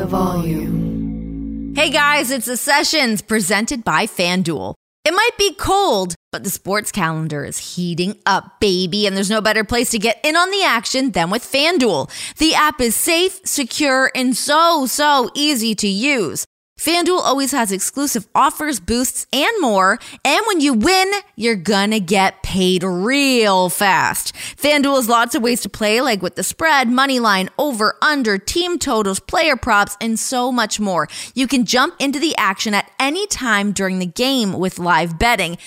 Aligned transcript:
the 0.00 0.06
volume. 0.06 1.74
Hey 1.76 1.90
guys, 1.90 2.30
it's 2.30 2.46
the 2.46 2.56
sessions 2.56 3.20
presented 3.20 3.84
by 3.84 4.06
FanDuel. 4.06 4.74
It 5.04 5.12
might 5.12 5.36
be 5.36 5.52
cold, 5.52 6.14
but 6.32 6.42
the 6.42 6.48
sports 6.48 6.90
calendar 6.90 7.44
is 7.44 7.74
heating 7.76 8.16
up, 8.24 8.60
baby, 8.60 9.06
and 9.06 9.14
there's 9.14 9.28
no 9.28 9.42
better 9.42 9.62
place 9.62 9.90
to 9.90 9.98
get 9.98 10.18
in 10.24 10.36
on 10.36 10.50
the 10.50 10.62
action 10.64 11.10
than 11.10 11.28
with 11.28 11.42
FanDuel. 11.42 12.10
The 12.38 12.54
app 12.54 12.80
is 12.80 12.96
safe, 12.96 13.40
secure, 13.44 14.10
and 14.14 14.34
so, 14.34 14.86
so 14.86 15.28
easy 15.34 15.74
to 15.74 15.88
use. 15.88 16.46
FanDuel 16.80 17.20
always 17.20 17.52
has 17.52 17.72
exclusive 17.72 18.26
offers, 18.34 18.80
boosts, 18.80 19.26
and 19.34 19.52
more. 19.60 19.98
And 20.24 20.40
when 20.46 20.60
you 20.60 20.72
win, 20.72 21.12
you're 21.36 21.54
gonna 21.54 22.00
get 22.00 22.42
paid 22.42 22.82
real 22.82 23.68
fast. 23.68 24.34
FanDuel 24.56 24.96
has 24.96 25.06
lots 25.06 25.34
of 25.34 25.42
ways 25.42 25.60
to 25.60 25.68
play, 25.68 26.00
like 26.00 26.22
with 26.22 26.36
the 26.36 26.42
spread, 26.42 26.88
money 26.88 27.20
line, 27.20 27.50
over, 27.58 27.96
under, 28.00 28.38
team 28.38 28.78
totals, 28.78 29.20
player 29.20 29.56
props, 29.56 29.98
and 30.00 30.18
so 30.18 30.50
much 30.50 30.80
more. 30.80 31.06
You 31.34 31.46
can 31.46 31.66
jump 31.66 31.96
into 31.98 32.18
the 32.18 32.34
action 32.38 32.72
at 32.72 32.90
any 32.98 33.26
time 33.26 33.72
during 33.72 33.98
the 33.98 34.06
game 34.06 34.54
with 34.54 34.78
live 34.78 35.18
betting. 35.18 35.58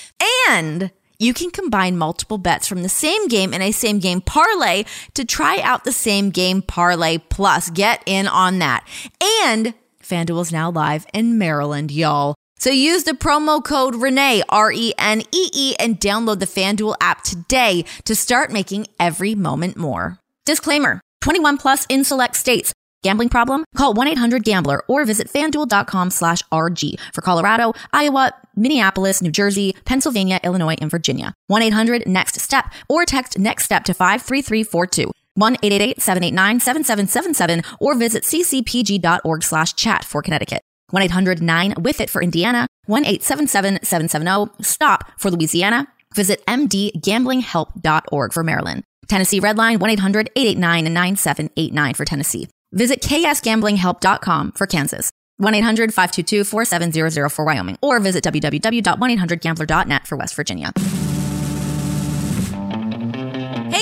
And 0.50 0.90
you 1.20 1.36
can 1.36 1.52
combine 1.52 1.96
multiple 1.96 2.40
bets 2.40 2.68
from 2.68 2.82
the 2.82 2.90
same 2.90 3.28
game 3.28 3.54
in 3.54 3.62
a 3.62 3.72
same 3.72 4.00
game 4.00 4.20
parlay 4.20 4.84
to 5.14 5.24
try 5.24 5.60
out 5.62 5.84
the 5.84 5.92
same 5.92 6.32
game 6.32 6.64
parlay 6.64 7.20
plus. 7.20 7.70
Get 7.70 8.02
in 8.08 8.28
on 8.28 8.58
that. 8.60 8.84
And 9.22 9.76
FanDuel 10.04 10.42
is 10.42 10.52
now 10.52 10.70
live 10.72 11.06
in 11.14 11.38
Maryland, 11.38 11.92
y'all. 11.92 12.36
So 12.58 12.70
use 12.70 13.04
the 13.04 13.12
promo 13.12 13.64
code 13.64 13.96
Renee, 13.96 14.44
R 14.50 14.72
E 14.72 14.94
N 14.98 15.22
E 15.32 15.50
E, 15.54 15.76
and 15.80 16.00
download 16.00 16.40
the 16.40 16.46
FanDuel 16.46 16.96
app 17.02 17.24
today 17.24 17.86
to 18.06 18.16
start 18.16 18.52
making 18.52 18.88
every 19.00 19.36
moment 19.36 19.76
more. 19.76 20.20
Disclaimer 20.46 21.02
21 21.22 21.58
plus 21.58 21.86
in 21.90 22.04
select 22.04 22.36
states. 22.36 22.74
Gambling 23.02 23.30
problem? 23.30 23.66
Call 23.76 23.94
1 23.94 24.08
800 24.08 24.44
Gambler 24.46 24.82
or 24.88 25.04
visit 25.04 25.28
fanduel.com 25.28 26.10
slash 26.10 26.42
RG 26.54 27.00
for 27.14 27.22
Colorado, 27.22 27.74
Iowa, 27.92 28.32
Minneapolis, 28.56 29.22
New 29.22 29.32
Jersey, 29.32 29.76
Pennsylvania, 29.84 30.40
Illinois, 30.42 30.78
and 30.80 30.90
Virginia. 30.90 31.34
1 31.48 31.62
800 31.64 32.08
Next 32.08 32.40
Step 32.40 32.72
or 32.88 33.06
text 33.06 33.38
Next 33.38 33.66
Step 33.66 33.84
to 33.86 33.94
53342. 33.94 35.12
1-888-789-7777 35.40 37.64
or 37.80 37.96
visit 37.96 38.24
ccpg.org 38.24 39.44
slash 39.44 39.74
chat 39.74 40.04
for 40.04 40.22
Connecticut. 40.22 40.62
1-800-9-WITH-IT 40.94 42.10
for 42.10 42.22
Indiana. 42.22 42.68
1-877-770-STOP 42.90 45.20
for 45.20 45.32
Louisiana. 45.32 45.88
Visit 46.16 46.46
mdgamblinghelp.org 46.46 48.34
for 48.34 48.44
Maryland. 48.44 48.84
Tennessee 49.08 49.40
Redline 49.42 49.80
1-800-889-9789 49.80 51.96
for 51.96 52.06
Tennessee. 52.06 52.48
Visit 52.72 53.02
ksgamblinghelp.com 53.02 54.52
for 54.54 54.68
Kansas. 54.68 55.12
1-800-522-4700 55.42 57.32
for 57.32 57.46
Wyoming 57.46 57.78
or 57.82 58.00
visit 58.00 58.24
www.1800gambler.net 58.24 60.06
for 60.08 60.16
West 60.16 60.36
Virginia. 60.36 60.72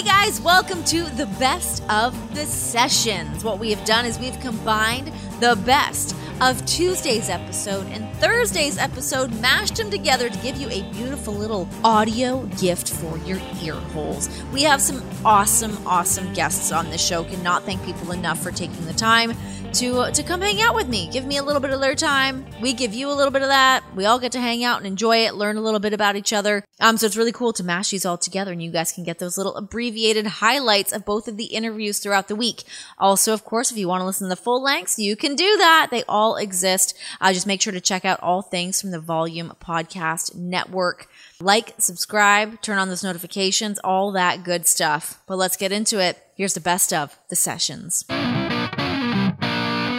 Hey 0.02 0.07
guys, 0.07 0.41
welcome 0.41 0.83
to 0.85 1.03
the 1.11 1.27
best 1.38 1.83
of 1.88 2.33
the 2.33 2.47
sessions. 2.47 3.44
What 3.44 3.59
we 3.59 3.69
have 3.69 3.85
done 3.85 4.03
is 4.03 4.17
we've 4.17 4.39
combined 4.39 5.11
the 5.39 5.55
best 5.63 6.16
of 6.41 6.66
Tuesday's 6.66 7.30
episode 7.30 7.85
and 7.91 8.11
Thursday's 8.22 8.77
episode, 8.77 9.33
mashed 9.41 9.77
them 9.77 9.89
together 9.89 10.30
to 10.30 10.38
give 10.44 10.55
you 10.58 10.69
a 10.69 10.83
beautiful 10.94 11.33
little 11.33 11.67
audio 11.83 12.45
gift 12.59 12.94
for 12.94 13.17
your 13.19 13.39
ear 13.64 13.73
holes. 13.73 14.30
We 14.53 14.61
have 14.61 14.80
some 14.80 15.02
awesome, 15.25 15.75
awesome 15.88 16.31
guests 16.36 16.72
on 16.72 16.92
the 16.92 16.99
show. 16.99 17.23
Cannot 17.23 17.64
thank 17.64 17.83
people 17.83 18.11
enough 18.11 18.38
for 18.38 18.52
taking 18.52 18.86
the 18.86 18.94
time 18.94 19.33
to 19.73 20.11
to 20.11 20.23
come 20.23 20.42
hang 20.42 20.61
out 20.61 20.75
with 20.75 20.88
me. 20.88 21.09
Give 21.11 21.25
me 21.25 21.38
a 21.38 21.44
little 21.44 21.61
bit 21.61 21.72
of 21.72 21.80
their 21.80 21.95
time. 21.95 22.45
We 22.61 22.73
give 22.73 22.94
you 22.94 23.09
a 23.09 23.14
little 23.14 23.31
bit 23.31 23.42
of 23.42 23.47
that. 23.47 23.83
We 23.95 24.05
all 24.05 24.19
get 24.19 24.33
to 24.33 24.39
hang 24.39 24.64
out 24.64 24.77
and 24.77 24.86
enjoy 24.86 25.25
it, 25.25 25.36
learn 25.36 25.58
a 25.58 25.61
little 25.61 25.80
bit 25.80 25.94
about 25.94 26.16
each 26.16 26.33
other. 26.33 26.64
Um, 26.80 26.97
so 26.97 27.05
it's 27.05 27.17
really 27.17 27.32
cool 27.32 27.53
to 27.53 27.64
mash 27.64 27.92
these 27.92 28.05
all 28.05 28.17
together, 28.17 28.52
and 28.52 28.61
you 28.61 28.71
guys 28.71 28.92
can 28.92 29.03
get 29.03 29.20
those 29.20 29.38
little 29.38 29.55
abbreviated 29.55 30.27
highlights 30.27 30.92
of 30.92 31.05
both 31.05 31.27
of 31.27 31.38
the 31.38 31.45
interviews 31.45 31.99
throughout 31.99 32.27
the 32.27 32.36
week. 32.36 32.64
Also, 32.98 33.33
of 33.33 33.45
course, 33.45 33.71
if 33.71 33.77
you 33.77 33.88
want 33.88 34.02
to 34.02 34.05
listen 34.05 34.27
to 34.27 34.36
the 34.36 34.42
full 34.42 34.61
lengths, 34.61 34.99
you 34.99 35.15
can 35.15 35.36
do 35.36 35.58
that. 35.58 35.88
They 35.89 36.03
all 36.03 36.36
exist. 36.36 36.98
Uh, 37.21 37.32
just 37.32 37.48
make 37.48 37.61
sure 37.61 37.73
to 37.73 37.82
check 37.82 38.03
out 38.03 38.11
all 38.22 38.42
things 38.42 38.82
from 38.82 38.92
the 38.92 38.99
Volume 38.99 39.54
Podcast 39.61 40.36
Network. 40.36 41.08
Like, 41.39 41.73
subscribe, 41.77 42.61
turn 42.61 42.77
on 42.77 42.89
those 42.89 43.04
notifications, 43.04 43.80
all 43.83 44.11
that 44.11 44.44
good 44.44 44.67
stuff. 44.67 45.22
But 45.27 45.38
let's 45.38 45.58
get 45.58 45.72
into 45.72 45.99
it. 45.99 46.17
Here's 46.36 46.54
the 46.54 46.60
best 46.60 46.92
of 46.92 47.17
the 47.30 47.36
sessions. 47.36 48.05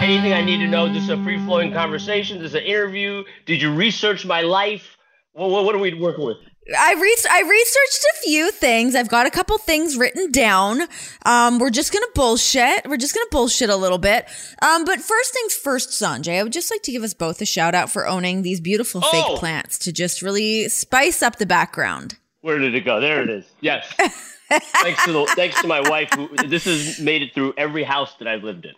Anything 0.03 0.33
I 0.33 0.43
need 0.45 0.59
to 0.59 0.67
know? 0.67 0.93
This 0.93 1.05
is 1.05 1.11
a 1.11 1.23
free 1.23 1.39
flowing 1.45 1.73
conversation. 1.73 2.39
This 2.39 2.51
is 2.51 2.55
an 2.57 2.65
interview. 2.65 3.23
Did 3.47 3.63
you 3.63 3.73
research 3.73 4.27
my 4.27 4.41
life? 4.41 4.97
What, 5.33 5.51
what, 5.51 5.65
what 5.65 5.75
are 5.75 5.79
we 5.79 5.95
working 5.95 6.25
with? 6.25 6.39
I 6.69 6.95
re- 6.95 7.17
I 7.31 7.41
researched 7.43 8.05
a 8.15 8.23
few 8.25 8.51
things. 8.53 8.95
I've 8.95 9.09
got 9.09 9.27
a 9.27 9.31
couple 9.31 9.59
things 9.59 9.97
written 9.97 10.31
down. 10.31 10.83
Um, 11.27 11.59
we're 11.59 11.71
just 11.71 11.93
gonna 11.93 12.07
bullshit. 12.15 12.87
We're 12.89 12.97
just 12.99 13.15
gonna 13.15 13.27
bullshit 13.33 13.69
a 13.69 13.75
little 13.77 13.99
bit. 13.99 14.27
Um, 14.63 14.85
but 14.85 15.01
first 15.01 15.33
things 15.33 15.55
first, 15.55 15.91
Sonjay. 15.91 16.39
I 16.39 16.43
would 16.45 16.53
just 16.53 16.71
like 16.71 16.83
to 16.83 16.93
give 16.93 17.03
us 17.03 17.15
both 17.15 17.41
a 17.43 17.47
shout 17.47 17.75
out 17.75 17.91
for 17.91 18.07
owning 18.07 18.43
these 18.43 18.61
beautiful 18.61 19.01
Oh. 19.05 19.11
fake 19.11 19.39
plants 19.41 19.77
to 19.81 19.93
just 19.93 20.23
really 20.23 20.69
spice 20.69 21.21
up 21.23 21.37
the 21.37 21.47
background. 21.47 22.17
Where 22.43 22.59
did 22.59 22.75
it 22.77 22.83
go? 22.85 23.01
There 23.01 23.23
it 23.23 23.31
is. 23.31 23.45
Yes. 23.61 23.93
thanks 24.49 25.05
to 25.05 25.13
the, 25.13 25.27
thanks 25.35 25.61
to 25.63 25.67
my 25.67 25.81
wife. 25.89 26.11
Who, 26.15 26.29
this 26.47 26.65
has 26.65 27.01
made 27.01 27.23
it 27.23 27.35
through 27.35 27.55
every 27.57 27.83
house 27.85 28.15
that 28.17 28.29
I've 28.29 28.45
lived 28.45 28.67
in. 28.67 28.73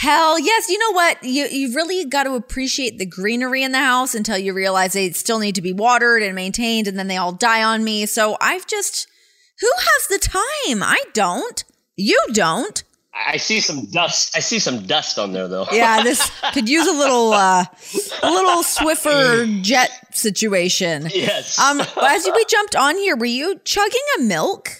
Hell 0.00 0.38
yes. 0.38 0.68
You 0.68 0.78
know 0.78 0.92
what? 0.92 1.24
You 1.24 1.46
you 1.46 1.74
really 1.74 2.04
got 2.04 2.24
to 2.24 2.34
appreciate 2.34 2.98
the 2.98 3.06
greenery 3.06 3.62
in 3.62 3.72
the 3.72 3.78
house 3.78 4.14
until 4.14 4.38
you 4.38 4.52
realize 4.52 4.92
they 4.92 5.10
still 5.12 5.38
need 5.38 5.54
to 5.54 5.62
be 5.62 5.72
watered 5.72 6.22
and 6.22 6.34
maintained, 6.34 6.86
and 6.86 6.98
then 6.98 7.08
they 7.08 7.16
all 7.16 7.32
die 7.32 7.62
on 7.62 7.82
me. 7.82 8.06
So 8.06 8.36
I've 8.40 8.66
just 8.66 9.08
who 9.60 9.70
has 9.76 10.08
the 10.08 10.18
time? 10.18 10.82
I 10.82 11.02
don't. 11.12 11.64
You 11.96 12.20
don't. 12.32 12.82
I 13.12 13.32
I 13.32 13.36
see 13.38 13.60
some 13.60 13.86
dust. 13.86 14.36
I 14.36 14.40
see 14.40 14.58
some 14.58 14.86
dust 14.86 15.18
on 15.18 15.32
there 15.32 15.48
though. 15.48 15.66
Yeah, 15.72 16.02
this 16.02 16.30
could 16.52 16.68
use 16.68 16.86
a 16.86 16.92
little 16.92 17.32
uh 17.32 17.64
a 18.22 18.30
little 18.30 18.62
Swiffer 18.62 19.62
jet 19.62 19.90
situation. 20.14 21.08
yes. 21.12 21.58
Um 21.58 21.80
as 21.80 22.28
we 22.34 22.44
jumped 22.46 22.76
on 22.76 22.96
here, 22.96 23.16
were 23.16 23.24
you 23.26 23.60
chugging 23.64 24.00
a 24.18 24.22
milk? 24.22 24.70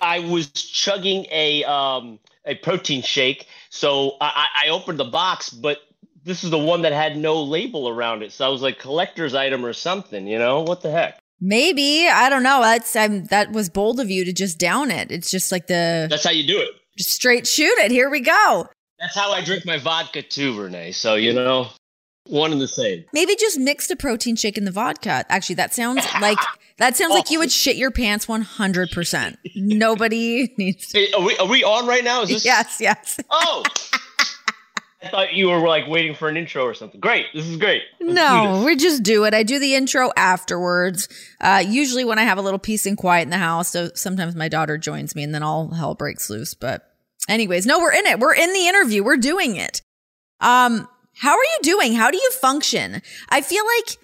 I 0.00 0.20
was 0.20 0.50
chugging 0.50 1.26
a 1.30 1.64
um 1.64 2.18
a 2.44 2.54
protein 2.54 3.02
shake. 3.02 3.46
So 3.70 4.16
I, 4.20 4.48
I 4.64 4.66
I 4.66 4.68
opened 4.70 4.98
the 4.98 5.04
box, 5.04 5.50
but 5.50 5.78
this 6.24 6.44
is 6.44 6.50
the 6.50 6.58
one 6.58 6.82
that 6.82 6.92
had 6.92 7.16
no 7.16 7.42
label 7.42 7.88
around 7.88 8.22
it. 8.22 8.32
So 8.32 8.44
I 8.44 8.48
was 8.48 8.62
like 8.62 8.78
collector's 8.78 9.34
item 9.34 9.64
or 9.64 9.72
something. 9.72 10.26
You 10.26 10.38
know 10.38 10.62
what 10.62 10.82
the 10.82 10.90
heck? 10.90 11.18
Maybe. 11.40 12.06
I 12.08 12.28
don't 12.28 12.42
know. 12.42 12.60
That's 12.60 12.94
I'm 12.94 13.24
that 13.26 13.52
was 13.52 13.70
bold 13.70 14.00
of 14.00 14.10
you 14.10 14.24
to 14.24 14.32
just 14.32 14.58
down 14.58 14.90
it. 14.90 15.10
It's 15.10 15.30
just 15.30 15.50
like 15.50 15.66
the 15.68 16.06
That's 16.10 16.24
how 16.24 16.30
you 16.30 16.46
do 16.46 16.58
it. 16.60 16.68
just 16.98 17.10
straight 17.10 17.46
shoot 17.46 17.78
it. 17.78 17.90
Here 17.90 18.10
we 18.10 18.20
go. 18.20 18.68
That's 18.98 19.14
how 19.14 19.32
I 19.32 19.42
drink 19.42 19.64
my 19.64 19.78
vodka 19.78 20.20
too, 20.22 20.60
Renee. 20.60 20.92
So 20.92 21.14
you 21.14 21.32
know, 21.32 21.68
one 22.26 22.52
and 22.52 22.60
the 22.60 22.68
same. 22.68 23.04
Maybe 23.14 23.34
just 23.36 23.58
mix 23.58 23.86
the 23.86 23.96
protein 23.96 24.36
shake 24.36 24.58
in 24.58 24.64
the 24.66 24.70
vodka. 24.70 25.24
Actually, 25.30 25.54
that 25.56 25.72
sounds 25.72 26.04
like 26.20 26.38
that 26.80 26.96
sounds 26.96 27.14
like 27.14 27.30
you 27.30 27.38
would 27.38 27.52
shit 27.52 27.76
your 27.76 27.90
pants 27.90 28.26
100%. 28.26 29.36
Nobody 29.54 30.52
needs 30.58 30.88
to. 30.88 30.98
Hey, 30.98 31.12
are 31.12 31.22
we 31.24 31.36
are 31.36 31.46
we 31.46 31.62
on 31.62 31.86
right 31.86 32.02
now? 32.02 32.22
Is 32.22 32.30
this? 32.30 32.44
Yes, 32.44 32.78
yes. 32.80 33.20
Oh. 33.30 33.62
I 35.02 35.08
thought 35.08 35.32
you 35.32 35.48
were 35.48 35.66
like 35.66 35.88
waiting 35.88 36.14
for 36.14 36.28
an 36.28 36.36
intro 36.36 36.62
or 36.62 36.74
something. 36.74 37.00
Great, 37.00 37.24
this 37.32 37.46
is 37.46 37.56
great. 37.56 37.82
Let's 38.02 38.12
No, 38.12 38.62
we 38.66 38.76
just 38.76 39.02
do 39.02 39.24
it. 39.24 39.32
I 39.32 39.42
do 39.42 39.58
the 39.58 39.74
intro 39.74 40.10
afterwards. 40.14 41.08
Uh, 41.40 41.64
usually 41.66 42.04
when 42.04 42.18
I 42.18 42.24
have 42.24 42.36
a 42.36 42.42
little 42.42 42.58
peace 42.58 42.84
and 42.84 42.98
quiet 42.98 43.22
in 43.22 43.30
the 43.30 43.38
house. 43.38 43.68
So 43.68 43.90
sometimes 43.94 44.34
my 44.34 44.48
daughter 44.48 44.76
joins 44.76 45.14
me 45.14 45.22
and 45.22 45.34
then 45.34 45.42
all 45.42 45.70
hell 45.70 45.94
breaks 45.94 46.28
loose. 46.28 46.52
But 46.52 46.82
anyways, 47.30 47.64
no, 47.64 47.78
we're 47.78 47.94
in 47.94 48.04
it. 48.06 48.18
We're 48.18 48.34
in 48.34 48.52
the 48.52 48.68
interview. 48.68 49.02
We're 49.02 49.16
doing 49.16 49.56
it. 49.56 49.80
Um, 50.38 50.86
how 51.14 51.32
are 51.32 51.44
you 51.44 51.58
doing? 51.62 51.94
How 51.94 52.10
do 52.10 52.18
you 52.18 52.30
function? 52.32 53.00
I 53.30 53.40
feel 53.40 53.64
like 53.78 53.96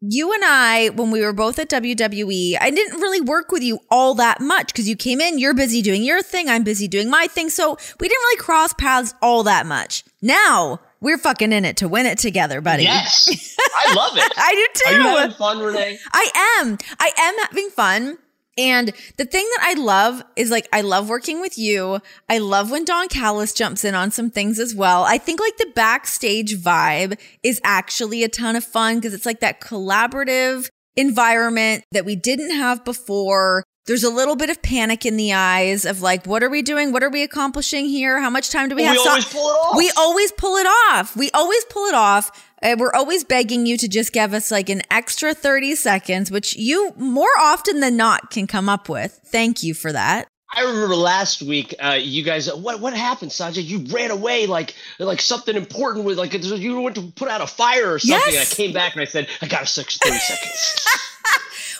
you 0.00 0.32
and 0.32 0.42
I, 0.44 0.88
when 0.90 1.10
we 1.10 1.20
were 1.20 1.32
both 1.32 1.58
at 1.58 1.68
WWE, 1.68 2.56
I 2.60 2.70
didn't 2.70 3.00
really 3.00 3.20
work 3.20 3.52
with 3.52 3.62
you 3.62 3.80
all 3.90 4.14
that 4.14 4.40
much 4.40 4.68
because 4.68 4.88
you 4.88 4.96
came 4.96 5.20
in, 5.20 5.38
you're 5.38 5.54
busy 5.54 5.82
doing 5.82 6.02
your 6.02 6.22
thing, 6.22 6.48
I'm 6.48 6.64
busy 6.64 6.88
doing 6.88 7.10
my 7.10 7.26
thing. 7.26 7.50
So 7.50 7.76
we 7.98 8.08
didn't 8.08 8.22
really 8.22 8.38
cross 8.38 8.72
paths 8.72 9.14
all 9.20 9.42
that 9.42 9.66
much. 9.66 10.04
Now 10.22 10.80
we're 11.00 11.18
fucking 11.18 11.52
in 11.52 11.64
it 11.64 11.76
to 11.78 11.88
win 11.88 12.06
it 12.06 12.18
together, 12.18 12.60
buddy. 12.60 12.84
Yes, 12.84 13.28
I 13.76 13.94
love 13.94 14.16
it. 14.16 14.32
I 14.36 14.54
do 14.54 14.66
too. 14.74 14.94
Are 14.94 14.98
you 14.98 15.18
having 15.18 15.36
fun, 15.36 15.58
Renee? 15.58 15.98
I 16.12 16.60
am. 16.60 16.78
I 16.98 17.12
am 17.18 17.34
having 17.46 17.68
fun. 17.70 18.18
And 18.60 18.92
the 19.16 19.24
thing 19.24 19.48
that 19.56 19.62
I 19.62 19.80
love 19.80 20.22
is 20.36 20.50
like, 20.50 20.68
I 20.70 20.82
love 20.82 21.08
working 21.08 21.40
with 21.40 21.56
you. 21.56 22.00
I 22.28 22.36
love 22.36 22.70
when 22.70 22.84
Don 22.84 23.08
Callis 23.08 23.54
jumps 23.54 23.86
in 23.86 23.94
on 23.94 24.10
some 24.10 24.30
things 24.30 24.58
as 24.58 24.74
well. 24.74 25.04
I 25.04 25.16
think 25.16 25.40
like 25.40 25.56
the 25.56 25.72
backstage 25.74 26.58
vibe 26.58 27.18
is 27.42 27.58
actually 27.64 28.22
a 28.22 28.28
ton 28.28 28.56
of 28.56 28.64
fun 28.64 28.96
because 28.96 29.14
it's 29.14 29.24
like 29.24 29.40
that 29.40 29.62
collaborative 29.62 30.68
environment 30.94 31.84
that 31.92 32.04
we 32.04 32.16
didn't 32.16 32.54
have 32.54 32.84
before. 32.84 33.64
There's 33.90 34.04
a 34.04 34.08
little 34.08 34.36
bit 34.36 34.50
of 34.50 34.62
panic 34.62 35.04
in 35.04 35.16
the 35.16 35.32
eyes 35.32 35.84
of 35.84 36.00
like, 36.00 36.24
what 36.24 36.44
are 36.44 36.48
we 36.48 36.62
doing? 36.62 36.92
What 36.92 37.02
are 37.02 37.10
we 37.10 37.24
accomplishing 37.24 37.86
here? 37.86 38.20
How 38.20 38.30
much 38.30 38.48
time 38.48 38.68
do 38.68 38.76
we 38.76 38.84
have? 38.84 38.94
We 38.94 39.00
always 39.04 39.24
pull 39.24 39.48
it 39.48 39.56
off. 39.56 39.76
We 39.76 39.90
always 39.96 40.30
pull 40.30 40.56
it 40.58 40.66
off. 40.66 41.16
We 41.16 41.28
always 41.32 41.64
pull 41.64 41.86
it 41.86 41.94
off. 41.96 42.30
Uh, 42.62 42.76
we're 42.78 42.92
always 42.92 43.24
begging 43.24 43.66
you 43.66 43.76
to 43.78 43.88
just 43.88 44.12
give 44.12 44.32
us 44.32 44.52
like 44.52 44.68
an 44.68 44.82
extra 44.92 45.34
30 45.34 45.74
seconds, 45.74 46.30
which 46.30 46.54
you 46.54 46.92
more 46.98 47.32
often 47.40 47.80
than 47.80 47.96
not 47.96 48.30
can 48.30 48.46
come 48.46 48.68
up 48.68 48.88
with. 48.88 49.18
Thank 49.26 49.64
you 49.64 49.74
for 49.74 49.90
that. 49.90 50.28
I 50.52 50.62
remember 50.62 50.94
last 50.94 51.42
week, 51.42 51.74
uh, 51.82 51.98
you 52.00 52.22
guys, 52.22 52.46
what 52.54 52.78
what 52.78 52.94
happened, 52.94 53.32
Sonjay? 53.32 53.64
You 53.64 53.92
ran 53.92 54.12
away 54.12 54.46
like 54.46 54.76
like 55.00 55.20
something 55.20 55.56
important 55.56 56.04
was 56.04 56.16
like 56.16 56.32
you 56.32 56.80
went 56.80 56.94
to 56.94 57.10
put 57.16 57.26
out 57.26 57.40
a 57.40 57.46
fire 57.48 57.94
or 57.94 57.98
something. 57.98 58.34
Yes. 58.34 58.52
I 58.52 58.54
came 58.54 58.72
back 58.72 58.92
and 58.92 59.02
I 59.02 59.06
said, 59.06 59.26
I 59.42 59.48
got 59.48 59.64
a 59.64 59.66
six 59.66 59.98
thirty 59.98 60.18
seconds. 60.18 60.86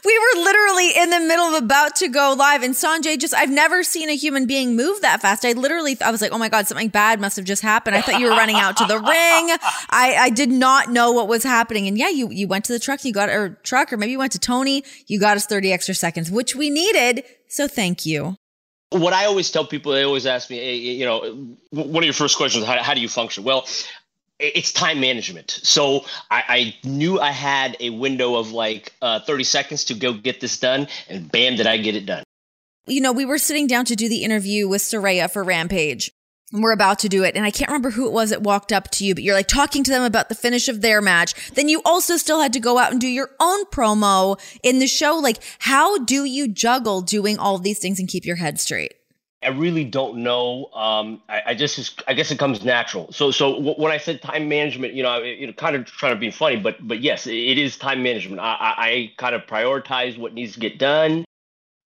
We 0.05 0.19
were 0.19 0.43
literally 0.43 0.91
in 0.97 1.11
the 1.11 1.21
middle 1.21 1.45
of 1.45 1.63
about 1.63 1.97
to 1.97 2.09
go 2.09 2.35
live, 2.39 2.63
and 2.63 2.75
Sonjay 2.75 3.19
just, 3.19 3.35
I've 3.35 3.51
never 3.51 3.83
seen 3.83 4.09
a 4.09 4.17
human 4.17 4.47
being 4.47 4.77
move 4.77 5.03
that 5.03 5.21
fast. 5.21 5.45
I 5.45 5.53
literally, 5.53 6.01
I 6.01 6.11
was 6.11 6.23
like, 6.23 6.33
oh 6.33 6.39
my 6.39 6.49
God, 6.49 6.67
something 6.67 6.89
bad 6.89 7.21
must 7.21 7.37
have 7.37 7.45
just 7.45 7.63
happened. 7.63 7.97
I 7.97 8.01
thought 8.01 8.19
you 8.21 8.27
were 8.27 8.37
running 8.37 8.57
out 8.57 8.77
to 8.79 8.85
the 8.87 8.99
ring. 8.99 9.57
I, 9.91 10.17
I 10.19 10.31
did 10.31 10.51
not 10.51 10.91
know 10.91 11.13
what 11.13 11.29
was 11.29 11.43
happening. 11.43 11.87
And 11.87 11.99
yeah, 11.99 12.09
you, 12.09 12.31
you 12.31 12.49
went 12.49 12.65
to 12.67 12.73
the 12.73 12.79
truck, 12.79 13.05
you 13.05 13.13
got, 13.13 13.29
or 13.29 13.61
truck, 13.63 13.93
or 13.93 13.97
maybe 13.97 14.13
you 14.13 14.19
went 14.19 14.33
to 14.33 14.39
Tony, 14.39 14.85
you 15.07 15.21
got 15.21 15.37
us 15.37 15.47
30 15.47 15.73
extra 15.73 15.95
seconds, 15.95 16.31
which 16.31 16.57
we 16.57 16.71
needed. 16.71 17.25
So 17.49 17.69
thank 17.69 18.07
you. 18.07 18.37
what 18.91 19.13
I 19.13 19.27
always 19.27 19.51
tell 19.51 19.65
people, 19.65 19.93
they 19.93 20.03
always 20.05 20.27
ask 20.27 20.51
me, 20.51 20.59
hey, 20.59 20.77
you 20.77 21.05
know, 21.05 21.55
one 21.71 22.03
of 22.03 22.05
your 22.05 22.13
first 22.13 22.37
questions, 22.37 22.65
how, 22.65 22.83
how 22.83 22.95
do 22.95 23.01
you 23.01 23.09
function? 23.09 23.45
Well, 23.45 23.67
it's 24.41 24.73
time 24.73 25.01
management. 25.01 25.61
So 25.63 26.05
I, 26.31 26.45
I, 26.49 26.89
knew 26.89 27.21
I 27.21 27.31
had 27.31 27.77
a 27.81 27.91
window 27.91 28.37
of 28.37 28.53
like 28.53 28.93
uh, 29.03 29.21
30 29.21 29.45
seconds 29.45 29.85
to 29.87 29.95
go 29.95 30.13
get 30.13 30.41
this 30.41 30.59
done, 30.59 30.89
and 31.09 31.31
bam, 31.31 31.57
did 31.57 31.67
I 31.67 31.77
get 31.77 31.95
it 31.95 32.07
done. 32.07 32.25
You 32.87 33.01
know, 33.01 33.13
we 33.13 33.25
were 33.25 33.39
sitting 33.39 33.67
down 33.67 33.85
to 33.87 33.95
do 33.95 34.09
the 34.09 34.25
interview 34.25 34.67
with 34.69 34.83
Saraya 34.83 35.31
for 35.31 35.45
Rampage. 35.45 36.11
And 36.53 36.65
we're 36.65 36.73
about 36.73 36.99
to 37.01 37.09
do 37.09 37.23
it. 37.23 37.37
And 37.37 37.45
I 37.45 37.53
can't 37.53 37.69
remember 37.69 37.91
who 37.91 38.07
it 38.07 38.13
was 38.13 38.31
that 38.31 38.43
walked 38.43 38.73
up 38.73 38.91
to 38.93 39.05
you, 39.05 39.15
but 39.15 39.23
you're 39.23 39.37
like 39.37 39.47
talking 39.47 39.85
to 39.85 39.91
them 39.91 40.03
about 40.03 40.29
the 40.29 40.35
finish 40.35 40.69
of 40.69 40.81
their 40.81 41.01
match. 41.01 41.53
Then 41.53 41.69
you 41.69 41.81
also 41.85 42.17
still 42.17 42.41
had 42.41 42.53
to 42.55 42.61
go 42.61 42.79
out 42.79 42.91
and 42.91 43.01
do 43.01 43.07
your 43.07 43.31
own 43.39 43.67
promo 43.67 44.41
in 44.65 44.81
the 44.81 44.89
show. 44.89 45.17
Like, 45.17 45.39
how 45.61 45.99
do 45.99 46.25
you 46.25 46.49
juggle 46.49 47.03
doing 47.03 47.39
all 47.39 47.59
these 47.59 47.79
things 47.79 48.01
and 48.01 48.09
keep 48.09 48.25
your 48.25 48.37
head 48.37 48.59
straight? 48.59 48.95
I 49.43 49.49
really 49.49 49.85
don't 49.85 50.19
know. 50.19 50.67
Um, 50.75 51.23
I, 51.29 51.43
I, 51.47 51.55
just, 51.55 52.03
I 52.07 52.13
guess 52.13 52.31
it 52.31 52.39
comes 52.39 52.63
natural. 52.63 53.11
So, 53.11 53.31
so 53.31 53.75
when 53.75 53.91
I 53.91 53.97
said 53.97 54.21
time 54.21 54.49
management, 54.51 54.93
you 54.93 55.03
know, 55.03 55.23
you 55.23 55.47
know, 55.47 55.55
kind 55.55 55.77
of 55.77 55.87
trying 55.87 56.15
to 56.15 56.21
be 56.21 56.31
funny, 56.31 56.57
but, 56.57 56.77
but 56.87 57.01
yes, 57.01 57.27
it 57.27 57.57
is 57.57 57.79
time 57.79 58.03
management. 58.03 58.41
I, 58.41 58.53
I, 58.53 58.75
I 58.77 59.13
kind 59.17 59.35
of 59.35 59.43
prioritize 59.47 60.19
what 60.19 60.35
needs 60.35 60.55
to 60.55 60.61
get 60.61 60.79
done. 60.79 61.25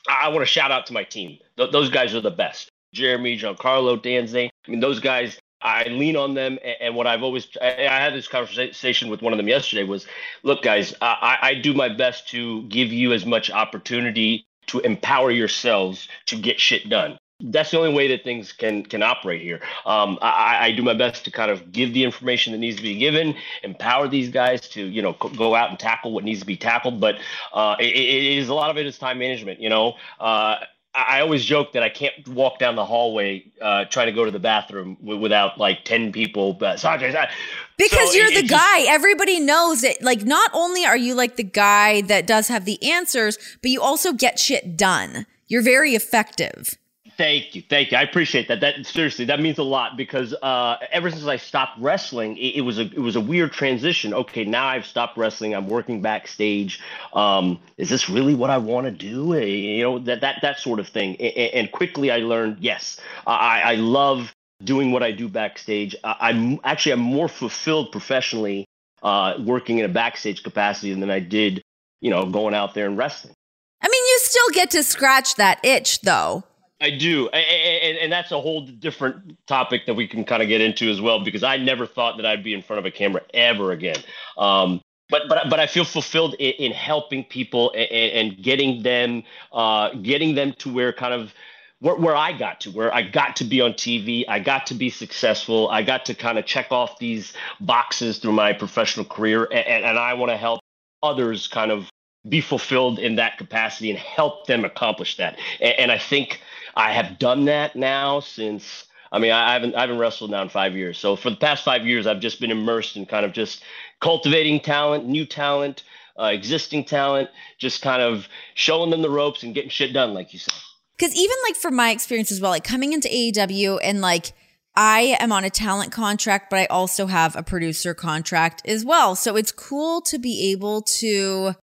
I, 0.08 0.22
I 0.24 0.28
want 0.28 0.40
to 0.40 0.46
shout 0.46 0.72
out 0.72 0.86
to 0.86 0.92
my 0.92 1.04
team. 1.04 1.38
Th- 1.56 1.70
those 1.70 1.90
guys 1.90 2.12
are 2.14 2.20
the 2.20 2.30
best. 2.30 2.70
Jeremy, 2.92 3.38
Giancarlo, 3.38 4.02
Danze. 4.02 4.48
I 4.66 4.70
mean, 4.70 4.80
those 4.80 5.00
guys. 5.00 5.38
I 5.62 5.84
lean 5.84 6.14
on 6.14 6.34
them, 6.34 6.58
and, 6.62 6.76
and 6.78 6.94
what 6.94 7.06
I've 7.06 7.22
always 7.22 7.48
I, 7.58 7.86
I, 7.86 7.98
had 7.98 8.12
this 8.12 8.28
conversation 8.28 9.08
with 9.08 9.22
one 9.22 9.32
of 9.32 9.38
them 9.38 9.48
yesterday 9.48 9.82
was, 9.82 10.06
look, 10.42 10.62
guys, 10.62 10.94
I, 11.00 11.38
I 11.40 11.54
do 11.54 11.72
my 11.72 11.88
best 11.88 12.28
to 12.32 12.64
give 12.64 12.92
you 12.92 13.14
as 13.14 13.24
much 13.24 13.50
opportunity 13.50 14.44
to 14.66 14.80
empower 14.80 15.30
yourselves 15.30 16.06
to 16.26 16.36
get 16.36 16.60
shit 16.60 16.90
done 16.90 17.18
that's 17.44 17.70
the 17.70 17.78
only 17.78 17.92
way 17.92 18.08
that 18.08 18.24
things 18.24 18.52
can 18.52 18.84
can 18.84 19.02
operate 19.02 19.42
here. 19.42 19.60
Um, 19.84 20.18
I, 20.22 20.66
I, 20.66 20.72
do 20.72 20.82
my 20.82 20.94
best 20.94 21.24
to 21.26 21.30
kind 21.30 21.50
of 21.50 21.72
give 21.72 21.92
the 21.92 22.04
information 22.04 22.52
that 22.52 22.58
needs 22.58 22.76
to 22.76 22.82
be 22.82 22.96
given, 22.96 23.36
empower 23.62 24.08
these 24.08 24.30
guys 24.30 24.68
to 24.70 24.82
you 24.82 25.02
know 25.02 25.12
go 25.12 25.54
out 25.54 25.70
and 25.70 25.78
tackle 25.78 26.12
what 26.12 26.24
needs 26.24 26.40
to 26.40 26.46
be 26.46 26.56
tackled. 26.56 27.00
But 27.00 27.16
uh, 27.52 27.76
it, 27.78 27.94
it 27.94 28.38
is 28.38 28.48
a 28.48 28.54
lot 28.54 28.70
of 28.70 28.78
it 28.78 28.86
is 28.86 28.98
time 28.98 29.18
management. 29.18 29.60
You 29.60 29.68
know, 29.68 29.94
uh, 30.20 30.56
I 30.94 31.20
always 31.20 31.44
joke 31.44 31.72
that 31.72 31.82
I 31.82 31.88
can't 31.88 32.26
walk 32.28 32.58
down 32.58 32.76
the 32.76 32.84
hallway 32.84 33.44
uh, 33.60 33.84
trying 33.86 34.06
to 34.06 34.12
go 34.12 34.24
to 34.24 34.30
the 34.30 34.38
bathroom 34.38 34.96
w- 35.00 35.20
without 35.20 35.58
like 35.58 35.84
ten 35.84 36.12
people. 36.12 36.54
Sonjay, 36.56 37.28
because 37.76 38.12
so 38.12 38.16
you're 38.16 38.28
it, 38.28 38.34
the 38.34 38.44
it 38.44 38.48
guy. 38.48 38.78
just, 38.78 38.90
Everybody 38.90 39.40
knows 39.40 39.82
that. 39.82 40.00
Like, 40.02 40.22
not 40.24 40.50
only 40.54 40.86
are 40.86 40.96
you 40.96 41.14
like 41.14 41.36
the 41.36 41.44
guy 41.44 42.00
that 42.02 42.26
does 42.26 42.48
have 42.48 42.64
the 42.64 42.82
answers, 42.82 43.38
but 43.60 43.70
you 43.70 43.82
also 43.82 44.12
get 44.12 44.38
shit 44.38 44.76
done. 44.76 45.26
You're 45.46 45.62
very 45.62 45.94
effective. 45.94 46.78
Thank 47.16 47.54
you, 47.54 47.62
thank 47.62 47.92
you. 47.92 47.98
I 47.98 48.02
appreciate 48.02 48.48
that. 48.48 48.60
That 48.60 48.86
seriously, 48.86 49.24
that 49.26 49.40
means 49.40 49.58
a 49.58 49.62
lot 49.62 49.96
because 49.96 50.34
uh, 50.42 50.76
ever 50.90 51.10
since 51.10 51.26
I 51.26 51.36
stopped 51.36 51.80
wrestling, 51.80 52.36
it, 52.36 52.56
it, 52.56 52.60
was 52.62 52.78
a 52.78 52.82
it 52.82 52.98
was 52.98 53.14
a 53.14 53.20
weird 53.20 53.52
transition. 53.52 54.12
Okay, 54.12 54.44
now 54.44 54.66
I've 54.66 54.84
stopped 54.84 55.16
wrestling. 55.16 55.54
I'm 55.54 55.68
working 55.68 56.02
backstage. 56.02 56.80
Um, 57.12 57.60
is 57.76 57.88
this 57.88 58.08
really 58.08 58.34
what 58.34 58.50
I 58.50 58.58
want 58.58 58.86
to 58.86 58.90
do? 58.90 59.34
Uh, 59.34 59.38
you 59.38 59.84
know 59.84 59.98
that 60.00 60.22
that 60.22 60.40
that 60.42 60.58
sort 60.58 60.80
of 60.80 60.88
thing. 60.88 61.16
And, 61.16 61.70
quickly, 61.70 62.10
I 62.10 62.18
learned 62.18 62.58
yes, 62.60 63.00
I, 63.26 63.60
I 63.62 63.74
love 63.76 64.34
doing 64.64 64.90
what 64.90 65.02
I 65.02 65.12
do 65.12 65.28
backstage. 65.28 65.94
I, 66.02 66.30
am 66.30 66.58
actually 66.64 66.92
I'm 66.92 67.00
more 67.00 67.28
fulfilled 67.28 67.92
professionally 67.92 68.66
uh, 69.04 69.34
working 69.38 69.78
in 69.78 69.84
a 69.84 69.88
backstage 69.88 70.42
capacity 70.42 70.92
than 70.94 71.10
I 71.10 71.20
did, 71.20 71.62
you 72.00 72.10
know, 72.10 72.26
going 72.26 72.54
out 72.54 72.74
there 72.74 72.86
and 72.86 72.98
wrestling. 72.98 73.34
I 73.80 73.88
mean, 73.88 74.02
you 74.02 74.18
still 74.22 74.48
get 74.52 74.70
to 74.72 74.82
scratch 74.82 75.36
that 75.36 75.62
itch, 75.62 76.00
though. 76.00 76.44
I 76.80 76.90
do, 76.90 77.28
and, 77.28 77.98
and, 77.98 78.12
that's 78.12 78.32
a 78.32 78.40
whole 78.40 78.66
different 78.66 79.38
topic 79.46 79.86
that 79.86 79.94
we 79.94 80.08
can 80.08 80.24
kind 80.24 80.42
of 80.42 80.48
get 80.48 80.60
into 80.60 80.90
as 80.90 81.00
well 81.00 81.22
because 81.22 81.42
I 81.42 81.56
never 81.56 81.86
thought 81.86 82.16
that 82.16 82.26
I'd 82.26 82.42
be 82.42 82.52
in 82.52 82.62
front 82.62 82.78
of 82.78 82.84
a 82.84 82.90
camera 82.90 83.22
ever 83.32 83.70
again. 83.70 83.98
Um, 84.36 84.82
but 85.08 85.22
but 85.28 85.48
but 85.50 85.60
I 85.60 85.66
feel 85.66 85.84
fulfilled 85.84 86.34
in, 86.34 86.52
in 86.54 86.72
helping 86.72 87.24
people 87.24 87.70
and, 87.72 87.90
and 87.90 88.42
getting 88.42 88.82
them 88.82 89.22
uh, 89.52 89.90
getting 89.94 90.34
them 90.34 90.52
to 90.58 90.72
where 90.72 90.92
kind 90.92 91.14
of 91.14 91.32
where, 91.80 91.94
where 91.94 92.16
I 92.16 92.32
got 92.32 92.60
to, 92.62 92.70
where 92.70 92.92
I 92.92 93.02
got 93.02 93.36
to 93.36 93.44
be 93.44 93.60
on 93.60 93.72
TV, 93.74 94.24
I 94.26 94.38
got 94.40 94.66
to 94.66 94.74
be 94.74 94.90
successful, 94.90 95.68
I 95.68 95.82
got 95.82 96.06
to 96.06 96.14
kind 96.14 96.38
of 96.38 96.46
check 96.46 96.72
off 96.72 96.98
these 96.98 97.34
boxes 97.60 98.18
through 98.18 98.32
my 98.32 98.52
professional 98.52 99.04
career, 99.04 99.44
and, 99.44 99.84
and 99.84 99.98
I 99.98 100.14
want 100.14 100.30
to 100.30 100.36
help 100.36 100.60
others 101.02 101.46
kind 101.46 101.70
of 101.70 101.88
be 102.28 102.40
fulfilled 102.40 102.98
in 102.98 103.16
that 103.16 103.36
capacity 103.36 103.90
and 103.90 103.98
help 103.98 104.46
them 104.46 104.64
accomplish 104.64 105.18
that. 105.18 105.38
And, 105.60 105.78
and 105.78 105.92
I 105.92 105.98
think 105.98 106.40
I 106.76 106.92
have 106.92 107.18
done 107.18 107.46
that 107.46 107.76
now 107.76 108.20
since. 108.20 108.86
I 109.12 109.18
mean, 109.18 109.30
I 109.30 109.52
haven't 109.52 109.74
I 109.74 109.82
haven't 109.82 109.98
wrestled 109.98 110.30
now 110.30 110.42
in 110.42 110.48
five 110.48 110.74
years. 110.74 110.98
So 110.98 111.16
for 111.16 111.30
the 111.30 111.36
past 111.36 111.64
five 111.64 111.86
years, 111.86 112.06
I've 112.06 112.20
just 112.20 112.40
been 112.40 112.50
immersed 112.50 112.96
in 112.96 113.06
kind 113.06 113.24
of 113.24 113.32
just 113.32 113.62
cultivating 114.00 114.60
talent, 114.60 115.06
new 115.06 115.24
talent, 115.24 115.84
uh, 116.18 116.26
existing 116.26 116.84
talent, 116.84 117.30
just 117.58 117.82
kind 117.82 118.02
of 118.02 118.28
showing 118.54 118.90
them 118.90 119.02
the 119.02 119.10
ropes 119.10 119.42
and 119.42 119.54
getting 119.54 119.70
shit 119.70 119.92
done, 119.92 120.14
like 120.14 120.32
you 120.32 120.38
said. 120.38 120.54
Because 120.96 121.14
even 121.14 121.36
like 121.46 121.56
from 121.56 121.74
my 121.74 121.90
experience 121.90 122.30
as 122.30 122.40
well, 122.40 122.50
like 122.50 122.64
coming 122.64 122.92
into 122.92 123.08
AEW 123.08 123.80
and 123.82 124.00
like 124.00 124.32
I 124.76 125.16
am 125.20 125.32
on 125.32 125.44
a 125.44 125.50
talent 125.50 125.92
contract, 125.92 126.50
but 126.50 126.58
I 126.58 126.66
also 126.66 127.06
have 127.06 127.36
a 127.36 127.42
producer 127.42 127.94
contract 127.94 128.62
as 128.66 128.84
well. 128.84 129.14
So 129.14 129.36
it's 129.36 129.52
cool 129.52 130.00
to 130.02 130.18
be 130.18 130.50
able 130.52 130.82
to 130.82 131.54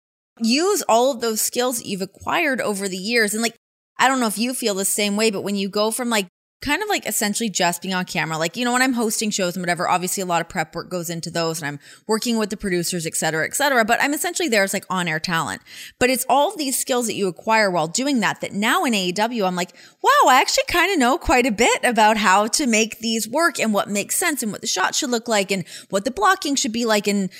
use 0.40 0.82
all 0.88 1.12
of 1.12 1.20
those 1.20 1.40
skills 1.40 1.78
that 1.78 1.86
you've 1.86 2.02
acquired 2.02 2.60
over 2.60 2.88
the 2.88 2.96
years. 2.96 3.34
And 3.34 3.42
like 3.42 3.56
I 4.00 4.08
don't 4.08 4.18
know 4.18 4.26
if 4.26 4.38
you 4.38 4.54
feel 4.54 4.74
the 4.74 4.84
same 4.84 5.16
way, 5.16 5.30
but 5.30 5.42
when 5.42 5.54
you 5.54 5.68
go 5.68 5.90
from 5.90 6.08
like 6.08 6.26
kind 6.62 6.82
of 6.82 6.88
like 6.88 7.06
essentially 7.06 7.48
just 7.48 7.80
being 7.80 7.94
on 7.94 8.04
camera, 8.04 8.36
like, 8.36 8.56
you 8.56 8.64
know, 8.64 8.72
when 8.72 8.82
I'm 8.82 8.94
hosting 8.94 9.30
shows 9.30 9.56
and 9.56 9.62
whatever, 9.62 9.88
obviously 9.88 10.22
a 10.22 10.26
lot 10.26 10.40
of 10.40 10.48
prep 10.48 10.74
work 10.74 10.90
goes 10.90 11.08
into 11.08 11.30
those 11.30 11.60
and 11.60 11.68
I'm 11.68 11.80
working 12.06 12.36
with 12.36 12.50
the 12.50 12.56
producers, 12.56 13.06
et 13.06 13.14
cetera, 13.14 13.46
et 13.46 13.54
cetera. 13.54 13.84
But 13.84 14.02
I'm 14.02 14.12
essentially 14.12 14.48
there 14.48 14.62
as 14.62 14.72
like 14.72 14.84
on 14.90 15.06
air 15.06 15.20
talent. 15.20 15.62
But 15.98 16.10
it's 16.10 16.26
all 16.28 16.56
these 16.56 16.78
skills 16.78 17.06
that 17.06 17.14
you 17.14 17.28
acquire 17.28 17.70
while 17.70 17.88
doing 17.88 18.20
that, 18.20 18.40
that 18.40 18.52
now 18.52 18.84
in 18.84 18.94
AEW, 18.94 19.46
I'm 19.46 19.56
like, 19.56 19.72
wow, 20.02 20.28
I 20.28 20.40
actually 20.40 20.64
kind 20.68 20.92
of 20.92 20.98
know 20.98 21.16
quite 21.18 21.46
a 21.46 21.52
bit 21.52 21.84
about 21.84 22.16
how 22.16 22.46
to 22.48 22.66
make 22.66 22.98
these 22.98 23.28
work 23.28 23.58
and 23.58 23.72
what 23.72 23.88
makes 23.88 24.16
sense 24.16 24.42
and 24.42 24.52
what 24.52 24.60
the 24.60 24.66
shot 24.66 24.94
should 24.94 25.10
look 25.10 25.28
like 25.28 25.50
and 25.50 25.64
what 25.88 26.04
the 26.04 26.10
blocking 26.10 26.56
should 26.56 26.72
be 26.72 26.84
like. 26.84 27.06
And, 27.06 27.30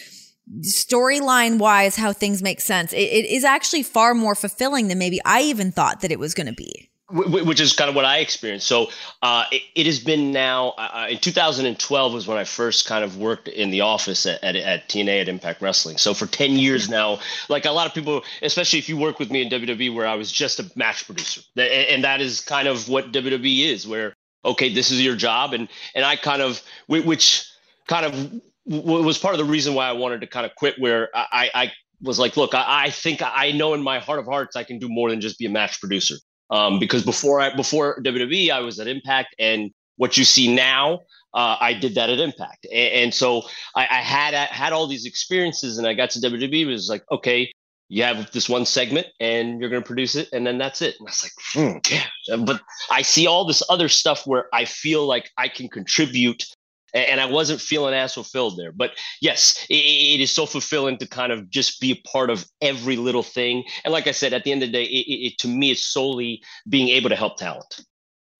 storyline 0.60 1.58
wise 1.58 1.96
how 1.96 2.12
things 2.12 2.42
make 2.42 2.60
sense 2.60 2.92
it, 2.92 2.96
it 2.96 3.24
is 3.26 3.44
actually 3.44 3.82
far 3.82 4.14
more 4.14 4.34
fulfilling 4.34 4.88
than 4.88 4.98
maybe 4.98 5.20
i 5.24 5.42
even 5.42 5.70
thought 5.70 6.00
that 6.00 6.10
it 6.10 6.18
was 6.18 6.34
going 6.34 6.46
to 6.46 6.52
be 6.52 6.90
which 7.12 7.60
is 7.60 7.72
kind 7.72 7.88
of 7.88 7.96
what 7.96 8.04
I 8.04 8.18
experienced. 8.18 8.66
So 8.66 8.88
uh, 9.22 9.44
it, 9.50 9.62
it, 9.74 9.86
has 9.86 9.98
been 9.98 10.32
now 10.32 10.70
uh, 10.78 11.08
in 11.10 11.18
2012 11.18 12.12
was 12.12 12.26
when 12.26 12.38
I 12.38 12.44
first 12.44 12.86
kind 12.86 13.02
of 13.04 13.16
worked 13.16 13.48
in 13.48 13.70
the 13.70 13.80
office 13.80 14.26
at, 14.26 14.42
at, 14.44 14.56
at, 14.56 14.88
TNA 14.88 15.22
at 15.22 15.28
Impact 15.28 15.60
Wrestling. 15.60 15.96
So 15.96 16.14
for 16.14 16.26
10 16.26 16.52
years 16.52 16.88
now, 16.88 17.18
like 17.48 17.64
a 17.64 17.72
lot 17.72 17.86
of 17.86 17.94
people, 17.94 18.22
especially 18.42 18.78
if 18.78 18.88
you 18.88 18.96
work 18.96 19.18
with 19.18 19.30
me 19.30 19.42
in 19.42 19.48
WWE, 19.48 19.94
where 19.94 20.06
I 20.06 20.14
was 20.14 20.30
just 20.30 20.60
a 20.60 20.70
match 20.76 21.06
producer, 21.06 21.40
and 21.56 22.04
that 22.04 22.20
is 22.20 22.40
kind 22.40 22.68
of 22.68 22.88
what 22.88 23.12
WWE 23.12 23.66
is, 23.66 23.88
where 23.88 24.14
okay, 24.44 24.72
this 24.72 24.90
is 24.90 25.02
your 25.02 25.16
job, 25.16 25.52
and 25.52 25.68
and 25.94 26.04
I 26.04 26.16
kind 26.16 26.42
of 26.42 26.62
which 26.86 27.46
kind 27.88 28.06
of 28.06 28.40
was 28.70 29.18
part 29.18 29.34
of 29.34 29.38
the 29.38 29.44
reason 29.44 29.74
why 29.74 29.88
I 29.88 29.92
wanted 29.92 30.20
to 30.20 30.26
kind 30.26 30.46
of 30.46 30.54
quit. 30.54 30.76
Where 30.78 31.08
I, 31.14 31.50
I 31.54 31.72
was 32.00 32.18
like, 32.18 32.36
look, 32.36 32.54
I, 32.54 32.84
I, 32.84 32.90
think 32.90 33.20
I 33.22 33.50
know 33.52 33.74
in 33.74 33.82
my 33.82 33.98
heart 33.98 34.20
of 34.20 34.26
hearts 34.26 34.56
I 34.56 34.64
can 34.64 34.78
do 34.78 34.88
more 34.88 35.10
than 35.10 35.20
just 35.20 35.38
be 35.38 35.46
a 35.46 35.50
match 35.50 35.80
producer. 35.80 36.14
Um, 36.50 36.78
because 36.78 37.04
before 37.04 37.40
I 37.40 37.54
before 37.54 38.00
WWE, 38.02 38.50
I 38.50 38.60
was 38.60 38.78
at 38.80 38.88
Impact, 38.88 39.34
and 39.38 39.70
what 39.96 40.16
you 40.16 40.24
see 40.24 40.52
now, 40.52 41.00
uh, 41.34 41.56
I 41.60 41.74
did 41.74 41.94
that 41.96 42.10
at 42.10 42.18
Impact, 42.18 42.66
and, 42.72 42.94
and 42.94 43.14
so 43.14 43.42
I, 43.76 43.82
I, 43.82 44.00
had 44.00 44.34
had 44.34 44.72
all 44.72 44.88
these 44.88 45.06
experiences, 45.06 45.78
and 45.78 45.86
I 45.86 45.94
got 45.94 46.10
to 46.10 46.18
WWE. 46.18 46.62
It 46.62 46.66
was 46.66 46.88
like, 46.88 47.04
okay, 47.12 47.52
you 47.88 48.04
have 48.04 48.30
this 48.30 48.48
one 48.48 48.64
segment 48.64 49.08
and 49.18 49.60
you're 49.60 49.68
going 49.68 49.82
to 49.82 49.86
produce 49.86 50.14
it 50.14 50.28
and 50.32 50.46
then 50.46 50.58
that's 50.58 50.80
it 50.80 50.94
and 51.00 51.08
i 51.08 51.10
was 51.10 51.24
like 51.24 51.32
hmm, 51.52 51.78
yeah 51.90 52.36
but 52.44 52.60
i 52.90 53.02
see 53.02 53.26
all 53.26 53.44
this 53.44 53.64
other 53.68 53.88
stuff 53.88 54.26
where 54.26 54.46
i 54.54 54.64
feel 54.64 55.06
like 55.06 55.28
i 55.36 55.48
can 55.48 55.68
contribute 55.68 56.44
and 56.94 57.20
i 57.20 57.26
wasn't 57.26 57.60
feeling 57.60 57.94
as 57.94 58.14
fulfilled 58.14 58.58
there. 58.58 58.72
But 58.72 58.92
yes 59.20 59.66
it, 59.68 59.74
it 59.74 60.20
is 60.20 60.30
so 60.30 60.46
fulfilling 60.46 60.98
to 60.98 61.06
kind 61.06 61.32
of 61.32 61.50
just 61.50 61.80
be 61.80 61.92
a 61.92 62.08
part 62.08 62.30
of 62.30 62.46
every 62.60 62.96
little 62.96 63.22
thing. 63.22 63.64
And 63.84 63.92
like 63.92 64.06
i 64.06 64.12
said 64.12 64.32
at 64.32 64.44
the 64.44 64.52
end 64.52 64.62
of 64.62 64.68
the 64.68 64.72
day 64.72 64.84
it, 64.84 65.32
it, 65.32 65.38
to 65.38 65.48
me 65.48 65.70
it's 65.70 65.84
solely 65.84 66.42
being 66.68 66.88
able 66.88 67.10
to 67.10 67.16
help 67.16 67.36
talent. 67.36 67.80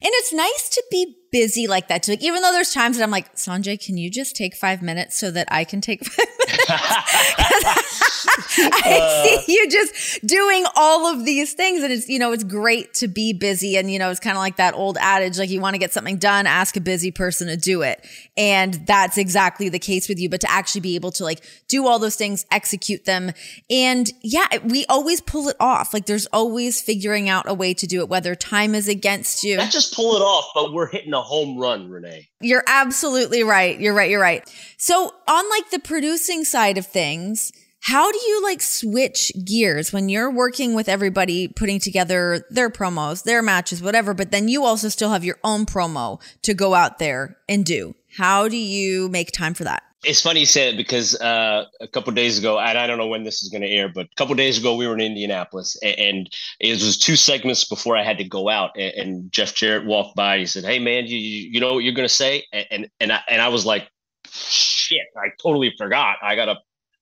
And 0.02 0.11
it's 0.14 0.33
nice 0.33 0.69
to 0.71 0.85
be 0.90 1.16
busy 1.30 1.66
like 1.66 1.88
that 1.88 2.02
too. 2.02 2.12
Like, 2.12 2.22
even 2.22 2.42
though 2.42 2.52
there's 2.52 2.72
times 2.72 2.96
that 2.99 3.04
I'm 3.04 3.10
like, 3.10 3.34
Sonjay, 3.34 3.84
can 3.84 3.96
you 3.96 4.10
just 4.10 4.37
take 4.37 4.54
five 4.54 4.82
minutes 4.82 5.18
so 5.18 5.30
that 5.30 5.49
I 5.50 5.64
can 5.64 5.80
take 5.80 6.04
five 6.06 6.26
minutes? 6.38 8.06
I 8.58 8.99
uh, 9.00 9.42
see 9.42 9.54
you 9.54 9.70
just 9.70 10.26
doing 10.26 10.64
all 10.76 11.06
of 11.06 11.25
these 11.25 11.52
things. 11.54 11.82
And 11.82 11.92
it's, 11.92 12.08
you 12.08 12.18
know, 12.18 12.32
it's 12.32 12.44
great 12.44 12.94
to 12.94 13.08
be 13.08 13.32
busy. 13.32 13.76
And, 13.76 13.90
you 13.90 13.99
know, 13.99 14.10
it's 14.10 14.20
kind 14.20 14.37
of 14.37 14.40
like 14.40 14.56
that 14.56 14.75
old 14.75 14.99
adage, 15.00 15.38
like 15.38 15.50
you 15.50 15.60
want 15.60 15.75
to 15.75 15.78
get 15.78 15.92
something 15.92 16.18
done, 16.18 16.46
ask 16.46 16.76
a 16.76 16.80
busy 16.80 17.10
person 17.10 17.49
to 17.49 17.56
do 17.56 17.82
it. 17.82 18.04
And 18.37 18.75
that's 18.87 19.18
exactly 19.18 19.68
the 19.68 19.78
case 19.78 20.08
with 20.08 20.18
you. 20.18 20.28
But 20.28 20.40
to 20.42 20.50
actually 20.50 20.80
be 20.80 20.94
able 20.94 21.12
to 21.12 21.25
like 21.25 21.40
do 21.68 21.87
all 21.87 21.99
those 21.99 22.16
things, 22.16 22.44
execute 22.50 23.04
them. 23.04 23.32
And 23.68 24.10
yeah, 24.22 24.46
we 24.64 24.84
always 24.87 25.20
pull 25.20 25.49
it 25.49 25.56
off. 25.60 25.94
Like 25.94 26.06
there's 26.06 26.26
always 26.26 26.80
figuring 26.80 27.28
out 27.28 27.49
a 27.49 27.54
way 27.54 27.75
to 27.75 27.87
do 27.87 28.00
it, 28.00 28.08
whether 28.08 28.34
time 28.34 28.75
is 28.75 28.88
against 28.88 29.44
you. 29.44 29.56
Not 29.56 29.70
just 29.70 29.94
pull 29.94 30.16
it 30.16 30.20
off, 30.20 30.50
but 30.54 30.72
we're 30.72 30.88
hitting 30.88 31.14
a 31.20 31.22
home 31.22 31.58
run, 31.58 31.90
Renee. 31.90 32.28
You're 32.40 32.64
absolutely 32.66 33.42
right. 33.42 33.78
You're 33.78 33.94
right. 33.94 34.10
You're 34.10 34.20
right. 34.20 34.48
So 34.78 35.12
on 35.28 35.50
like 35.50 35.70
the 35.70 35.78
producing 35.78 36.44
side 36.44 36.78
of 36.78 36.86
things, 36.86 37.52
how 37.82 38.10
do 38.10 38.18
you 38.18 38.42
like 38.42 38.60
switch 38.60 39.32
gears 39.44 39.92
when 39.92 40.08
you're 40.08 40.30
working 40.30 40.74
with 40.74 40.88
everybody 40.88 41.48
putting 41.48 41.78
together 41.78 42.44
their 42.50 42.70
promos, 42.70 43.22
their 43.24 43.42
matches, 43.42 43.82
whatever, 43.82 44.14
but 44.14 44.30
then 44.30 44.48
you 44.48 44.64
also 44.64 44.88
still 44.88 45.10
have 45.10 45.24
your 45.24 45.38
own 45.44 45.66
promo 45.66 46.20
to 46.42 46.54
go 46.54 46.74
out 46.74 46.98
there 46.98 47.36
and 47.48 47.64
do? 47.64 47.94
How 48.16 48.48
do 48.48 48.56
you 48.56 49.08
make 49.08 49.30
time 49.32 49.54
for 49.54 49.64
that? 49.64 49.82
It's 50.02 50.23
funny 50.23 50.40
you 50.40 50.47
said 50.47 50.75
it 50.75 50.76
because 50.78 51.14
uh, 51.21 51.64
a 51.80 51.88
couple 51.88 52.12
days 52.14 52.38
ago, 52.38 52.59
and 52.59 52.78
I 52.78 52.87
don't 52.87 52.97
know 52.97 53.07
when 53.07 53.25
this 53.25 53.42
is 53.42 53.50
going 53.50 53.61
to 53.61 53.69
air, 53.69 53.88
but 53.88 54.07
a 54.07 54.14
couple 54.16 54.35
days 54.35 54.59
ago 54.59 54.75
we 54.75 54.87
were 54.87 54.95
in 54.95 55.00
Indianapolis, 55.00 55.76
and 55.83 56.28
it 56.59 56.71
was 56.73 56.97
two 56.97 57.16
segments 57.16 57.64
before 57.64 57.99
I 57.99 58.02
had 58.02 58.16
to 58.16 58.25
go 58.25 58.49
out. 58.49 58.71
And, 58.78 59.30
Jeff 59.30 59.54
Jarrett 59.54 59.85
walked 59.85 60.16
by. 60.16 60.37
And 60.37 60.40
he 60.40 60.47
said, 60.47 60.64
"Hey 60.64 60.78
man, 60.78 61.07
you 61.07 61.19
you 61.19 61.61
know 61.61 61.75
what 61.75 61.85
you're 61.85 61.92
going 61.95 62.09
to 62.09 62.14
say?" 62.14 62.45
And 62.52 62.66
and 62.71 62.90
and 63.00 63.12
I, 63.12 63.21
and 63.28 63.42
I 63.42 63.49
was 63.49 63.66
like, 63.66 63.90
"Shit, 64.26 65.07
I 65.16 65.28
totally 65.42 65.75
forgot. 65.76 66.16
I 66.23 66.35
got 66.35 66.47
to 66.47 66.57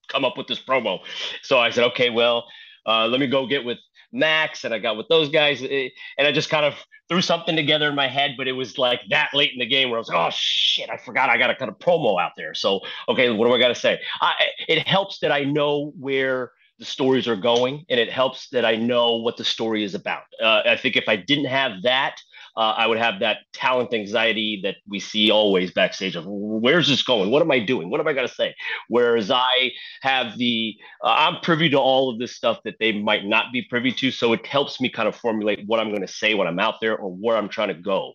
come 0.09 0.25
up 0.25 0.37
with 0.37 0.47
this 0.47 0.59
promo. 0.59 0.99
So 1.41 1.59
I 1.59 1.69
said, 1.69 1.85
okay, 1.85 2.09
well, 2.09 2.45
uh, 2.85 3.07
let 3.07 3.19
me 3.19 3.27
go 3.27 3.47
get 3.47 3.63
with 3.63 3.77
Max, 4.11 4.63
and 4.63 4.73
I 4.73 4.79
got 4.79 4.97
with 4.97 5.07
those 5.07 5.29
guys, 5.29 5.61
eh, 5.61 5.89
and 6.17 6.27
I 6.27 6.31
just 6.31 6.49
kind 6.49 6.65
of 6.65 6.75
threw 7.07 7.21
something 7.21 7.55
together 7.55 7.89
in 7.89 7.95
my 7.95 8.07
head. 8.07 8.35
But 8.37 8.47
it 8.47 8.53
was 8.53 8.77
like 8.77 9.01
that 9.09 9.29
late 9.33 9.51
in 9.53 9.59
the 9.59 9.65
game 9.65 9.89
where 9.89 9.97
I 9.97 9.99
was 9.99 10.09
like, 10.09 10.17
oh 10.17 10.29
shit, 10.31 10.89
I 10.89 10.97
forgot 10.97 11.29
I 11.29 11.37
got 11.37 11.49
a 11.49 11.55
kind 11.55 11.69
of 11.69 11.79
promo 11.79 12.21
out 12.21 12.31
there. 12.37 12.53
So 12.53 12.81
okay, 13.07 13.29
what 13.29 13.47
do 13.47 13.53
I 13.53 13.59
got 13.59 13.69
to 13.69 13.75
say? 13.75 13.99
I, 14.21 14.33
it 14.67 14.87
helps 14.87 15.19
that 15.19 15.31
I 15.31 15.43
know 15.43 15.93
where 15.99 16.51
the 16.79 16.85
stories 16.85 17.27
are 17.27 17.35
going, 17.35 17.85
and 17.89 17.99
it 17.99 18.09
helps 18.09 18.47
that 18.49 18.65
I 18.65 18.75
know 18.75 19.17
what 19.17 19.37
the 19.37 19.43
story 19.43 19.83
is 19.83 19.95
about. 19.95 20.23
Uh, 20.41 20.61
I 20.65 20.77
think 20.77 20.95
if 20.95 21.09
I 21.09 21.17
didn't 21.17 21.45
have 21.45 21.81
that, 21.83 22.21
uh, 22.57 22.73
I 22.77 22.87
would 22.87 22.97
have 22.97 23.19
that 23.19 23.39
talent 23.53 23.93
anxiety 23.93 24.59
that 24.63 24.75
we 24.87 24.99
see 24.99 25.31
always 25.31 25.71
backstage 25.71 26.15
of 26.15 26.25
where's 26.27 26.87
this 26.87 27.03
going? 27.03 27.31
What 27.31 27.41
am 27.41 27.51
I 27.51 27.59
doing? 27.59 27.89
What 27.89 27.99
am 27.99 28.07
I 28.07 28.13
going 28.13 28.27
to 28.27 28.33
say? 28.33 28.55
Whereas 28.87 29.31
I 29.31 29.71
have 30.01 30.37
the, 30.37 30.75
uh, 31.03 31.15
I'm 31.17 31.41
privy 31.41 31.69
to 31.69 31.77
all 31.77 32.11
of 32.11 32.19
this 32.19 32.35
stuff 32.35 32.59
that 32.65 32.75
they 32.79 32.91
might 32.91 33.25
not 33.25 33.45
be 33.53 33.61
privy 33.61 33.91
to. 33.93 34.11
So 34.11 34.33
it 34.33 34.45
helps 34.45 34.81
me 34.81 34.89
kind 34.89 35.07
of 35.07 35.15
formulate 35.15 35.63
what 35.65 35.79
I'm 35.79 35.89
going 35.89 36.05
to 36.05 36.07
say 36.07 36.33
when 36.33 36.47
I'm 36.47 36.59
out 36.59 36.75
there 36.81 36.97
or 36.97 37.11
where 37.11 37.37
I'm 37.37 37.49
trying 37.49 37.69
to 37.69 37.73
go 37.73 38.13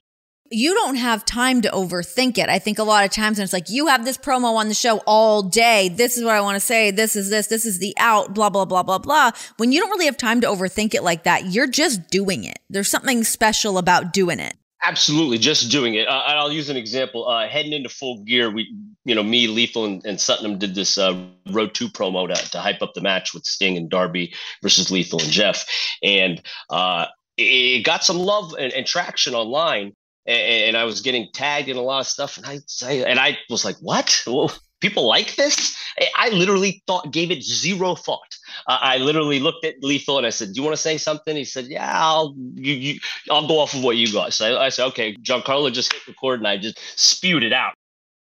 you 0.50 0.74
don't 0.74 0.96
have 0.96 1.24
time 1.24 1.62
to 1.62 1.70
overthink 1.70 2.38
it. 2.38 2.48
I 2.48 2.58
think 2.58 2.78
a 2.78 2.84
lot 2.84 3.04
of 3.04 3.10
times 3.10 3.38
it's 3.38 3.52
like 3.52 3.70
you 3.70 3.86
have 3.86 4.04
this 4.04 4.18
promo 4.18 4.56
on 4.56 4.68
the 4.68 4.74
show 4.74 4.98
all 5.06 5.42
day. 5.42 5.88
This 5.88 6.16
is 6.16 6.24
what 6.24 6.34
I 6.34 6.40
want 6.40 6.56
to 6.56 6.60
say. 6.60 6.90
This 6.90 7.16
is 7.16 7.30
this. 7.30 7.46
This 7.46 7.64
is 7.64 7.78
the 7.78 7.94
out. 7.98 8.34
Blah 8.34 8.50
blah 8.50 8.64
blah 8.64 8.82
blah 8.82 8.98
blah. 8.98 9.30
When 9.56 9.72
you 9.72 9.80
don't 9.80 9.90
really 9.90 10.04
have 10.04 10.16
time 10.16 10.40
to 10.42 10.46
overthink 10.46 10.94
it 10.94 11.02
like 11.02 11.24
that, 11.24 11.46
you're 11.46 11.66
just 11.66 12.08
doing 12.10 12.44
it. 12.44 12.58
There's 12.68 12.90
something 12.90 13.24
special 13.24 13.78
about 13.78 14.12
doing 14.12 14.38
it. 14.38 14.54
Absolutely, 14.82 15.38
just 15.38 15.70
doing 15.70 15.94
it. 15.94 16.06
Uh, 16.06 16.22
I'll 16.26 16.52
use 16.52 16.68
an 16.68 16.76
example. 16.76 17.26
Uh, 17.26 17.48
heading 17.48 17.72
into 17.72 17.88
full 17.88 18.22
gear, 18.22 18.50
we, 18.50 18.70
you 19.06 19.14
know, 19.14 19.22
me, 19.22 19.46
Lethal, 19.46 19.86
and, 19.86 20.04
and 20.04 20.58
did 20.58 20.74
this 20.74 20.98
uh, 20.98 21.24
Road 21.50 21.74
to 21.74 21.88
promo 21.88 22.28
to, 22.28 22.50
to 22.50 22.58
hype 22.58 22.82
up 22.82 22.92
the 22.92 23.00
match 23.00 23.32
with 23.32 23.46
Sting 23.46 23.78
and 23.78 23.88
Darby 23.88 24.34
versus 24.62 24.90
Lethal 24.90 25.20
and 25.20 25.30
Jeff, 25.30 25.66
and 26.02 26.42
uh, 26.68 27.06
it 27.38 27.82
got 27.82 28.04
some 28.04 28.18
love 28.18 28.54
and, 28.58 28.74
and 28.74 28.86
traction 28.86 29.34
online 29.34 29.94
and, 30.26 30.68
and, 30.68 30.76
I 30.76 30.84
was 30.84 31.00
getting 31.00 31.28
tagged 31.32 31.68
in 31.68 31.76
a 31.76 31.82
lot 31.82 32.00
of 32.00 32.06
stuff, 32.06 32.36
and 32.36 32.46
I, 32.46 32.60
I 32.84 32.92
and 33.06 33.18
I 33.18 33.38
was 33.50 33.64
like, 33.64 33.76
"What? 33.80 34.24
People 34.80 35.06
like 35.06 35.36
this?" 35.36 35.76
I 36.16 36.30
literally 36.30 36.82
thought, 36.86 37.12
gave 37.12 37.30
it 37.30 37.42
zero 37.42 37.94
thought. 37.94 38.36
Uh, 38.66 38.78
I 38.80 38.98
literally 38.98 39.40
looked 39.40 39.64
at 39.64 39.82
Lethal 39.82 40.18
and 40.18 40.26
I 40.26 40.30
said, 40.30 40.48
"Do 40.52 40.60
you 40.60 40.62
want 40.62 40.76
to 40.76 40.82
say 40.82 40.98
something?" 40.98 41.36
He 41.36 41.44
said, 41.44 41.66
"Yeah, 41.66 41.90
I'll 41.92 42.34
you, 42.54 42.74
you 42.74 43.00
I'll 43.30 43.46
go 43.46 43.60
off 43.60 43.74
of 43.74 43.84
what 43.84 43.96
you 43.96 44.12
got." 44.12 44.32
So 44.32 44.56
I, 44.56 44.66
I 44.66 44.68
said, 44.70 44.86
"Okay." 44.88 45.16
Giancarlo 45.16 45.72
just 45.72 45.92
hit 45.92 46.06
record, 46.06 46.40
and 46.40 46.48
I 46.48 46.56
just 46.56 46.78
spewed 46.96 47.42
it 47.42 47.52
out. 47.52 47.74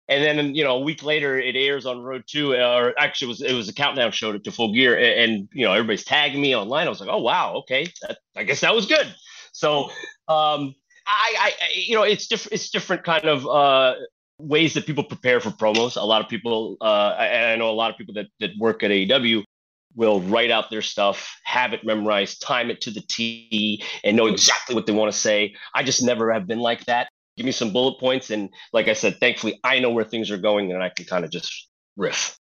And 0.09 0.23
then 0.25 0.55
you 0.55 0.65
know 0.65 0.77
a 0.77 0.81
week 0.81 1.03
later, 1.03 1.39
it 1.39 1.57
airs 1.57 1.87
on 1.87 2.03
Road 2.03 2.25
to, 2.29 2.55
or 2.55 2.99
actually 2.99 3.27
it 3.27 3.29
was 3.29 3.43
it 3.43 3.55
was 3.55 3.69
a 3.69 3.73
countdown 3.73 4.11
show 4.11 4.33
to, 4.33 4.39
to 4.41 4.51
Full 4.51 4.75
Gear, 4.75 4.97
and, 4.97 5.33
and, 5.33 5.49
you 5.53 5.65
know 5.65 5.73
everybody's 5.73 6.05
tagging 6.05 6.41
me 6.41 6.55
online. 6.57 6.87
I 6.87 6.91
was 6.91 7.01
like, 7.01 7.09
"Oh 7.11 7.23
wow, 7.23 7.55
okay, 7.59 7.87
that, 8.03 8.19
I 8.37 8.43
guess 8.43 8.61
that 8.61 8.75
was 8.75 8.87
good." 8.87 9.15
So 9.53 9.91
um, 10.29 10.75
I, 11.07 11.53
I, 11.61 11.69
you 11.75 11.95
know, 11.95 12.03
it's 12.03 12.27
different. 12.27 12.55
It's 12.55 12.71
different 12.71 13.05
kind 13.05 13.25
of 13.25 13.47
uh, 13.47 13.95
ways 14.39 14.75
that 14.75 14.87
people 14.87 15.05
prepare 15.05 15.41
for 15.41 15.51
promos. 15.51 15.97
A 15.97 16.05
lot 16.05 16.23
of 16.23 16.29
people, 16.29 16.77
uh, 16.81 17.17
and 17.19 17.47
I 17.47 17.57
know 17.57 17.71
a 17.71 17.73
lot 17.73 17.91
of 17.91 17.97
people 17.97 18.15
that 18.15 18.27
that 18.41 18.51
work 18.59 18.83
at 18.83 18.91
AEW 18.91 19.45
will 19.95 20.21
write 20.21 20.51
out 20.51 20.71
their 20.71 20.83
stuff, 20.83 21.37
have 21.45 21.73
it 21.73 21.85
memorized, 21.85 22.41
time 22.43 22.71
it 22.71 22.81
to 22.83 22.91
the 22.91 23.03
T, 23.09 23.83
and 24.05 24.17
know 24.17 24.27
exactly 24.27 24.75
what 24.75 24.87
they 24.87 24.93
want 24.93 25.13
to 25.13 25.19
say. 25.19 25.55
I 25.75 25.83
just 25.83 26.03
never 26.03 26.33
have 26.33 26.47
been 26.47 26.61
like 26.61 26.85
that. 26.87 27.09
Give 27.37 27.47
me 27.47 27.53
some 27.53 27.73
bullet 27.73 27.99
points, 27.99 28.31
and 28.31 28.51
like 28.73 28.89
I 28.89 28.93
said, 28.93 29.19
thankfully, 29.19 29.59
I 29.65 29.81
know 29.81 29.91
where 29.91 30.05
things 30.05 30.31
are 30.31 30.39
going, 30.39 30.73
and 30.73 30.83
I 30.83 30.91
can 30.91 31.07
kind 31.07 31.25
of 31.25 31.31
just 31.31 31.69
riff. 31.97 32.39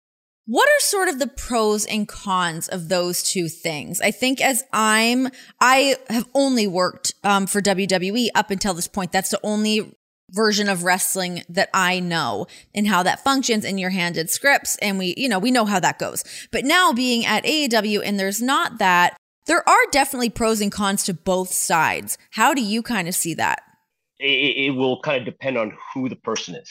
What 0.49 0.69
are 0.69 0.81
sort 0.81 1.09
of 1.09 1.19
the 1.19 1.27
pros 1.27 1.87
and 1.87 2.07
cons 2.07 2.69
of 2.69 2.89
those 2.89 3.25
two 3.25 3.49
things? 3.49 4.01
I 4.01 4.13
think 4.13 4.41
as 4.41 4.63
I'm, 4.73 5.29
I 5.61 5.97
have 6.09 6.29
only 6.35 6.69
worked 6.69 7.15
um, 7.25 7.49
for 7.49 7.61
WWE 7.61 8.29
up 8.33 8.53
until 8.53 8.73
this 8.73 8.87
point. 8.87 9.11
That's 9.11 9.31
the 9.31 9.41
only 9.43 9.97
version 10.31 10.69
of 10.69 10.85
wrestling 10.85 11.43
that 11.49 11.69
I 11.75 11.99
know 11.99 12.47
and 12.73 12.87
how 12.87 13.03
that 13.03 13.25
functions 13.25 13.65
and 13.65 13.81
you're 13.81 13.91
handed 13.91 14.31
scripts 14.31 14.77
and 14.81 14.99
we, 14.99 15.15
you 15.17 15.29
know, 15.29 15.41
we 15.41 15.51
know 15.51 15.65
how 15.65 15.81
that 15.81 15.99
goes. 15.99 16.23
But 16.53 16.65
now 16.65 16.93
being 16.93 17.27
at 17.27 17.45
AEW 17.45 18.03
and 18.05 18.19
there's 18.19 18.41
not 18.41 18.79
that, 18.79 19.17
there 19.47 19.69
are 19.69 19.91
definitely 19.91 20.31
pros 20.31 20.61
and 20.61 20.71
cons 20.71 21.03
to 21.05 21.15
both 21.15 21.53
sides. 21.53 22.19
How 22.31 22.55
do 22.55 22.63
you 22.63 22.83
kind 22.83 23.09
of 23.09 23.17
see 23.17 23.35
that? 23.35 23.63
It, 24.21 24.69
it 24.69 24.71
will 24.71 25.01
kind 25.01 25.19
of 25.19 25.25
depend 25.25 25.59
on 25.59 25.77
who 25.93 26.09
the 26.09 26.17
person 26.17 26.55
is 26.55 26.71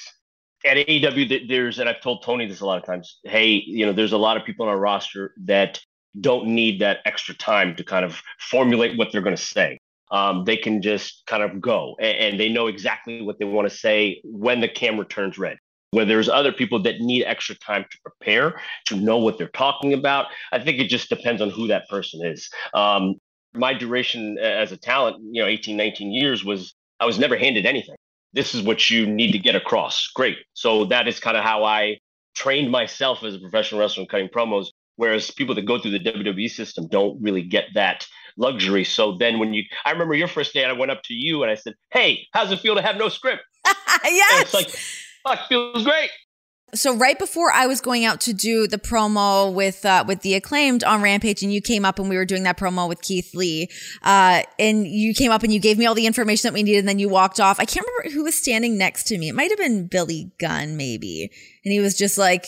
at 0.65 0.77
AEW, 0.87 1.47
there's, 1.47 1.79
and 1.79 1.87
I've 1.87 2.01
told 2.01 2.23
Tony 2.23 2.47
this 2.47 2.61
a 2.61 2.65
lot 2.65 2.77
of 2.77 2.85
times. 2.85 3.19
Hey, 3.23 3.63
you 3.65 3.85
know, 3.85 3.93
there's 3.93 4.13
a 4.13 4.17
lot 4.17 4.35
of 4.37 4.43
people 4.43 4.65
on 4.65 4.71
our 4.71 4.77
roster 4.77 5.33
that 5.43 5.79
don't 6.19 6.47
need 6.47 6.81
that 6.81 6.99
extra 7.05 7.35
time 7.35 7.75
to 7.75 7.83
kind 7.83 8.03
of 8.03 8.21
formulate 8.39 8.97
what 8.97 9.11
they're 9.11 9.21
going 9.21 9.35
to 9.35 9.41
say. 9.41 9.79
Um, 10.11 10.43
they 10.45 10.57
can 10.57 10.81
just 10.81 11.23
kind 11.27 11.43
of 11.43 11.61
go, 11.61 11.95
and, 11.99 12.17
and 12.17 12.39
they 12.39 12.49
know 12.49 12.67
exactly 12.67 13.21
what 13.21 13.39
they 13.39 13.45
want 13.45 13.69
to 13.69 13.75
say 13.75 14.21
when 14.23 14.61
the 14.61 14.67
camera 14.67 15.05
turns 15.05 15.37
red. 15.37 15.57
Where 15.91 16.05
there's 16.05 16.27
other 16.27 16.51
people 16.51 16.81
that 16.83 16.99
need 16.99 17.23
extra 17.23 17.55
time 17.55 17.85
to 17.89 17.97
prepare, 18.01 18.59
to 18.85 18.95
know 18.95 19.17
what 19.17 19.37
they're 19.37 19.47
talking 19.47 19.93
about. 19.93 20.25
I 20.51 20.59
think 20.59 20.79
it 20.79 20.89
just 20.89 21.09
depends 21.09 21.41
on 21.41 21.49
who 21.49 21.67
that 21.67 21.87
person 21.89 22.25
is. 22.25 22.49
Um, 22.73 23.15
my 23.53 23.73
duration 23.73 24.37
as 24.37 24.71
a 24.73 24.77
talent, 24.77 25.17
you 25.31 25.41
know, 25.41 25.47
18, 25.47 25.77
19 25.77 26.11
years 26.11 26.43
was 26.43 26.75
I 26.99 27.05
was 27.05 27.17
never 27.17 27.37
handed 27.37 27.65
anything 27.65 27.95
this 28.35 28.53
is 28.53 28.61
what 28.61 28.89
you 28.89 29.07
need 29.07 29.31
to 29.31 29.39
get 29.39 29.55
across. 29.55 30.07
Great. 30.13 30.37
So 30.53 30.85
that 30.85 31.07
is 31.07 31.19
kind 31.19 31.37
of 31.37 31.43
how 31.43 31.63
I 31.63 31.99
trained 32.35 32.69
myself 32.69 33.23
as 33.23 33.35
a 33.35 33.39
professional 33.39 33.81
wrestler 33.81 34.01
and 34.01 34.09
cutting 34.09 34.27
promos. 34.29 34.67
Whereas 34.97 35.31
people 35.31 35.55
that 35.55 35.63
go 35.63 35.79
through 35.79 35.91
the 35.91 35.99
WWE 35.99 36.49
system 36.49 36.87
don't 36.87 37.21
really 37.21 37.41
get 37.41 37.65
that 37.73 38.05
luxury. 38.37 38.83
So 38.83 39.17
then 39.17 39.39
when 39.39 39.53
you, 39.53 39.63
I 39.83 39.91
remember 39.91 40.13
your 40.13 40.27
first 40.27 40.53
day, 40.53 40.63
I 40.63 40.71
went 40.73 40.91
up 40.91 41.01
to 41.03 41.13
you 41.13 41.43
and 41.43 41.51
I 41.51 41.55
said, 41.55 41.73
Hey, 41.91 42.27
how's 42.33 42.51
it 42.51 42.59
feel 42.59 42.75
to 42.75 42.81
have 42.81 42.97
no 42.97 43.09
script? 43.09 43.41
yes. 43.65 44.31
And 44.33 44.41
it's 44.41 44.53
like, 44.53 44.69
fuck, 45.23 45.47
feels 45.47 45.83
great 45.83 46.11
so 46.73 46.95
right 46.95 47.17
before 47.17 47.51
I 47.51 47.67
was 47.67 47.79
going 47.79 48.05
out 48.05 48.21
to 48.21 48.33
do 48.33 48.67
the 48.67 48.77
promo 48.77 49.53
with 49.53 49.85
uh, 49.85 50.03
with 50.07 50.21
the 50.21 50.33
acclaimed 50.33 50.83
on 50.83 51.01
Rampage, 51.01 51.43
and 51.43 51.53
you 51.53 51.61
came 51.61 51.85
up 51.85 51.99
and 51.99 52.09
we 52.09 52.17
were 52.17 52.25
doing 52.25 52.43
that 52.43 52.57
promo 52.57 52.89
with 52.89 53.01
Keith 53.01 53.33
Lee, 53.35 53.69
uh, 54.03 54.41
and 54.59 54.87
you 54.87 55.13
came 55.13 55.31
up 55.31 55.43
and 55.43 55.53
you 55.53 55.59
gave 55.59 55.77
me 55.77 55.85
all 55.85 55.95
the 55.95 56.07
information 56.07 56.47
that 56.47 56.53
we 56.53 56.63
needed, 56.63 56.79
and 56.79 56.87
then 56.87 56.99
you 56.99 57.09
walked 57.09 57.39
off. 57.39 57.59
I 57.59 57.65
can't 57.65 57.85
remember 57.85 58.15
who 58.15 58.23
was 58.23 58.37
standing 58.37 58.77
next 58.77 59.03
to 59.05 59.17
me. 59.17 59.29
It 59.29 59.35
might 59.35 59.51
have 59.51 59.59
been 59.59 59.87
Billy 59.87 60.31
Gunn, 60.39 60.75
maybe, 60.75 61.29
and 61.63 61.71
he 61.71 61.79
was 61.79 61.97
just 61.97 62.17
like, 62.17 62.47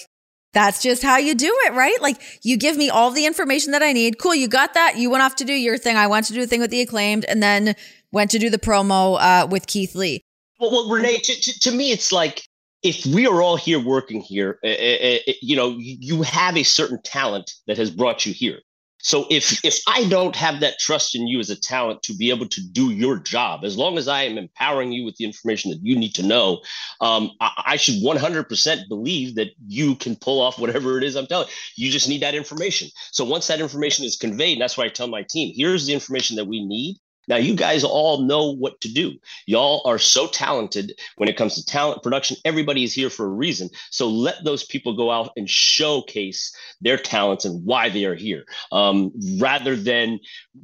that's 0.54 0.82
just 0.82 1.04
how 1.04 1.18
you 1.18 1.36
do 1.36 1.54
it, 1.66 1.74
right? 1.74 2.02
Like 2.02 2.20
you 2.44 2.58
give 2.58 2.78
me 2.78 2.90
all 2.90 3.12
the 3.12 3.26
information 3.26 3.72
that 3.74 3.84
I 3.84 3.94
need. 3.94 4.18
Cool, 4.20 4.36
you 4.36 4.48
got 4.48 4.74
that. 4.74 4.98
You 4.98 5.10
went 5.10 5.24
off 5.24 5.36
to 5.38 5.46
do 5.46 5.54
your 5.54 5.78
thing. 5.78 5.96
I 5.96 6.08
went 6.08 6.26
to 6.28 6.34
do 6.34 6.42
the 6.42 6.48
thing 6.48 6.62
with 6.62 6.72
the 6.72 6.82
acclaimed, 6.82 7.26
and 7.26 7.42
then 7.42 7.76
went 8.12 8.32
to 8.32 8.40
do 8.40 8.50
the 8.50 8.58
promo 8.58 9.18
uh, 9.20 9.48
with 9.48 9.68
Keith 9.68 9.96
Lee. 9.96 10.22
Well, 10.60 10.72
well 10.72 10.90
Renee, 10.90 11.18
to, 11.18 11.40
to, 11.40 11.60
to, 11.60 11.72
me, 11.72 11.92
it's 11.92 12.12
like 12.12 12.48
if 12.84 13.06
we 13.06 13.28
are 13.28 13.42
all 13.42 13.58
here 13.58 13.80
working 13.80 14.22
here, 14.22 14.60
uh, 14.64 14.68
uh, 14.68 15.34
you 15.42 15.56
know, 15.56 15.76
you 15.78 16.22
have 16.22 16.58
a 16.58 16.64
certain 16.64 17.02
talent 17.04 17.52
that 17.68 17.78
has 17.78 17.90
brought 17.92 18.26
you 18.26 18.34
here. 18.34 18.60
So 19.00 19.26
if 19.30 19.64
if 19.64 19.80
I 19.88 20.08
don't 20.10 20.36
have 20.36 20.60
that 20.60 20.80
trust 20.80 21.16
in 21.16 21.28
you 21.28 21.40
as 21.40 21.50
a 21.50 21.60
talent 21.60 22.02
to 22.04 22.16
be 22.16 22.30
able 22.30 22.48
to 22.50 22.62
do 22.72 22.92
your 22.92 23.20
job, 23.20 23.64
as 23.64 23.78
long 23.78 23.98
as 23.98 24.08
I 24.08 24.24
am 24.24 24.38
empowering 24.38 24.92
you 24.92 25.06
with 25.06 25.16
the 25.18 25.26
information 25.26 25.72
that 25.72 25.80
you 25.82 25.96
need 25.96 26.16
to 26.16 26.24
know, 26.24 26.62
um, 27.00 27.32
I, 27.40 27.64
I, 27.66 27.76
should 27.78 28.04
100% 28.04 28.90
believe 28.90 29.36
that 29.36 29.50
you 29.66 29.96
can 29.96 30.16
pull 30.16 30.42
off 30.42 30.60
whatever 30.60 30.98
it 30.98 31.04
is 31.04 31.16
I'm 31.16 31.28
telling. 31.28 31.48
You 31.76 31.92
just 31.92 32.10
need 32.10 32.22
that 32.22 32.36
information. 32.36 32.90
So 33.12 33.24
once 33.24 33.48
that 33.48 33.62
information 33.62 34.04
is 34.04 34.18
conveyed, 34.18 34.60
that's 34.60 34.78
why 34.78 34.86
I 34.86 34.90
tell 34.90 35.08
my 35.08 35.24
team, 35.30 35.54
here's 35.56 35.86
the 35.86 35.94
information 35.94 36.36
that 36.38 36.46
we 36.46 36.66
need. 36.66 36.98
Now, 37.28 37.38
you 37.38 37.56
guys 37.56 37.84
all 37.84 38.22
know 38.24 38.52
what 38.52 38.80
to 38.82 38.94
do. 38.94 39.14
Y'all 39.46 39.82
are 39.86 40.00
so 40.00 40.28
talented 40.28 41.00
when 41.18 41.30
it 41.30 41.38
comes 41.38 41.56
to 41.56 41.66
talent 41.66 42.04
production. 42.04 42.38
Everybody 42.46 42.84
is 42.84 42.94
here 42.94 43.10
for 43.10 43.26
a 43.26 43.30
reason. 43.30 43.70
So 43.92 44.08
let 44.08 44.44
those 44.44 44.64
people 44.64 44.96
go 44.96 45.12
out 45.12 45.32
and 45.36 45.50
showcase 45.50 46.56
their 46.82 46.98
talents 46.98 47.46
and 47.46 47.66
why 47.66 47.90
they 47.90 48.06
are 48.06 48.16
here, 48.16 48.46
um, 48.72 49.12
rather 49.40 49.76
than 49.76 50.20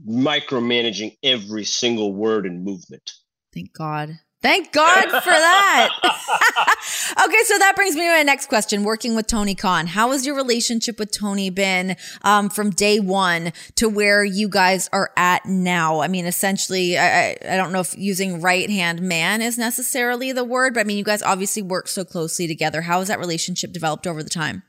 micromanaging 0.08 1.18
every 1.24 1.66
single 1.66 2.14
word 2.14 2.46
and 2.46 2.64
movement. 2.64 3.14
Thank 3.54 3.74
God. 3.74 4.20
Thank 4.44 4.74
God 4.74 5.06
for 5.06 5.30
that. 5.30 5.90
okay, 6.04 7.44
so 7.46 7.58
that 7.60 7.78
brings 7.78 7.96
me 7.96 8.02
to 8.02 8.10
my 8.10 8.24
next 8.24 8.48
question. 8.48 8.84
Working 8.84 9.16
with 9.16 9.26
Tony 9.26 9.56
Khan, 9.56 9.88
how 9.88 10.12
has 10.12 10.26
your 10.26 10.36
relationship 10.36 11.00
with 11.00 11.12
Tony 11.12 11.50
been 11.50 11.96
um, 12.24 12.50
from 12.50 12.70
day 12.70 13.00
one 13.00 13.54
to 13.76 13.88
where 13.88 14.22
you 14.26 14.50
guys 14.50 14.90
are 14.92 15.12
at 15.16 15.46
now? 15.46 16.02
I 16.02 16.10
mean, 16.10 16.26
essentially, 16.26 16.98
I, 16.98 17.38
I 17.50 17.56
don't 17.56 17.72
know 17.72 17.80
if 17.80 17.98
using 17.98 18.42
right 18.42 18.70
hand 18.70 19.02
man 19.02 19.42
is 19.42 19.58
necessarily 19.58 20.34
the 20.34 20.44
word, 20.44 20.74
but 20.74 20.82
I 20.82 20.84
mean, 20.84 20.98
you 20.98 21.06
guys 21.06 21.24
obviously 21.24 21.62
work 21.62 21.88
so 21.88 22.04
closely 22.04 22.46
together. 22.46 22.82
How 22.82 23.00
has 23.00 23.08
that 23.08 23.20
relationship 23.20 23.72
developed 23.72 24.06
over 24.06 24.22
the 24.22 24.30
time? 24.30 24.64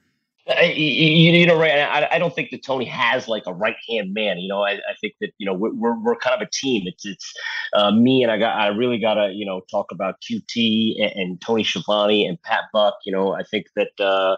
You, 0.47 1.33
you 1.33 1.47
know, 1.47 1.59
right? 1.59 1.79
I, 1.79 2.09
I 2.13 2.19
don't 2.19 2.35
think 2.35 2.51
that 2.51 2.63
Tony 2.63 2.85
has 2.85 3.29
like 3.29 3.45
a 3.47 3.53
right 3.55 3.77
hand 3.89 4.13
man. 4.13 4.39
You 4.39 4.49
know, 4.49 4.63
I, 4.63 4.73
I 4.73 4.95
think 5.01 5.15
that 5.21 5.31
you 5.39 5.47
know 5.47 5.55
we're, 5.55 5.73
we're, 5.75 5.99
we're 5.99 6.17
kind 6.17 6.41
of 6.41 6.47
a 6.47 6.51
team. 6.51 6.83
It's 6.87 7.07
it's 7.07 7.33
uh, 7.75 7.91
me 7.93 8.23
and 8.23 8.31
I 8.31 8.39
got 8.39 8.57
I 8.57 8.69
really 8.69 8.99
gotta 8.99 9.33
you 9.33 9.47
know 9.47 9.63
talk 9.71 9.91
about 9.91 10.17
QT 10.21 11.03
and, 11.03 11.13
and 11.15 11.41
Tony 11.41 11.65
Schiavone 11.65 12.27
and 12.27 12.41
Pat 12.43 12.65
Buck. 12.73 12.95
You 13.07 13.13
know, 13.13 13.33
I 13.33 13.43
think 13.43 13.67
that 13.77 13.99
uh, 13.99 14.37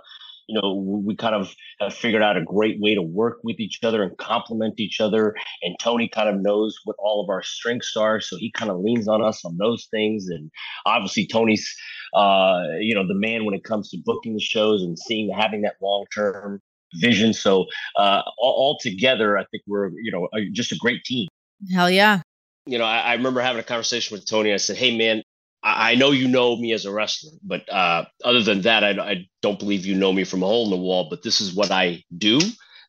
you 0.48 0.60
know 0.60 0.74
we 0.74 1.16
kind 1.16 1.34
of 1.34 1.54
have 1.80 1.94
figured 1.94 2.22
out 2.22 2.36
a 2.36 2.44
great 2.44 2.80
way 2.80 2.94
to 2.94 3.02
work 3.02 3.38
with 3.42 3.58
each 3.60 3.80
other 3.82 4.02
and 4.02 4.16
complement 4.18 4.80
each 4.80 5.00
other. 5.00 5.34
And 5.62 5.76
Tony 5.80 6.08
kind 6.08 6.28
of 6.28 6.40
knows 6.40 6.78
what 6.84 6.96
all 6.98 7.22
of 7.22 7.30
our 7.30 7.42
strengths 7.42 7.96
are, 7.96 8.20
so 8.20 8.36
he 8.36 8.50
kind 8.50 8.70
of 8.70 8.78
leans 8.80 9.08
on 9.08 9.22
us 9.22 9.44
on 9.44 9.56
those 9.58 9.86
things. 9.90 10.28
And 10.28 10.50
obviously, 10.84 11.26
Tony's 11.26 11.74
uh, 12.14 12.62
you 12.80 12.94
know, 12.94 13.06
the 13.06 13.14
man 13.14 13.44
when 13.44 13.54
it 13.54 13.64
comes 13.64 13.90
to 13.90 13.98
booking 14.04 14.34
the 14.34 14.40
shows 14.40 14.82
and 14.82 14.98
seeing 14.98 15.30
having 15.30 15.62
that 15.62 15.74
long 15.82 16.06
term 16.14 16.60
vision. 16.94 17.32
So 17.32 17.66
uh, 17.96 18.22
all, 18.38 18.52
all, 18.52 18.78
together, 18.80 19.36
I 19.38 19.44
think 19.50 19.62
we're 19.66 19.90
you 20.00 20.12
know 20.12 20.28
just 20.52 20.72
a 20.72 20.76
great 20.76 21.04
team. 21.04 21.28
Hell 21.72 21.90
yeah. 21.90 22.22
You 22.66 22.78
know, 22.78 22.84
I, 22.84 22.98
I, 22.98 23.14
remember 23.14 23.40
having 23.40 23.60
a 23.60 23.64
conversation 23.64 24.16
with 24.16 24.26
Tony. 24.26 24.52
I 24.52 24.56
said, 24.56 24.76
"Hey, 24.76 24.96
man." 24.96 25.22
I, 25.66 25.94
know 25.96 26.12
you 26.12 26.28
know 26.28 26.56
me 26.56 26.72
as 26.72 26.84
a 26.84 26.92
wrestler, 26.92 27.32
but 27.42 27.68
uh, 27.72 28.04
other 28.24 28.42
than 28.42 28.62
that, 28.62 28.84
I, 28.84 28.90
I 28.90 29.28
don't 29.42 29.58
believe 29.58 29.84
you 29.84 29.94
know 29.94 30.12
me 30.12 30.24
from 30.24 30.42
a 30.42 30.46
hole 30.46 30.64
in 30.64 30.70
the 30.70 30.76
wall. 30.76 31.08
But 31.10 31.22
this 31.22 31.40
is 31.40 31.54
what 31.54 31.70
I 31.70 32.04
do 32.16 32.40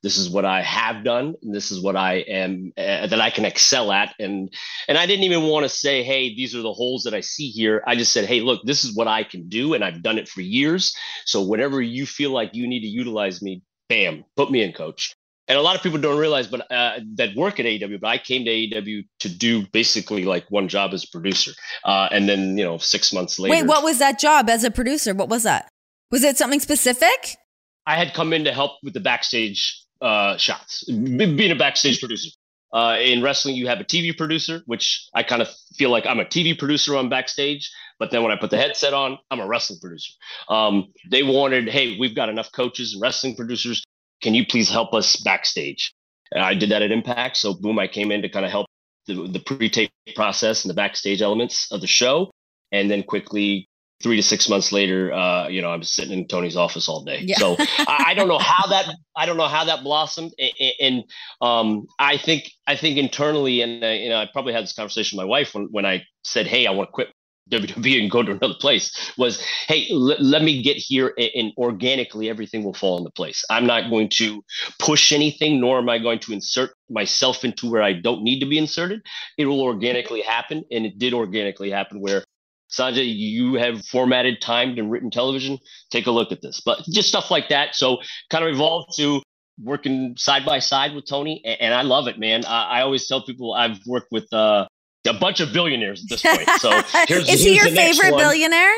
this 0.03 0.17
is 0.17 0.29
what 0.29 0.45
I 0.45 0.61
have 0.61 1.03
done, 1.03 1.35
and 1.41 1.53
this 1.53 1.71
is 1.71 1.81
what 1.81 1.95
I 1.95 2.15
am 2.19 2.71
uh, 2.77 3.07
that 3.07 3.19
I 3.19 3.29
can 3.29 3.45
excel 3.45 3.91
at. 3.91 4.13
And 4.19 4.53
and 4.87 4.97
I 4.97 5.05
didn't 5.05 5.23
even 5.23 5.43
want 5.43 5.63
to 5.63 5.69
say, 5.69 6.03
hey, 6.03 6.35
these 6.35 6.55
are 6.55 6.61
the 6.61 6.73
holes 6.73 7.03
that 7.03 7.13
I 7.13 7.21
see 7.21 7.49
here. 7.49 7.83
I 7.87 7.95
just 7.95 8.13
said, 8.13 8.25
hey, 8.25 8.41
look, 8.41 8.61
this 8.63 8.83
is 8.83 8.95
what 8.95 9.07
I 9.07 9.23
can 9.23 9.49
do, 9.49 9.73
and 9.73 9.83
I've 9.83 10.03
done 10.03 10.17
it 10.17 10.27
for 10.27 10.41
years. 10.41 10.95
So 11.25 11.41
whenever 11.41 11.81
you 11.81 12.05
feel 12.05 12.31
like 12.31 12.51
you 12.53 12.67
need 12.67 12.81
to 12.81 12.87
utilize 12.87 13.41
me, 13.41 13.63
bam, 13.89 14.23
put 14.35 14.51
me 14.51 14.61
in, 14.61 14.73
coach. 14.73 15.15
And 15.47 15.57
a 15.57 15.61
lot 15.61 15.75
of 15.75 15.81
people 15.81 15.99
don't 15.99 16.19
realize, 16.19 16.47
but 16.47 16.69
uh, 16.71 16.99
that 17.15 17.35
work 17.35 17.59
at 17.59 17.65
AEW. 17.65 18.01
But 18.01 18.07
I 18.07 18.17
came 18.17 18.43
to 18.45 18.51
AEW 18.51 19.05
to 19.19 19.29
do 19.29 19.65
basically 19.67 20.25
like 20.25 20.45
one 20.49 20.67
job 20.67 20.93
as 20.93 21.05
a 21.05 21.07
producer, 21.07 21.51
uh, 21.85 22.09
and 22.11 22.27
then 22.27 22.57
you 22.57 22.63
know 22.63 22.77
six 22.77 23.13
months 23.13 23.39
later. 23.39 23.55
Wait, 23.55 23.65
what 23.65 23.83
was 23.83 23.99
that 23.99 24.19
job 24.19 24.49
as 24.49 24.63
a 24.63 24.71
producer? 24.71 25.13
What 25.13 25.29
was 25.29 25.43
that? 25.43 25.69
Was 26.11 26.23
it 26.23 26.37
something 26.37 26.59
specific? 26.59 27.37
I 27.85 27.95
had 27.95 28.13
come 28.13 28.33
in 28.33 28.43
to 28.43 28.51
help 28.51 28.73
with 28.83 28.93
the 28.93 28.99
backstage 28.99 29.81
uh, 30.01 30.37
shots, 30.37 30.83
being 30.85 31.51
a 31.51 31.55
backstage 31.55 31.99
producer. 31.99 32.29
Uh, 32.73 32.97
in 32.99 33.23
wrestling, 33.23 33.55
you 33.55 33.67
have 33.67 33.79
a 33.79 33.83
TV 33.83 34.15
producer, 34.15 34.61
which 34.65 35.07
I 35.15 35.23
kind 35.23 35.41
of 35.41 35.47
feel 35.75 35.89
like 35.89 36.05
I'm 36.05 36.19
a 36.19 36.25
TV 36.25 36.57
producer 36.57 36.97
on 36.97 37.07
backstage. 37.07 37.71
But 37.97 38.11
then 38.11 38.23
when 38.23 38.31
I 38.31 38.35
put 38.35 38.51
the 38.51 38.57
headset 38.57 38.93
on, 38.93 39.17
I'm 39.31 39.39
a 39.39 39.47
wrestling 39.47 39.79
producer. 39.79 40.11
Um, 40.49 40.91
they 41.09 41.23
wanted, 41.23 41.69
hey, 41.69 41.97
we've 41.97 42.13
got 42.13 42.29
enough 42.29 42.51
coaches 42.51 42.93
and 42.93 43.01
wrestling 43.01 43.35
producers. 43.35 43.83
Can 44.21 44.33
you 44.33 44.45
please 44.45 44.69
help 44.69 44.93
us 44.93 45.15
backstage? 45.17 45.93
And 46.31 46.43
I 46.43 46.53
did 46.53 46.69
that 46.71 46.81
at 46.81 46.91
Impact. 46.91 47.37
So 47.37 47.53
boom, 47.53 47.79
I 47.79 47.87
came 47.87 48.11
in 48.11 48.21
to 48.21 48.29
kind 48.29 48.45
of 48.45 48.51
help 48.51 48.67
the, 49.05 49.27
the 49.27 49.39
pre-tape 49.39 49.91
process 50.15 50.63
and 50.63 50.69
the 50.69 50.75
backstage 50.75 51.21
elements 51.21 51.71
of 51.71 51.81
the 51.81 51.87
show, 51.87 52.31
and 52.71 52.91
then 52.91 53.03
quickly 53.03 53.69
three 54.01 54.15
to 54.15 54.23
six 54.23 54.47
months 54.47 54.71
later, 54.71 55.11
uh, 55.11 55.47
you 55.47 55.61
know, 55.61 55.71
I'm 55.71 55.83
sitting 55.83 56.17
in 56.17 56.27
Tony's 56.27 56.55
office 56.55 56.87
all 56.87 57.03
day. 57.03 57.21
Yeah. 57.23 57.37
So 57.37 57.55
I, 57.59 58.05
I, 58.07 58.13
don't 58.13 58.27
know 58.27 58.37
how 58.37 58.67
that 58.67 58.93
I 59.15 59.25
don't 59.25 59.37
know 59.37 59.47
how 59.47 59.65
that 59.65 59.83
blossomed, 59.83 60.33
and, 60.37 60.73
and 60.79 61.03
um, 61.41 61.87
I 61.97 62.17
think 62.17 62.51
I 62.67 62.75
think 62.75 62.97
internally, 62.97 63.61
and 63.61 63.83
uh, 63.83 63.87
you 63.87 64.09
know, 64.09 64.17
I 64.17 64.27
probably 64.31 64.53
had 64.53 64.63
this 64.63 64.73
conversation 64.73 65.17
with 65.17 65.23
my 65.23 65.29
wife 65.29 65.55
when 65.55 65.67
when 65.71 65.85
I 65.85 66.03
said, 66.23 66.47
"Hey, 66.47 66.67
I 66.67 66.71
want 66.71 66.89
to 66.89 66.91
quit." 66.91 67.09
WWE 67.49 68.01
and 68.01 68.11
go 68.11 68.23
to 68.23 68.31
another 68.31 68.55
place 68.59 69.11
was 69.17 69.41
hey 69.67 69.87
l- 69.91 70.17
let 70.19 70.43
me 70.43 70.61
get 70.61 70.77
here 70.77 71.13
and, 71.17 71.29
and 71.35 71.53
organically 71.57 72.29
everything 72.29 72.63
will 72.63 72.73
fall 72.73 72.97
into 72.97 73.11
place 73.11 73.43
i'm 73.49 73.65
not 73.65 73.89
going 73.89 74.09
to 74.09 74.43
push 74.79 75.11
anything 75.11 75.59
nor 75.59 75.79
am 75.79 75.89
i 75.89 75.97
going 75.97 76.19
to 76.19 76.33
insert 76.33 76.71
myself 76.89 77.43
into 77.43 77.69
where 77.69 77.81
i 77.81 77.93
don't 77.93 78.23
need 78.23 78.39
to 78.39 78.45
be 78.45 78.57
inserted 78.57 79.01
it 79.37 79.45
will 79.45 79.61
organically 79.61 80.21
happen 80.21 80.63
and 80.71 80.85
it 80.85 80.97
did 80.97 81.13
organically 81.13 81.69
happen 81.69 81.99
where 82.01 82.23
Sonjay, 82.69 83.15
you 83.15 83.53
have 83.53 83.85
formatted, 83.85 84.41
timed, 84.41 84.77
and 84.77 84.91
written 84.91 85.09
television. 85.09 85.57
Take 85.89 86.05
a 86.05 86.11
look 86.11 86.33
at 86.33 86.41
this. 86.41 86.59
But 86.59 86.83
just 86.89 87.07
stuff 87.07 87.31
like 87.31 87.47
that. 87.47 87.75
So 87.75 87.99
kind 88.29 88.43
of 88.43 88.53
evolved 88.53 88.97
to 88.97 89.21
working 89.63 90.15
side 90.17 90.45
by 90.45 90.59
side 90.59 90.93
with 90.93 91.05
Tony, 91.05 91.41
and, 91.45 91.73
I 91.73 91.81
love 91.81 92.07
it, 92.07 92.19
man. 92.19 92.45
I, 92.45 92.79
I, 92.79 92.81
always 92.81 93.07
tell 93.07 93.25
people 93.25 93.53
I've 93.53 93.79
worked 93.87 94.11
with 94.11 94.31
uh, 94.31 94.67
a 95.05 95.13
bunch 95.13 95.39
of 95.39 95.53
billionaires 95.53 96.03
at 96.03 96.09
this 96.09 96.21
point. 96.23 96.49
So 96.59 96.81
here's, 97.07 97.29
is 97.29 97.43
he 97.43 97.55
your 97.55 97.65
favorite 97.65 98.15
billionaire? 98.15 98.73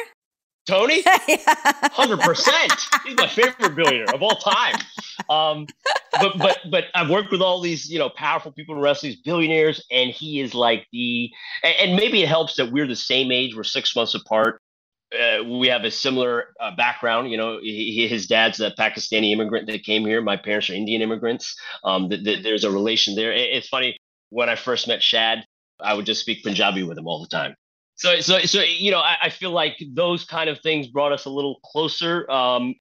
Tony, 0.70 1.02
hundred 1.08 2.20
percent. 2.20 2.72
He's 3.04 3.18
my 3.18 3.28
favorite 3.28 3.76
billionaire 3.76 4.14
of 4.14 4.22
all 4.22 4.36
time. 4.36 4.76
Um, 5.28 5.68
but 6.22 6.38
but 6.38 6.60
but 6.70 6.84
I've 6.94 7.10
worked 7.10 7.32
with 7.32 7.42
all 7.42 7.60
these 7.60 7.90
you 7.90 7.98
know 7.98 8.10
powerful 8.10 8.52
people 8.52 8.76
in 8.76 8.82
wrestling, 8.82 9.16
billionaires, 9.26 9.84
and 9.92 10.12
he 10.12 10.40
is 10.40 10.54
like 10.54 10.86
the. 10.92 11.32
And, 11.64 11.76
and, 11.82 11.96
maybe 11.96 12.22
it 12.22 12.28
helps 12.28 12.56
that 12.58 12.72
we're 12.72 12.88
the 12.88 12.96
same 12.96 13.32
age. 13.32 13.56
We're 13.56 13.64
six 13.64 13.96
months 13.96 14.14
apart. 14.14 14.62
Uh, 15.12 15.44
we 15.44 15.68
have 15.68 15.86
a 15.86 15.92
similar 15.92 16.54
uh, 16.60 16.76
background. 16.76 17.32
You 17.32 17.38
know, 17.38 17.60
he, 17.60 18.08
his 18.08 18.28
dad's 18.28 18.60
a 18.60 18.70
Pakistani 18.72 19.32
immigrant 19.32 19.66
that 19.68 19.84
came 19.84 20.06
here. 20.06 20.22
My 20.22 20.38
parents 20.38 20.70
are 20.70 20.74
Indian 20.74 21.02
immigrants. 21.02 21.60
Um, 21.84 22.10
th- 22.10 22.24
th- 22.24 22.44
there's 22.44 22.64
a 22.64 22.70
relation 22.70 23.16
there. 23.16 23.34
It, 23.34 23.50
it's 23.54 23.68
funny 23.68 23.98
when 24.30 24.50
I 24.50 24.56
first 24.56 24.88
met 24.88 25.02
Shad, 25.02 25.46
I 25.82 25.94
would 25.94 26.06
just 26.06 26.22
speak 26.22 26.44
Punjabi 26.44 26.84
with 26.84 26.98
him 26.98 27.08
all 27.08 27.22
the 27.22 27.28
time. 27.28 27.56
So 27.96 28.22
so 28.22 28.40
so 28.40 28.62
you 28.62 28.92
know 28.92 29.00
I, 29.00 29.18
I, 29.24 29.30
feel 29.30 29.52
like 29.52 29.78
those 29.94 30.24
kind 30.24 30.50
of 30.50 30.60
things 30.62 30.88
brought 30.88 31.12
us 31.12 31.26
a 31.26 31.30
little 31.30 31.60
closer. 31.66 32.30
Um 32.32 32.76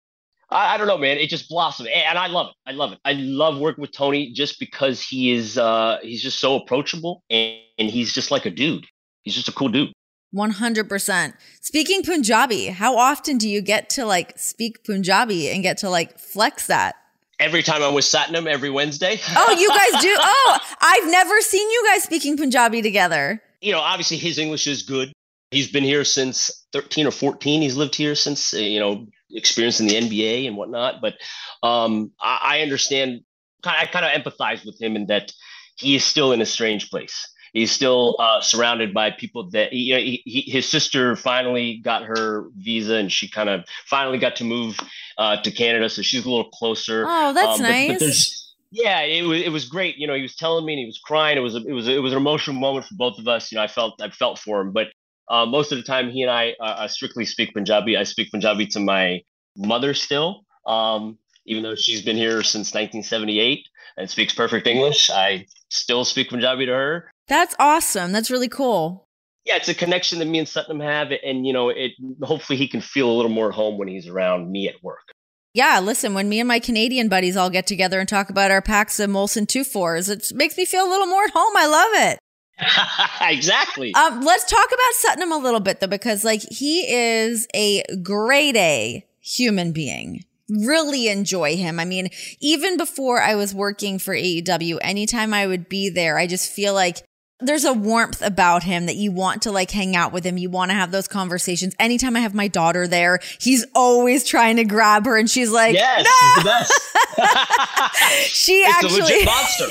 I, 0.50 0.74
I, 0.74 0.78
don't 0.78 0.86
know 0.86 0.96
man. 0.96 1.18
It 1.18 1.28
just 1.28 1.48
blossomed 1.48 1.88
and 1.88 2.16
i 2.16 2.28
love 2.28 2.48
it. 2.48 2.70
I 2.70 2.72
love 2.72 2.92
it. 2.92 3.00
I 3.04 3.12
love 3.14 3.58
working 3.58 3.82
with 3.82 3.92
tony 3.92 4.32
just 4.32 4.60
because 4.60 5.02
he 5.02 5.32
is 5.32 5.58
uh 5.58 5.98
he's 6.02 6.22
just 6.22 6.38
so 6.38 6.54
approachable 6.54 7.24
and, 7.30 7.58
and 7.78 7.90
he's 7.90 8.12
just 8.12 8.30
like 8.30 8.46
a 8.46 8.50
dude. 8.50 8.86
He's 9.22 9.34
just 9.34 9.48
a 9.48 9.52
cool 9.52 9.68
dude. 9.68 9.92
100% 10.34 11.32
speaking 11.62 12.02
punjabi 12.02 12.66
how 12.66 12.98
often 12.98 13.38
do 13.38 13.48
you 13.48 13.62
get 13.62 13.88
to 13.88 14.04
like 14.04 14.38
speak 14.38 14.84
punjabi 14.84 15.48
and 15.48 15.62
get 15.62 15.78
to 15.78 15.88
like 15.88 16.18
flex 16.18 16.66
that 16.66 16.96
every 17.40 17.62
time 17.62 17.82
I'm 17.82 17.94
with 17.94 18.04
Satnam 18.04 18.46
every 18.46 18.70
Wednesday. 18.70 19.20
oh, 19.36 19.56
you 19.58 19.68
guys 19.68 20.02
do? 20.02 20.16
Oh, 20.20 20.58
I've 20.80 21.10
never 21.10 21.40
seen 21.40 21.68
you 21.70 21.84
guys 21.86 22.02
speaking 22.02 22.36
Punjabi 22.36 22.82
together 22.82 23.42
you 23.60 23.72
know, 23.72 23.80
obviously 23.80 24.16
his 24.16 24.38
English 24.38 24.66
is 24.66 24.82
good. 24.82 25.12
He's 25.50 25.70
been 25.70 25.84
here 25.84 26.04
since 26.04 26.66
13 26.72 27.06
or 27.06 27.10
14. 27.10 27.62
He's 27.62 27.76
lived 27.76 27.94
here 27.94 28.14
since, 28.14 28.54
uh, 28.54 28.58
you 28.58 28.78
know, 28.78 29.06
experiencing 29.30 29.86
the 29.86 29.94
NBA 29.94 30.46
and 30.46 30.56
whatnot. 30.56 31.00
But 31.00 31.14
um, 31.62 32.12
I, 32.20 32.40
I 32.42 32.60
understand, 32.60 33.20
I 33.64 33.86
kind 33.86 34.04
of 34.04 34.12
empathize 34.12 34.64
with 34.64 34.80
him 34.80 34.94
in 34.94 35.06
that 35.06 35.32
he 35.76 35.96
is 35.96 36.04
still 36.04 36.32
in 36.32 36.40
a 36.40 36.46
strange 36.46 36.90
place. 36.90 37.26
He's 37.58 37.72
still 37.72 38.16
uh, 38.18 38.40
surrounded 38.40 38.94
by 38.94 39.10
people 39.10 39.50
that 39.50 39.72
you 39.72 39.94
know. 39.94 40.00
He, 40.00 40.22
he, 40.24 40.40
his 40.50 40.68
sister 40.68 41.16
finally 41.16 41.78
got 41.78 42.04
her 42.04 42.46
visa, 42.56 42.94
and 42.94 43.10
she 43.10 43.28
kind 43.28 43.48
of 43.48 43.64
finally 43.86 44.18
got 44.18 44.36
to 44.36 44.44
move 44.44 44.78
uh, 45.18 45.40
to 45.42 45.50
Canada, 45.50 45.88
so 45.88 46.02
she's 46.02 46.24
a 46.24 46.30
little 46.30 46.50
closer. 46.50 47.04
Oh, 47.06 47.32
that's 47.32 47.60
um, 47.60 47.66
but, 47.66 47.70
nice. 47.70 47.98
But 47.98 48.80
yeah, 48.82 49.00
it 49.00 49.22
was 49.24 49.42
it 49.42 49.50
was 49.50 49.64
great. 49.64 49.96
You 49.96 50.06
know, 50.06 50.14
he 50.14 50.22
was 50.22 50.36
telling 50.36 50.64
me, 50.64 50.74
and 50.74 50.80
he 50.80 50.86
was 50.86 50.98
crying. 50.98 51.36
It 51.36 51.40
was 51.40 51.54
a, 51.56 51.66
it 51.66 51.72
was 51.72 51.88
a, 51.88 51.96
it 51.96 52.00
was 52.00 52.12
an 52.12 52.18
emotional 52.18 52.56
moment 52.56 52.86
for 52.86 52.94
both 52.94 53.18
of 53.18 53.26
us. 53.26 53.50
You 53.50 53.56
know, 53.56 53.62
I 53.62 53.68
felt 53.68 54.00
I 54.00 54.10
felt 54.10 54.38
for 54.38 54.60
him, 54.60 54.72
but 54.72 54.88
uh, 55.28 55.46
most 55.46 55.72
of 55.72 55.78
the 55.78 55.84
time, 55.84 56.10
he 56.10 56.22
and 56.22 56.30
I 56.30 56.54
uh, 56.60 56.86
strictly 56.88 57.24
speak 57.24 57.54
Punjabi. 57.54 57.96
I 57.96 58.04
speak 58.04 58.30
Punjabi 58.30 58.66
to 58.68 58.80
my 58.80 59.22
mother 59.56 59.94
still, 59.94 60.44
um, 60.66 61.18
even 61.44 61.62
though 61.62 61.74
she's 61.74 62.02
been 62.02 62.16
here 62.16 62.42
since 62.42 62.68
1978 62.74 63.66
and 63.96 64.08
speaks 64.08 64.34
perfect 64.34 64.66
English. 64.66 65.10
I 65.10 65.46
still 65.70 66.04
speak 66.04 66.30
Punjabi 66.30 66.66
to 66.66 66.72
her. 66.72 67.10
That's 67.28 67.54
awesome. 67.58 68.12
That's 68.12 68.30
really 68.30 68.48
cool. 68.48 69.04
Yeah, 69.44 69.56
it's 69.56 69.68
a 69.68 69.74
connection 69.74 70.18
that 70.18 70.26
me 70.26 70.38
and 70.38 70.48
Satnam 70.48 70.82
have, 70.82 71.08
and 71.24 71.46
you 71.46 71.52
know, 71.52 71.70
it 71.70 71.92
hopefully 72.22 72.58
he 72.58 72.68
can 72.68 72.80
feel 72.80 73.10
a 73.10 73.16
little 73.16 73.30
more 73.30 73.48
at 73.48 73.54
home 73.54 73.78
when 73.78 73.88
he's 73.88 74.06
around 74.06 74.50
me 74.50 74.68
at 74.68 74.82
work. 74.82 75.14
Yeah, 75.54 75.80
listen, 75.80 76.12
when 76.14 76.28
me 76.28 76.40
and 76.40 76.48
my 76.48 76.58
Canadian 76.58 77.08
buddies 77.08 77.36
all 77.36 77.48
get 77.50 77.66
together 77.66 77.98
and 77.98 78.08
talk 78.08 78.28
about 78.28 78.50
our 78.50 78.60
packs 78.60 79.00
of 79.00 79.08
Molson 79.10 79.46
2-4s, 79.46 80.10
it 80.10 80.36
makes 80.36 80.56
me 80.56 80.64
feel 80.64 80.86
a 80.86 80.90
little 80.90 81.06
more 81.06 81.24
at 81.24 81.30
home. 81.30 81.52
I 81.56 81.66
love 81.66 82.10
it. 82.10 82.18
exactly. 83.22 83.94
Um, 83.94 84.20
let's 84.20 84.44
talk 84.44 84.66
about 84.66 85.16
Satnam 85.16 85.32
a 85.32 85.42
little 85.42 85.60
bit 85.60 85.80
though, 85.80 85.86
because 85.86 86.24
like 86.24 86.42
he 86.42 86.80
is 86.92 87.46
a 87.54 87.82
grade 88.02 88.56
A 88.56 89.06
human 89.20 89.72
being. 89.72 90.24
Really 90.48 91.08
enjoy 91.08 91.56
him. 91.56 91.78
I 91.78 91.84
mean, 91.84 92.08
even 92.40 92.76
before 92.76 93.20
I 93.20 93.34
was 93.34 93.54
working 93.54 93.98
for 93.98 94.14
AEW, 94.14 94.78
anytime 94.80 95.34
I 95.34 95.46
would 95.46 95.68
be 95.68 95.88
there, 95.88 96.18
I 96.18 96.26
just 96.26 96.50
feel 96.50 96.72
like 96.72 97.04
there's 97.40 97.64
a 97.64 97.72
warmth 97.72 98.20
about 98.20 98.64
him 98.64 98.86
that 98.86 98.96
you 98.96 99.12
want 99.12 99.42
to 99.42 99.52
like 99.52 99.70
hang 99.70 99.94
out 99.94 100.12
with 100.12 100.24
him. 100.24 100.38
You 100.38 100.50
want 100.50 100.70
to 100.70 100.74
have 100.74 100.90
those 100.90 101.06
conversations. 101.06 101.74
Anytime 101.78 102.16
I 102.16 102.20
have 102.20 102.34
my 102.34 102.48
daughter 102.48 102.88
there, 102.88 103.20
he's 103.40 103.64
always 103.74 104.24
trying 104.24 104.56
to 104.56 104.64
grab 104.64 105.06
her 105.06 105.16
and 105.16 105.30
she's 105.30 105.50
like, 105.50 105.74
Yes, 105.74 106.04
no! 106.04 106.42
the 106.42 106.48
best. 106.48 106.72
she 108.34 108.54
it's 108.54 108.76
actually 108.76 109.00
a 109.00 109.04
legit 109.04 109.24
monster. 109.24 109.66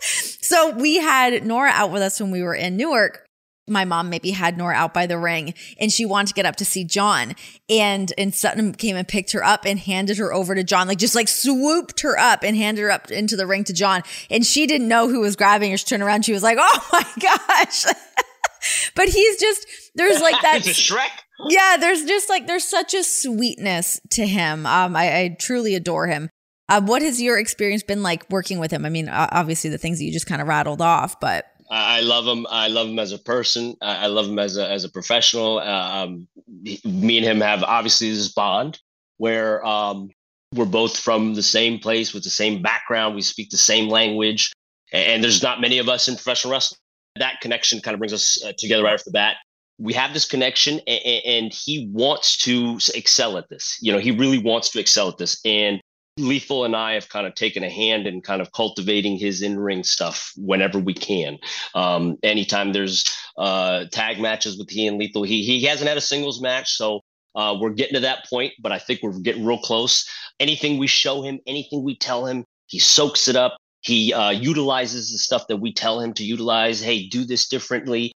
so 0.40 0.70
we 0.76 0.96
had 0.96 1.44
Nora 1.44 1.70
out 1.70 1.90
with 1.90 2.02
us 2.02 2.20
when 2.20 2.30
we 2.30 2.42
were 2.42 2.54
in 2.54 2.76
Newark 2.76 3.28
my 3.72 3.84
mom 3.84 4.10
maybe 4.10 4.30
had 4.30 4.56
Nora 4.56 4.74
out 4.74 4.94
by 4.94 5.06
the 5.06 5.18
ring 5.18 5.54
and 5.80 5.92
she 5.92 6.04
wanted 6.04 6.28
to 6.28 6.34
get 6.34 6.46
up 6.46 6.56
to 6.56 6.64
see 6.64 6.84
John. 6.84 7.34
And 7.68 8.12
and 8.16 8.32
Satnam 8.32 8.76
came 8.76 8.96
and 8.96 9.08
picked 9.08 9.32
her 9.32 9.42
up 9.42 9.64
and 9.64 9.78
handed 9.78 10.18
her 10.18 10.32
over 10.32 10.54
to 10.54 10.62
John, 10.62 10.86
like 10.86 10.98
just 10.98 11.14
like 11.14 11.28
swooped 11.28 12.00
her 12.02 12.18
up 12.18 12.42
and 12.42 12.56
handed 12.56 12.82
her 12.82 12.90
up 12.90 13.10
into 13.10 13.36
the 13.36 13.46
ring 13.46 13.64
to 13.64 13.72
John. 13.72 14.02
And 14.30 14.44
she 14.46 14.66
didn't 14.66 14.88
know 14.88 15.08
who 15.08 15.20
was 15.20 15.36
grabbing 15.36 15.70
her. 15.70 15.76
She 15.76 15.86
turned 15.86 16.02
around, 16.02 16.24
she 16.24 16.32
was 16.32 16.42
like, 16.42 16.58
Oh 16.60 16.88
my 16.92 17.06
gosh. 17.20 17.86
but 18.94 19.08
he's 19.08 19.40
just 19.40 19.66
there's 19.94 20.20
like 20.20 20.34
that 20.42 20.66
it's 20.66 20.68
a 20.68 20.94
Shrek. 20.94 21.10
Yeah, 21.48 21.76
there's 21.78 22.04
just 22.04 22.28
like 22.28 22.46
there's 22.46 22.64
such 22.64 22.94
a 22.94 23.02
sweetness 23.02 24.00
to 24.10 24.26
him. 24.26 24.66
Um, 24.66 24.94
I, 24.94 25.18
I 25.18 25.36
truly 25.38 25.74
adore 25.74 26.06
him. 26.06 26.30
Uh, 26.68 26.80
what 26.80 27.02
has 27.02 27.20
your 27.20 27.38
experience 27.38 27.82
been 27.82 28.02
like 28.02 28.24
working 28.30 28.58
with 28.58 28.70
him? 28.70 28.86
I 28.86 28.88
mean, 28.88 29.08
obviously 29.08 29.68
the 29.68 29.78
things 29.78 29.98
that 29.98 30.04
you 30.04 30.12
just 30.12 30.26
kind 30.26 30.40
of 30.40 30.48
rattled 30.48 30.80
off, 30.80 31.18
but 31.20 31.46
I 31.72 32.00
love 32.00 32.26
him. 32.26 32.46
I 32.50 32.68
love 32.68 32.88
him 32.88 32.98
as 32.98 33.12
a 33.12 33.18
person. 33.18 33.74
I 33.80 34.06
love 34.06 34.26
him 34.26 34.38
as 34.38 34.58
a 34.58 34.70
as 34.70 34.84
a 34.84 34.90
professional. 34.90 35.58
Um, 35.58 36.28
me 36.84 37.16
and 37.16 37.24
him 37.24 37.40
have 37.40 37.62
obviously 37.62 38.10
this 38.10 38.30
bond 38.30 38.78
where 39.16 39.64
um, 39.64 40.10
we're 40.54 40.66
both 40.66 40.98
from 40.98 41.32
the 41.32 41.42
same 41.42 41.78
place 41.78 42.12
with 42.12 42.24
the 42.24 42.30
same 42.30 42.60
background. 42.60 43.14
We 43.14 43.22
speak 43.22 43.48
the 43.48 43.56
same 43.56 43.88
language, 43.88 44.52
and 44.92 45.24
there's 45.24 45.42
not 45.42 45.62
many 45.62 45.78
of 45.78 45.88
us 45.88 46.08
in 46.08 46.14
professional 46.14 46.52
wrestling. 46.52 46.78
That 47.16 47.40
connection 47.40 47.80
kind 47.80 47.94
of 47.94 48.00
brings 48.00 48.12
us 48.12 48.42
uh, 48.44 48.52
together 48.58 48.82
right 48.82 48.94
off 48.94 49.04
the 49.04 49.10
bat. 49.10 49.36
We 49.78 49.94
have 49.94 50.12
this 50.12 50.26
connection, 50.26 50.78
and, 50.86 51.24
and 51.24 51.52
he 51.54 51.88
wants 51.90 52.36
to 52.38 52.78
excel 52.94 53.38
at 53.38 53.48
this. 53.48 53.78
You 53.80 53.92
know, 53.92 53.98
he 53.98 54.10
really 54.10 54.38
wants 54.38 54.68
to 54.72 54.78
excel 54.78 55.08
at 55.08 55.16
this, 55.16 55.40
and 55.46 55.80
Lethal 56.18 56.64
and 56.64 56.76
I 56.76 56.92
have 56.92 57.08
kind 57.08 57.26
of 57.26 57.34
taken 57.34 57.64
a 57.64 57.70
hand 57.70 58.06
in 58.06 58.20
kind 58.20 58.42
of 58.42 58.52
cultivating 58.52 59.16
his 59.16 59.40
in 59.40 59.58
ring 59.58 59.82
stuff 59.82 60.32
whenever 60.36 60.78
we 60.78 60.92
can. 60.92 61.38
Um, 61.74 62.18
anytime 62.22 62.72
there's 62.72 63.04
uh, 63.38 63.86
tag 63.90 64.20
matches 64.20 64.58
with 64.58 64.68
he 64.68 64.86
and 64.86 64.98
Lethal, 64.98 65.22
he 65.22 65.42
he 65.42 65.64
hasn't 65.64 65.88
had 65.88 65.96
a 65.96 66.02
singles 66.02 66.42
match, 66.42 66.74
so 66.74 67.00
uh, 67.34 67.56
we're 67.58 67.70
getting 67.70 67.94
to 67.94 68.00
that 68.00 68.26
point. 68.28 68.52
But 68.60 68.72
I 68.72 68.78
think 68.78 69.00
we're 69.02 69.18
getting 69.20 69.46
real 69.46 69.58
close. 69.58 70.06
Anything 70.38 70.78
we 70.78 70.86
show 70.86 71.22
him, 71.22 71.40
anything 71.46 71.82
we 71.82 71.96
tell 71.96 72.26
him, 72.26 72.44
he 72.66 72.78
soaks 72.78 73.26
it 73.26 73.36
up. 73.36 73.56
He 73.80 74.12
uh, 74.12 74.30
utilizes 74.30 75.10
the 75.12 75.18
stuff 75.18 75.46
that 75.48 75.56
we 75.56 75.72
tell 75.72 75.98
him 75.98 76.12
to 76.14 76.24
utilize. 76.24 76.80
Hey, 76.80 77.08
do 77.08 77.24
this 77.24 77.48
differently 77.48 78.12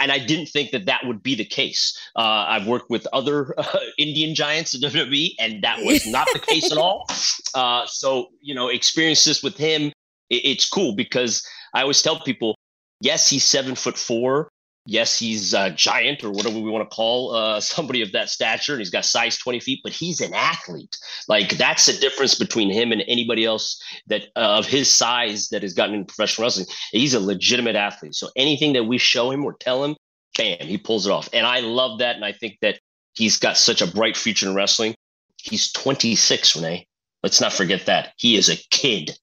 and 0.00 0.10
I 0.10 0.18
didn't 0.18 0.46
think 0.46 0.70
that 0.70 0.86
that 0.86 1.06
would 1.06 1.22
be 1.22 1.34
the 1.34 1.44
case. 1.44 1.96
Uh, 2.16 2.44
I've 2.48 2.66
worked 2.66 2.90
with 2.90 3.06
other 3.12 3.54
uh, 3.58 3.78
Indian 3.98 4.34
giants 4.34 4.74
in 4.74 4.80
WWE, 4.80 5.34
and 5.38 5.62
that 5.62 5.82
was 5.82 6.06
not 6.16 6.28
the 6.32 6.40
case 6.40 6.70
at 6.72 6.78
all. 6.78 7.06
Uh, 7.54 7.86
so, 7.86 8.28
you 8.40 8.54
know, 8.54 8.68
experience 8.68 9.24
this 9.24 9.42
with 9.42 9.56
him, 9.56 9.92
it, 10.30 10.44
it's 10.44 10.68
cool 10.68 10.94
because 10.94 11.46
I 11.74 11.82
always 11.82 12.02
tell 12.02 12.20
people, 12.20 12.56
yes, 13.00 13.28
he's 13.28 13.44
seven 13.44 13.74
foot 13.74 13.98
four, 13.98 14.48
yes, 14.86 15.18
he's 15.18 15.52
a 15.52 15.70
giant 15.70 16.24
or 16.24 16.30
whatever 16.30 16.58
we 16.58 16.70
want 16.70 16.88
to 16.88 16.94
call 16.94 17.34
uh, 17.34 17.60
somebody 17.60 18.02
of 18.02 18.12
that 18.12 18.28
stature, 18.30 18.72
and 18.72 18.80
he's 18.80 18.90
got 18.90 19.04
size 19.04 19.36
20 19.36 19.60
feet, 19.60 19.80
but 19.82 19.92
he's 19.92 20.20
an 20.20 20.32
athlete. 20.32 20.96
Like 21.28 21.56
that's 21.58 21.86
the 21.86 21.92
difference 21.94 22.34
between 22.34 22.70
him 22.70 22.92
and 22.92 23.02
anybody 23.06 23.44
else 23.44 23.82
that 24.06 24.28
uh, 24.36 24.58
of 24.58 24.66
his 24.66 24.90
size 24.90 25.48
that 25.50 25.62
has 25.62 25.74
gotten 25.74 25.94
into 25.94 26.06
professional 26.06 26.46
wrestling. 26.46 26.66
He's 26.92 27.14
a 27.14 27.20
legitimate 27.20 27.76
athlete. 27.76 28.14
So 28.14 28.28
anything 28.36 28.72
that 28.74 28.84
we 28.84 28.98
show 28.98 29.30
him 29.30 29.44
or 29.44 29.54
tell 29.54 29.84
him, 29.84 29.96
bam, 30.36 30.58
he 30.60 30.78
pulls 30.78 31.06
it 31.06 31.10
off. 31.10 31.28
And 31.32 31.46
I 31.46 31.60
love 31.60 31.98
that. 31.98 32.16
And 32.16 32.24
I 32.24 32.32
think 32.32 32.58
that 32.62 32.78
he's 33.14 33.38
got 33.38 33.56
such 33.56 33.82
a 33.82 33.86
bright 33.86 34.16
future 34.16 34.48
in 34.48 34.54
wrestling. 34.54 34.94
He's 35.42 35.72
26, 35.72 36.56
Renee. 36.56 36.86
Let's 37.22 37.40
not 37.40 37.52
forget 37.52 37.86
that. 37.86 38.12
He 38.18 38.36
is 38.36 38.48
a 38.48 38.56
kid. 38.70 39.18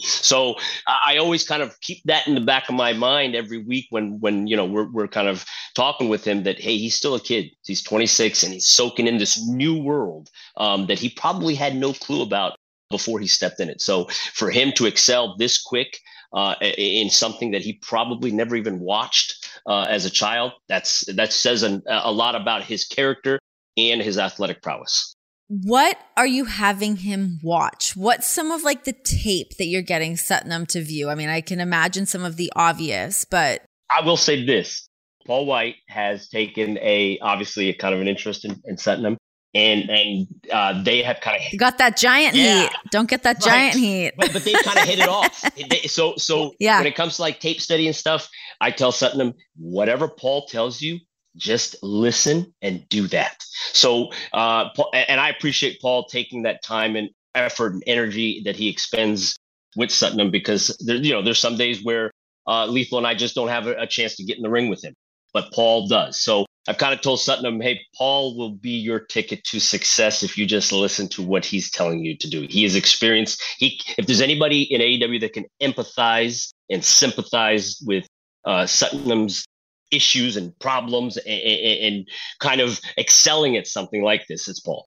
So 0.00 0.56
I 0.86 1.16
always 1.16 1.44
kind 1.44 1.62
of 1.62 1.80
keep 1.80 2.02
that 2.04 2.26
in 2.26 2.34
the 2.34 2.40
back 2.40 2.68
of 2.68 2.74
my 2.74 2.92
mind 2.92 3.34
every 3.34 3.58
week 3.58 3.86
when 3.90 4.20
when 4.20 4.46
you 4.46 4.56
know 4.56 4.66
we're 4.66 4.90
we're 4.90 5.08
kind 5.08 5.28
of 5.28 5.44
talking 5.74 6.08
with 6.08 6.24
him 6.24 6.44
that 6.44 6.60
hey 6.60 6.76
he's 6.76 6.94
still 6.94 7.14
a 7.14 7.20
kid 7.20 7.50
he's 7.64 7.82
26 7.82 8.42
and 8.42 8.52
he's 8.52 8.66
soaking 8.66 9.06
in 9.06 9.18
this 9.18 9.46
new 9.46 9.80
world 9.80 10.28
um, 10.56 10.86
that 10.86 10.98
he 10.98 11.08
probably 11.08 11.54
had 11.54 11.74
no 11.74 11.92
clue 11.92 12.22
about 12.22 12.56
before 12.90 13.20
he 13.20 13.26
stepped 13.26 13.60
in 13.60 13.68
it. 13.68 13.80
So 13.80 14.06
for 14.32 14.50
him 14.50 14.72
to 14.76 14.86
excel 14.86 15.36
this 15.36 15.60
quick 15.60 15.98
uh, 16.32 16.54
in 16.60 17.10
something 17.10 17.50
that 17.52 17.62
he 17.62 17.74
probably 17.74 18.30
never 18.30 18.56
even 18.56 18.80
watched 18.80 19.48
uh, 19.66 19.86
as 19.88 20.04
a 20.04 20.10
child, 20.10 20.52
that's 20.68 21.04
that 21.14 21.32
says 21.32 21.62
an, 21.62 21.82
a 21.86 22.12
lot 22.12 22.34
about 22.34 22.62
his 22.64 22.84
character 22.84 23.38
and 23.76 24.02
his 24.02 24.18
athletic 24.18 24.62
prowess 24.62 25.14
what 25.48 25.98
are 26.16 26.26
you 26.26 26.44
having 26.44 26.96
him 26.96 27.40
watch? 27.42 27.96
What's 27.96 28.26
some 28.26 28.50
of 28.50 28.62
like 28.62 28.84
the 28.84 28.92
tape 28.92 29.56
that 29.56 29.66
you're 29.66 29.82
getting 29.82 30.14
Satnam 30.14 30.66
to 30.68 30.82
view? 30.82 31.08
I 31.08 31.14
mean, 31.14 31.30
I 31.30 31.40
can 31.40 31.58
imagine 31.58 32.06
some 32.06 32.22
of 32.22 32.36
the 32.36 32.52
obvious, 32.54 33.24
but 33.24 33.64
I 33.90 34.02
will 34.04 34.18
say 34.18 34.44
this. 34.44 34.88
Paul 35.26 35.46
White 35.46 35.76
has 35.88 36.28
taken 36.28 36.78
a 36.78 37.18
obviously 37.20 37.70
a 37.70 37.74
kind 37.74 37.94
of 37.94 38.00
an 38.00 38.08
interest 38.08 38.44
in, 38.44 38.60
in 38.64 38.76
Satnam. 38.76 39.16
And 39.54 39.88
and 39.88 40.26
uh, 40.52 40.82
they 40.82 41.02
have 41.02 41.20
kind 41.22 41.42
of 41.42 41.58
got 41.58 41.78
that 41.78 41.96
giant 41.96 42.34
yeah, 42.34 42.64
heat. 42.64 42.70
Don't 42.90 43.08
get 43.08 43.22
that 43.22 43.36
right. 43.36 43.72
giant 43.72 43.76
heat. 43.76 44.12
but, 44.18 44.30
but 44.34 44.44
they 44.44 44.52
kind 44.52 44.78
of 44.78 44.84
hit 44.84 44.98
it 44.98 45.08
off. 45.08 45.42
They, 45.70 45.88
so 45.88 46.16
so 46.16 46.54
yeah. 46.60 46.78
when 46.78 46.86
it 46.86 46.94
comes 46.94 47.16
to 47.16 47.22
like 47.22 47.40
tape 47.40 47.60
study 47.60 47.86
and 47.86 47.96
stuff, 47.96 48.28
I 48.60 48.70
tell 48.70 48.92
Satnam, 48.92 49.32
whatever 49.56 50.06
Paul 50.06 50.46
tells 50.46 50.82
you, 50.82 51.00
just 51.38 51.76
listen 51.82 52.52
and 52.62 52.88
do 52.88 53.06
that. 53.08 53.42
So, 53.72 54.10
uh, 54.32 54.68
and 54.92 55.20
I 55.20 55.30
appreciate 55.30 55.80
Paul 55.80 56.04
taking 56.04 56.42
that 56.42 56.62
time 56.62 56.96
and 56.96 57.08
effort 57.34 57.72
and 57.72 57.82
energy 57.86 58.42
that 58.44 58.56
he 58.56 58.68
expends 58.68 59.38
with 59.76 59.90
Satnam 59.90 60.30
because 60.30 60.76
there, 60.84 60.96
you 60.96 61.12
know, 61.12 61.22
there's 61.22 61.38
some 61.38 61.56
days 61.56 61.84
where 61.84 62.10
uh, 62.46 62.66
Lethal 62.66 62.98
and 62.98 63.06
I 63.06 63.14
just 63.14 63.34
don't 63.34 63.48
have 63.48 63.66
a, 63.66 63.74
a, 63.82 63.86
chance 63.86 64.16
to 64.16 64.24
get 64.24 64.36
in 64.36 64.42
the 64.42 64.50
ring 64.50 64.68
with 64.68 64.82
him, 64.82 64.94
but 65.34 65.52
Paul 65.52 65.86
does. 65.86 66.18
So 66.18 66.46
I've 66.66 66.78
kind 66.78 66.94
of 66.94 67.00
told 67.02 67.20
Satnam, 67.20 67.62
hey, 67.62 67.80
Paul 67.96 68.36
will 68.36 68.50
be 68.50 68.70
your 68.70 69.00
ticket 69.00 69.44
to 69.44 69.60
success 69.60 70.22
if 70.22 70.36
you 70.36 70.46
just 70.46 70.72
listen 70.72 71.08
to 71.10 71.22
what 71.22 71.44
he's 71.44 71.70
telling 71.70 72.04
you 72.04 72.16
to 72.16 72.28
do. 72.28 72.46
He 72.48 72.64
is 72.64 72.74
experienced. 72.74 73.42
He, 73.58 73.80
if 73.98 74.06
there's 74.06 74.20
anybody 74.20 74.62
in 74.62 74.80
AEW 74.80 75.20
that 75.20 75.34
can 75.34 75.44
empathize 75.62 76.52
and 76.70 76.84
sympathize 76.84 77.80
with 77.86 78.06
uh, 78.44 78.64
Satnam's 78.64 79.44
issues 79.90 80.36
and 80.36 80.58
problems 80.58 81.16
and, 81.16 81.40
and, 81.40 81.84
and 81.84 82.08
kind 82.40 82.60
of 82.60 82.80
excelling 82.96 83.56
at 83.56 83.66
something 83.66 84.02
like 84.02 84.26
this. 84.28 84.48
It's 84.48 84.60
Paul. 84.60 84.86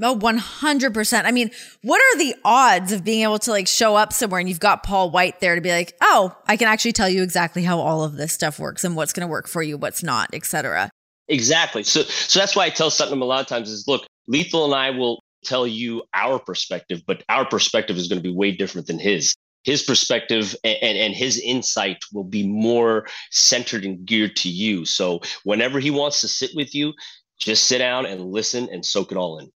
Oh, 0.00 0.16
100%. 0.16 1.24
I 1.24 1.32
mean, 1.32 1.50
what 1.82 2.00
are 2.00 2.18
the 2.18 2.34
odds 2.44 2.92
of 2.92 3.04
being 3.04 3.22
able 3.22 3.38
to 3.40 3.50
like 3.50 3.68
show 3.68 3.94
up 3.94 4.12
somewhere 4.12 4.40
and 4.40 4.48
you've 4.48 4.58
got 4.58 4.82
Paul 4.82 5.10
White 5.10 5.40
there 5.40 5.54
to 5.54 5.60
be 5.60 5.70
like, 5.70 5.94
oh, 6.00 6.34
I 6.46 6.56
can 6.56 6.66
actually 6.66 6.92
tell 6.92 7.10
you 7.10 7.22
exactly 7.22 7.62
how 7.62 7.78
all 7.78 8.02
of 8.02 8.16
this 8.16 8.32
stuff 8.32 8.58
works 8.58 8.84
and 8.84 8.96
what's 8.96 9.12
going 9.12 9.26
to 9.26 9.30
work 9.30 9.46
for 9.46 9.62
you, 9.62 9.76
what's 9.76 10.02
not, 10.02 10.30
etc. 10.32 10.88
Exactly. 11.28 11.82
So, 11.82 12.02
so 12.02 12.38
that's 12.38 12.56
why 12.56 12.64
I 12.64 12.70
tell 12.70 12.90
Satnam 12.90 13.20
a 13.20 13.24
lot 13.26 13.42
of 13.42 13.46
times 13.46 13.70
is 13.70 13.86
look, 13.86 14.06
Lethal 14.28 14.64
and 14.64 14.74
I 14.74 14.90
will 14.90 15.22
tell 15.44 15.66
you 15.66 16.02
our 16.14 16.38
perspective, 16.38 17.02
but 17.06 17.22
our 17.28 17.44
perspective 17.44 17.96
is 17.96 18.08
going 18.08 18.20
to 18.20 18.26
be 18.28 18.34
way 18.34 18.50
different 18.52 18.86
than 18.86 18.98
his. 18.98 19.34
His 19.64 19.82
perspective 19.82 20.56
and, 20.64 20.78
and, 20.82 20.98
and, 20.98 21.14
his 21.14 21.38
insight 21.38 22.04
will 22.12 22.24
be 22.24 22.46
more 22.46 23.06
centered 23.30 23.84
and 23.84 24.04
geared 24.04 24.36
to 24.36 24.48
you. 24.48 24.84
So 24.84 25.20
whenever 25.44 25.78
he 25.78 25.90
wants 25.90 26.20
to 26.22 26.28
sit 26.28 26.50
with 26.54 26.74
you, 26.74 26.92
just 27.38 27.64
sit 27.64 27.78
down 27.78 28.06
and 28.06 28.32
listen 28.32 28.68
and 28.70 28.84
soak 28.84 29.12
it 29.12 29.18
all 29.18 29.38
in. 29.38 29.50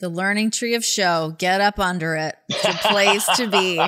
The 0.00 0.08
learning 0.08 0.52
tree 0.52 0.76
of 0.76 0.84
show. 0.84 1.34
Get 1.38 1.60
up 1.60 1.80
under 1.80 2.14
it. 2.14 2.36
It's 2.48 2.64
a 2.84 2.88
place 2.88 3.26
to 3.36 3.48
be. 3.48 3.80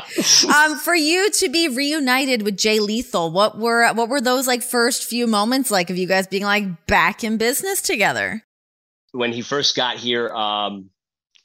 Um, 0.53 0.77
for 0.77 0.95
you 0.95 1.31
to 1.31 1.49
be 1.49 1.69
reunited 1.69 2.43
with 2.43 2.57
Jay 2.57 2.81
Lethal, 2.81 3.31
what 3.31 3.59
were 3.59 3.93
what 3.93 4.09
were 4.09 4.21
those 4.21 4.49
like 4.49 4.63
first 4.65 5.05
few 5.05 5.29
moments 5.29 5.71
like 5.71 5.89
of 5.89 5.97
you 5.97 6.09
guys 6.09 6.27
being 6.27 6.43
like 6.43 6.87
back 6.87 7.23
in 7.23 7.37
business 7.37 7.81
together? 7.81 8.43
When 9.13 9.33
he 9.33 9.43
first 9.43 9.77
got 9.77 9.99
here, 9.99 10.29
um, 10.31 10.91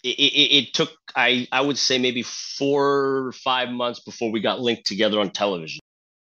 it, 0.06 0.32
it, 0.32 0.56
it 0.56 0.74
took 0.74 0.91
I 1.15 1.48
I 1.52 1.62
would 1.62 1.78
say 1.78 1.98
maybe 1.98 2.22
four 2.22 3.28
or 3.28 3.32
five 3.32 3.70
months 3.70 4.00
before 4.00 4.32
we 4.32 4.39
got 4.39 4.60
linked 4.60 4.86
together 4.86 5.20
on 5.20 5.32
television. 5.32 5.80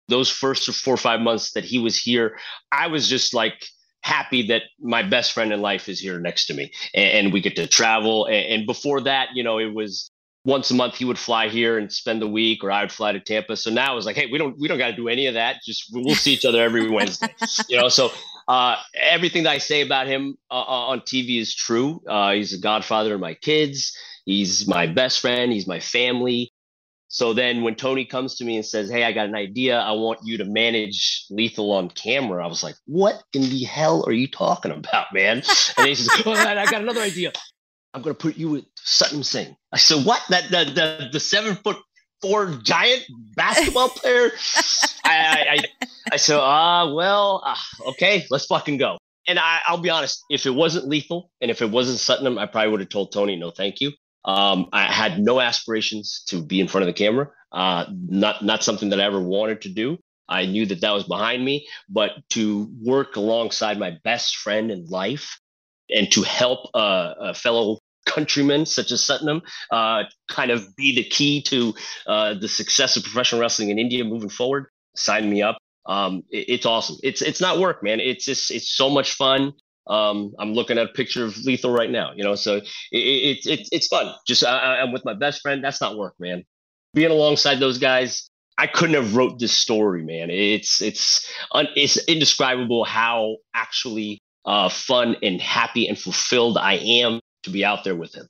Those 0.09 0.31
first 0.31 0.69
four 0.71 0.95
or 0.95 0.99
five 0.99 1.21
months 1.21 1.53
that 1.53 1.64
he 1.64 1.79
was 1.79 1.99
here, 1.99 2.38
I 2.73 2.87
was 2.88 3.09
just 3.09 3.35
like 3.35 3.67
happy 4.03 4.47
that 4.49 4.62
my 4.81 5.03
best 5.03 5.33
friend 5.33 5.53
in 5.53 5.61
life 5.61 5.88
is 5.88 6.01
here 6.01 6.19
next 6.19 6.47
to 6.47 6.55
me 6.55 6.73
and, 6.95 7.27
and 7.27 7.33
we 7.33 7.41
get 7.41 7.57
to 7.57 7.67
travel. 7.67 8.25
And, 8.25 8.47
and, 8.47 8.67
before 8.67 9.03
that, 9.03 9.29
you 9.35 9.43
know, 9.43 9.59
it 9.59 9.75
was 9.75 10.11
once 10.47 10.71
a 10.71 10.75
month 10.75 10.95
he 10.95 11.05
would 11.05 11.19
fly 11.19 11.49
here 11.49 11.77
and 11.77 11.93
spend 11.93 12.23
the 12.23 12.27
week 12.27 12.64
or 12.64 12.71
I 12.71 12.83
would 12.83 12.93
fly 12.93 13.12
to 13.12 13.21
Tampa. 13.21 13.57
So 13.57 13.71
now 13.71 13.99
it's 13.99 14.07
like, 14.07 14.17
hey, 14.17 14.27
we 14.33 14.38
don't 14.38 14.59
we 14.59 14.67
don't 14.67 14.79
got 14.79 14.88
to 14.88 14.97
do 14.97 15.09
any 15.09 15.27
of 15.27 15.35
that. 15.35 15.57
Just 15.64 15.91
we'll 15.93 16.14
see 16.14 16.33
each 16.33 16.47
other 16.47 16.62
every 16.62 16.88
Wednesday. 16.88 17.35
you 17.69 17.79
know, 17.79 17.88
so 17.91 18.11
uh, 18.49 18.77
everything 18.95 19.45
that 19.45 19.51
I 19.51 19.59
say 19.59 19.83
about 19.83 20.07
him 20.07 20.37
uh, 20.51 20.55
uh 20.55 20.87
on 20.89 21.01
TV 21.01 21.39
is 21.39 21.55
true. 21.55 22.03
Uh, 22.09 22.33
he's 22.33 22.55
a 22.55 22.59
godfather 22.59 23.15
of 23.15 23.21
my 23.21 23.35
kids. 23.35 23.97
He's 24.25 24.67
my 24.67 24.87
best 24.87 25.21
friend. 25.21 25.53
He's 25.53 25.67
my 25.67 25.81
family. 25.81 26.53
So 27.09 27.33
then 27.33 27.63
when 27.63 27.75
Tony 27.75 28.05
comes 28.05 28.37
to 28.37 28.45
me 28.45 28.57
and 28.57 28.65
says, 28.65 28.91
Hey, 28.91 29.05
I 29.05 29.13
got 29.13 29.27
an 29.27 29.35
idea. 29.35 29.79
I 29.79 29.93
want 29.93 30.21
you 30.25 30.39
to 30.39 30.45
manage 30.45 31.25
Lethal 31.31 31.73
on 31.73 31.89
camera. 31.89 32.45
I 32.45 32.49
was 32.49 32.63
like, 32.63 32.75
What 32.87 33.23
in 33.33 33.43
the 33.43 33.65
hell 33.65 34.05
are 34.07 34.13
you 34.13 34.29
talking 34.29 34.73
about, 34.73 35.07
man? 35.13 35.43
And 35.79 35.87
he 35.87 35.95
says, 35.95 36.23
oh, 36.27 36.33
I 36.33 36.65
got 36.67 36.83
another 36.83 37.01
idea. 37.01 37.33
I'm 37.95 38.03
going 38.03 38.15
to 38.15 38.21
put 38.21 38.37
you 38.37 38.51
with 38.51 38.65
Satnam 38.77 39.25
Singh. 39.25 39.57
I 39.73 39.79
said, 39.79 40.05
What? 40.05 40.23
That 40.29 40.51
the, 40.51 40.71
the, 40.73 41.09
the 41.13 41.21
seven 41.21 41.57
foot 41.57 41.79
four 42.21 42.47
giant 42.63 43.05
basketball 43.35 43.89
player? 43.97 44.31
I, 45.05 45.11
I, 45.11 45.51
I, 45.51 45.87
I 46.13 46.17
said, 46.17 46.39
Ah, 46.41 46.83
uh, 46.83 46.95
well, 46.95 47.43
uh, 47.45 47.57
okay, 47.91 48.27
let's 48.31 48.47
fucking 48.47 48.79
go. 48.79 48.99
And 49.27 49.39
I, 49.39 49.61
I'll 49.67 49.79
be 49.79 49.91
honest, 49.91 50.25
if 50.31 50.47
it 50.47 50.51
wasn't 50.51 50.89
lethal 50.89 51.31
and 51.41 51.51
if 51.51 51.61
it 51.61 51.71
wasn't 51.71 51.99
Satnam, 51.99 52.39
I 52.39 52.47
probably 52.47 52.71
would 52.71 52.81
have 52.81 52.89
told 52.89 53.13
Tony, 53.13 53.37
no, 53.37 53.51
thank 53.51 53.81
you. 53.81 53.93
Um, 54.25 54.69
I 54.73 54.83
had 54.83 55.21
no 55.21 55.41
aspirations 55.41 56.23
to 56.29 56.43
be 56.43 56.61
in 56.61 56.69
front 56.69 56.83
of 56.83 56.87
the 56.87 56.93
camera. 56.93 57.31
Uh, 57.53 57.87
not 57.91 58.45
not 58.45 58.63
something 58.63 58.91
that 58.91 59.01
I 59.01 59.05
ever 59.05 59.21
wanted 59.21 59.63
to 59.63 59.71
do. 59.71 59.99
I 60.29 60.45
knew 60.45 60.67
that 60.67 60.83
that 60.83 60.93
was 60.93 61.05
behind 61.05 61.43
me, 61.45 61.67
but 61.89 62.13
to 62.31 62.71
work 62.83 63.17
alongside 63.17 63.79
my 63.79 63.97
best 64.05 64.37
friend 64.37 64.71
in 64.71 64.87
life 64.87 65.41
and 65.89 66.11
to 66.13 66.23
help 66.23 66.69
uh, 66.75 67.15
a 67.19 67.35
fellow 67.35 67.79
countryman 68.09 68.66
such 68.66 68.90
as 68.90 69.01
Satnam 69.01 69.42
uh, 69.71 70.05
kind 70.29 70.51
of 70.51 70.75
be 70.77 70.94
the 70.94 71.05
key 71.05 71.42
to 71.42 71.75
uh, 72.07 72.35
the 72.35 72.49
success 72.49 72.97
of 72.97 73.05
professional 73.05 73.40
wrestling 73.40 73.71
in 73.71 73.79
India 73.79 74.05
moving 74.05 74.29
forward. 74.29 74.66
Sign 74.97 75.31
me 75.31 75.42
up. 75.42 75.59
Um, 75.87 76.23
it, 76.31 76.47
it's 76.49 76.66
awesome. 76.66 76.97
It's 77.03 77.23
it's 77.23 77.40
not 77.40 77.59
work, 77.59 77.83
man. 77.83 78.01
It's 78.01 78.25
just 78.25 78.51
it's 78.51 78.71
so 78.71 78.90
much 78.90 79.14
fun. 79.14 79.53
Um, 79.87 80.35
I'm 80.38 80.53
looking 80.53 80.77
at 80.79 80.87
a 80.87 80.92
picture 80.92 81.25
of 81.25 81.38
Lethal 81.44 81.73
right 81.73 81.90
now, 81.90 82.12
you 82.14 82.23
know, 82.23 82.35
so 82.35 82.61
it's 82.92 83.47
it, 83.47 83.61
it, 83.61 83.68
it's 83.73 83.87
fun. 83.87 84.14
Just 84.27 84.44
I, 84.44 84.81
I'm 84.81 84.92
with 84.92 85.05
my 85.05 85.14
best 85.14 85.40
friend. 85.40 85.64
That's 85.64 85.81
not 85.81 85.97
work, 85.97 86.14
man. 86.18 86.44
Being 86.92 87.11
alongside 87.11 87.59
those 87.59 87.79
guys, 87.79 88.29
I 88.59 88.66
couldn't 88.66 88.97
have 88.97 89.16
wrote 89.16 89.38
this 89.38 89.53
story, 89.53 90.03
man. 90.05 90.31
It's 90.31 90.83
it's 90.83 91.27
un, 91.53 91.68
it's 91.75 91.97
indescribable 92.07 92.85
how 92.85 93.37
actually 93.55 94.21
uh, 94.44 94.68
fun 94.68 95.16
and 95.23 95.40
happy 95.40 95.87
and 95.88 95.99
fulfilled 95.99 96.59
I 96.59 96.75
am 96.75 97.21
to 97.49 97.53
be 97.53 97.65
out 97.65 97.85
there 97.85 97.97
with 97.97 98.15
him. 98.15 98.29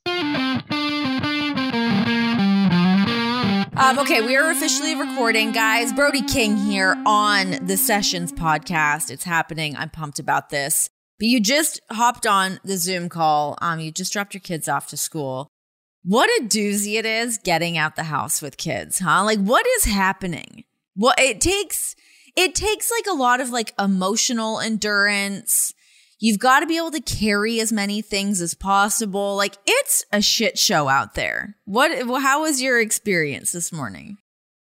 Um, 3.77 3.99
okay, 4.01 4.21
we 4.23 4.37
are 4.37 4.51
officially 4.51 4.95
recording, 4.95 5.53
guys. 5.53 5.93
Brody 5.93 6.23
King 6.23 6.57
here 6.57 7.01
on 7.07 7.65
the 7.67 7.77
Sessions 7.77 8.33
podcast. 8.33 9.11
It's 9.11 9.25
happening. 9.25 9.77
I'm 9.77 9.91
pumped 9.91 10.19
about 10.19 10.51
this. 10.51 10.91
But 11.19 11.29
you 11.29 11.41
just 11.41 11.81
hopped 11.91 12.27
on 12.27 12.61
the 12.65 12.77
Zoom 12.77 13.09
call. 13.09 13.57
Um, 13.61 13.81
you 13.81 13.91
just 13.91 14.13
dropped 14.13 14.35
your 14.35 14.41
kids 14.41 14.69
off 14.69 14.89
to 14.89 14.97
school. 14.97 15.49
What 16.05 16.29
a 16.41 16.45
doozy 16.45 16.95
it 16.99 17.07
is 17.07 17.39
getting 17.39 17.77
out 17.77 17.97
the 17.97 18.05
house 18.05 18.41
with 18.41 18.57
kids, 18.57 19.01
huh? 19.01 19.25
Like, 19.25 19.41
what 19.41 19.67
is 19.67 19.85
happening? 19.85 20.65
Well, 20.97 21.15
it 21.19 21.41
takes 21.41 21.95
it 22.37 22.55
takes 22.55 22.91
like 22.91 23.07
a 23.09 23.17
lot 23.17 23.41
of 23.41 23.51
like 23.51 23.75
emotional 23.79 24.61
endurance. 24.61 25.73
You've 26.21 26.41
got 26.41 26.61
to 26.61 26.67
be 26.67 26.77
able 26.77 26.91
to 26.91 27.01
carry 27.01 27.61
as 27.61 27.73
many 27.73 28.03
things 28.03 28.41
as 28.41 28.53
possible. 28.53 29.37
Like, 29.37 29.57
it's 29.67 30.05
a 30.13 30.21
shit 30.21 30.59
show 30.59 30.89
out 30.89 31.15
there. 31.15 31.57
What? 31.65 31.93
How 32.21 32.43
was 32.43 32.61
your 32.61 32.81
experience 32.81 33.53
this 33.53 33.73
morning? 33.73 34.19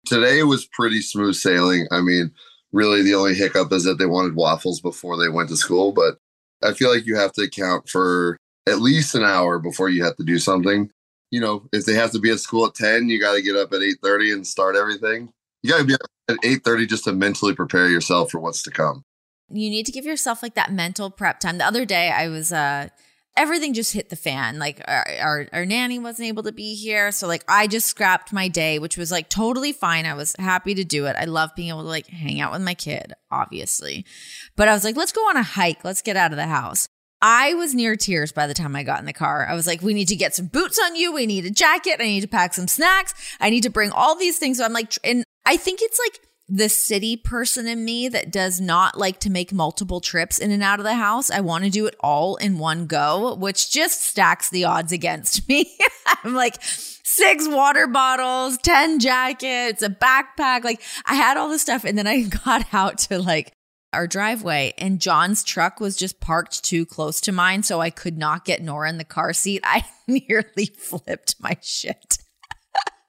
Today 0.06 0.44
was 0.44 0.66
pretty 0.66 1.02
smooth 1.02 1.36
sailing. 1.36 1.88
I 1.90 2.02
mean, 2.02 2.32
really, 2.74 3.02
the 3.02 3.16
only 3.16 3.34
hiccup 3.34 3.72
is 3.72 3.86
that 3.86 3.98
they 3.98 4.06
wanted 4.06 4.36
waffles 4.36 4.82
before 4.82 5.18
they 5.18 5.30
went 5.30 5.48
to 5.50 5.58
school, 5.58 5.94
but 5.94 6.18
I 6.62 6.74
feel 6.74 6.94
like 6.94 7.06
you 7.06 7.16
have 7.16 7.32
to 7.34 7.44
account 7.44 7.88
for 7.88 8.38
at 8.68 8.82
least 8.82 9.16
an 9.16 9.24
hour 9.24 9.60
before 9.60 9.88
you 9.88 10.04
have 10.04 10.18
to 10.18 10.24
do 10.24 10.40
something. 10.40 10.92
You 11.32 11.40
know, 11.40 11.68
if 11.72 11.86
they 11.86 11.94
have 11.94 12.12
to 12.12 12.20
be 12.20 12.32
at 12.32 12.40
school 12.40 12.66
at 12.66 12.76
10, 12.76 13.08
you 13.08 13.22
got 13.22 13.36
to 13.36 13.42
get 13.42 13.56
up 13.56 13.72
at 13.72 13.80
8:30 13.80 14.34
and 14.34 14.48
start 14.48 14.76
everything. 14.76 15.32
You 15.64 15.70
got 15.70 15.78
to 15.78 15.86
be 15.86 15.94
at 15.94 16.38
8:30 16.44 16.88
just 16.88 17.06
to 17.06 17.14
mentally 17.14 17.56
prepare 17.56 17.90
yourself 17.90 18.32
for 18.32 18.40
what's 18.40 18.64
to 18.64 18.72
come. 18.72 19.04
You 19.50 19.70
need 19.70 19.86
to 19.86 19.92
give 19.92 20.06
yourself 20.06 20.44
like 20.44 20.56
that 20.56 20.72
mental 20.72 21.10
prep 21.10 21.40
time. 21.40 21.58
The 21.58 21.66
other 21.66 21.86
day 21.86 22.10
I 22.10 22.28
was 22.28 22.52
uh 22.52 22.90
everything 23.38 23.74
just 23.74 23.94
hit 23.94 24.10
the 24.10 24.16
fan. 24.16 24.60
Like 24.60 24.82
our, 24.88 25.06
our, 25.22 25.48
our 25.54 25.66
nanny 25.66 26.00
wasn't 26.00 26.28
able 26.28 26.44
to 26.44 26.52
be 26.52 26.74
here, 26.76 27.12
so 27.12 27.28
like 27.28 27.46
I 27.48 27.68
just 27.68 27.88
scrapped 27.88 28.34
my 28.34 28.48
day, 28.48 28.80
which 28.80 28.98
was 28.98 29.12
like 29.12 29.30
totally 29.30 29.72
fine. 29.72 30.06
I 30.06 30.16
was 30.16 30.36
happy 30.38 30.74
to 30.76 30.84
do 30.84 31.06
it. 31.06 31.16
I 31.18 31.26
love 31.26 31.52
being 31.56 31.70
able 31.70 31.84
to 31.84 31.88
like 31.88 32.08
hang 32.08 32.42
out 32.42 32.52
with 32.52 32.64
my 32.64 32.74
kid, 32.74 33.14
obviously. 33.32 34.06
But 34.56 34.68
I 34.68 34.74
was 34.74 34.84
like, 34.84 34.98
let's 34.98 35.12
go 35.12 35.22
on 35.30 35.38
a 35.38 35.44
hike. 35.44 35.86
Let's 35.86 36.02
get 36.02 36.18
out 36.18 36.32
of 36.32 36.38
the 36.38 36.48
house. 36.48 36.90
I 37.22 37.56
was 37.56 37.74
near 37.74 37.96
tears 37.96 38.32
by 38.32 38.46
the 38.46 38.54
time 38.54 38.76
I 38.76 38.84
got 38.84 39.00
in 39.00 39.06
the 39.06 39.14
car. 39.14 39.48
I 39.48 39.56
was 39.56 39.66
like, 39.66 39.82
we 39.82 39.94
need 39.94 40.10
to 40.10 40.16
get 40.16 40.36
some 40.36 40.48
boots 40.48 40.80
on 40.80 40.96
you. 40.96 41.12
We 41.12 41.26
need 41.26 41.46
a 41.46 41.52
jacket. 41.52 41.96
I 42.00 42.04
need 42.04 42.22
to 42.22 42.28
pack 42.28 42.54
some 42.54 42.68
snacks. 42.68 43.14
I 43.40 43.50
need 43.50 43.64
to 43.64 43.72
bring 43.72 43.92
all 43.92 44.16
these 44.16 44.38
things. 44.38 44.58
So 44.58 44.66
I'm 44.66 44.74
like, 44.74 44.94
and 45.04 45.24
I 45.46 45.58
think 45.58 45.80
it's 45.82 46.00
like 46.00 46.27
the 46.50 46.70
city 46.70 47.18
person 47.18 47.68
in 47.68 47.84
me 47.84 48.08
that 48.08 48.32
does 48.32 48.62
not 48.62 48.98
like 48.98 49.20
to 49.20 49.30
make 49.30 49.52
multiple 49.52 50.00
trips 50.00 50.40
in 50.40 50.52
and 50.52 50.64
out 50.64 50.80
of 50.80 50.86
the 50.86 50.96
house. 50.96 51.30
I 51.30 51.42
want 51.42 51.66
to 51.66 51.70
do 51.70 51.86
it 51.88 51.96
all 52.00 52.38
in 52.38 52.58
one 52.58 52.86
go, 52.88 53.36
which 53.36 53.70
just 53.70 54.02
stacks 54.04 54.50
the 54.50 54.64
odds 54.64 54.94
against 54.94 55.48
me. 55.50 55.78
I'm 56.24 56.34
like, 56.34 56.58
six 56.62 57.48
water 57.48 57.88
bottles, 57.88 58.58
10 58.60 59.00
jackets, 59.00 59.82
a 59.82 59.90
backpack. 59.90 60.64
Like, 60.64 60.82
I 61.06 61.16
had 61.16 61.36
all 61.36 61.50
this 61.50 61.62
stuff. 61.62 61.84
And 61.84 61.98
then 61.98 62.08
I 62.08 62.22
got 62.46 62.74
out 62.74 63.00
to 63.00 63.20
like 63.20 63.52
our 63.94 64.08
driveway, 64.08 64.74
and 64.78 65.02
John's 65.02 65.44
truck 65.44 65.80
was 65.80 65.96
just 65.96 66.20
parked 66.20 66.64
too 66.64 66.86
close 66.86 67.20
to 67.22 67.32
mine. 67.32 67.64
So 67.64 67.82
I 67.82 67.90
could 67.90 68.18
not 68.18 68.46
get 68.46 68.62
Nora 68.62 68.90
in 68.90 68.98
the 68.98 69.04
car 69.04 69.34
seat. 69.34 69.62
I 69.66 69.86
nearly 70.08 70.68
flipped 70.78 71.36
my 71.40 71.58
shit 71.62 72.20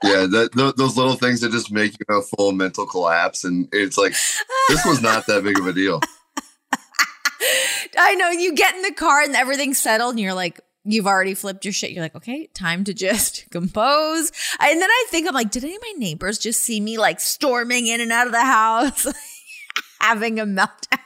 yeah, 0.03 0.27
that, 0.27 0.51
th- 0.55 0.75
those 0.77 0.97
little 0.97 1.15
things 1.15 1.41
that 1.41 1.51
just 1.51 1.73
make 1.73 1.93
you 1.93 2.17
a 2.17 2.23
full 2.23 2.53
mental 2.53 2.87
collapse, 2.87 3.45
and 3.45 3.69
it's 3.73 3.99
like 3.99 4.15
this 4.69 4.85
was 4.85 5.03
not 5.03 5.27
that 5.27 5.43
big 5.43 5.59
of 5.59 5.67
a 5.67 5.73
deal. 5.73 6.01
I 7.97 8.15
know 8.15 8.31
you 8.31 8.55
get 8.55 8.75
in 8.75 8.83
the 8.83 8.93
car 8.93 9.23
and 9.23 9.35
everything's 9.35 9.79
settled, 9.79 10.13
and 10.13 10.21
you're 10.21 10.35
like, 10.35 10.61
you've 10.85 11.07
already 11.07 11.35
flipped 11.35 11.65
your 11.65 11.73
shit. 11.73 11.91
You're 11.91 12.03
like, 12.03 12.17
okay, 12.17 12.49
time 12.55 12.85
to 12.85 12.95
just 12.95 13.47
compose. 13.51 14.33
And 14.61 14.81
then 14.81 14.89
I 14.89 15.07
think 15.09 15.29
I'm 15.29 15.35
like, 15.35 15.51
did 15.51 15.65
any 15.65 15.77
of 15.77 15.83
my 15.83 15.95
neighbors 15.97 16.39
just 16.39 16.63
see 16.63 16.81
me 16.81 16.99
like 16.99 17.21
storming 17.21 17.87
in 17.87 18.01
and 18.01 18.13
out 18.13 18.27
of 18.27 18.33
the 18.33 18.45
house, 18.45 19.07
having 20.01 20.41
a 20.41 20.45
meltdown? 20.45 20.99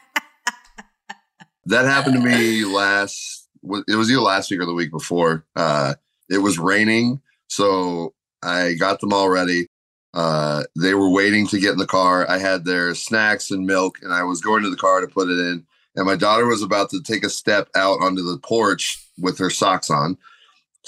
that 1.66 1.84
happened 1.84 2.14
to 2.14 2.20
me 2.20 2.64
last. 2.64 3.48
It 3.88 3.94
was 3.94 4.10
either 4.10 4.20
last 4.20 4.50
week 4.50 4.60
or 4.60 4.66
the 4.66 4.74
week 4.74 4.90
before. 4.90 5.46
Uh, 5.54 5.94
it 6.28 6.38
was 6.38 6.58
raining, 6.58 7.20
so 7.46 8.14
I 8.42 8.74
got 8.74 9.00
them 9.00 9.12
all 9.12 9.28
ready. 9.28 9.66
Uh, 10.14 10.64
they 10.78 10.94
were 10.94 11.10
waiting 11.10 11.46
to 11.48 11.58
get 11.58 11.72
in 11.72 11.78
the 11.78 11.86
car. 11.86 12.28
I 12.28 12.38
had 12.38 12.64
their 12.64 12.94
snacks 12.94 13.50
and 13.50 13.66
milk, 13.66 13.98
and 14.02 14.12
I 14.12 14.22
was 14.24 14.40
going 14.40 14.62
to 14.62 14.70
the 14.70 14.76
car 14.76 15.00
to 15.00 15.06
put 15.06 15.28
it 15.28 15.38
in. 15.38 15.64
And 15.96 16.06
my 16.06 16.16
daughter 16.16 16.46
was 16.46 16.62
about 16.62 16.90
to 16.90 17.02
take 17.02 17.24
a 17.24 17.30
step 17.30 17.68
out 17.74 18.00
onto 18.00 18.22
the 18.22 18.38
porch 18.38 19.02
with 19.18 19.38
her 19.38 19.50
socks 19.50 19.90
on. 19.90 20.16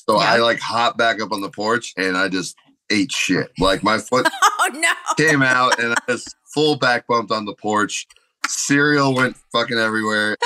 So 0.09 0.19
yeah. 0.21 0.33
I 0.33 0.37
like 0.39 0.59
hopped 0.61 0.99
back 0.99 1.21
up 1.21 1.33
on 1.33 1.41
the 1.41 1.51
porch 1.51 1.93
and 1.97 2.17
I 2.17 2.29
just 2.29 2.57
ate 2.91 3.13
shit. 3.13 3.51
Like 3.59 3.83
my 3.83 3.99
foot 4.11 4.27
oh, 4.43 4.71
no. 4.73 4.93
came 5.17 5.43
out 5.43 5.79
and 5.79 5.93
I 5.93 5.97
just 6.09 6.35
full 6.53 6.77
back 6.77 7.07
bumped 7.07 7.33
on 7.33 7.45
the 7.45 7.55
porch. 7.55 8.07
Cereal 8.47 9.15
went 9.15 9.37
fucking 9.53 9.79
everywhere. 9.79 10.37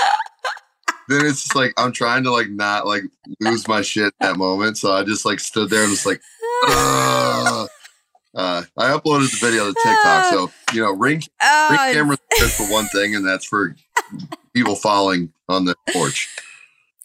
then 1.09 1.25
it's 1.25 1.43
just 1.43 1.57
like 1.57 1.73
I'm 1.77 1.93
trying 1.93 2.25
to 2.25 2.33
like 2.33 2.51
not 2.51 2.87
like 2.87 3.05
lose 3.41 3.67
my 3.67 3.83
shit 3.83 4.13
that 4.21 4.37
moment. 4.37 4.79
So 4.79 4.93
I 4.93 5.05
just 5.05 5.25
like 5.25 5.41
stood 5.41 5.71
there 5.71 5.83
and 5.83 5.91
was 5.91 6.07
like, 6.07 6.21
Uh, 8.35 8.63
I 8.77 8.91
uploaded 8.91 9.31
the 9.31 9.39
video 9.41 9.67
to 9.67 9.75
TikTok, 9.75 10.25
so 10.27 10.51
you 10.73 10.83
know, 10.83 10.93
ring, 10.93 11.17
ring 11.19 11.29
Oh, 11.41 11.91
camera's 11.93 12.19
good 12.39 12.51
for 12.51 12.65
one 12.71 12.87
thing, 12.89 13.15
and 13.17 13.27
that's 13.27 13.45
for 13.45 13.75
people 14.55 14.77
falling 14.77 15.33
on 15.49 15.65
the 15.65 15.75
porch. 15.93 16.29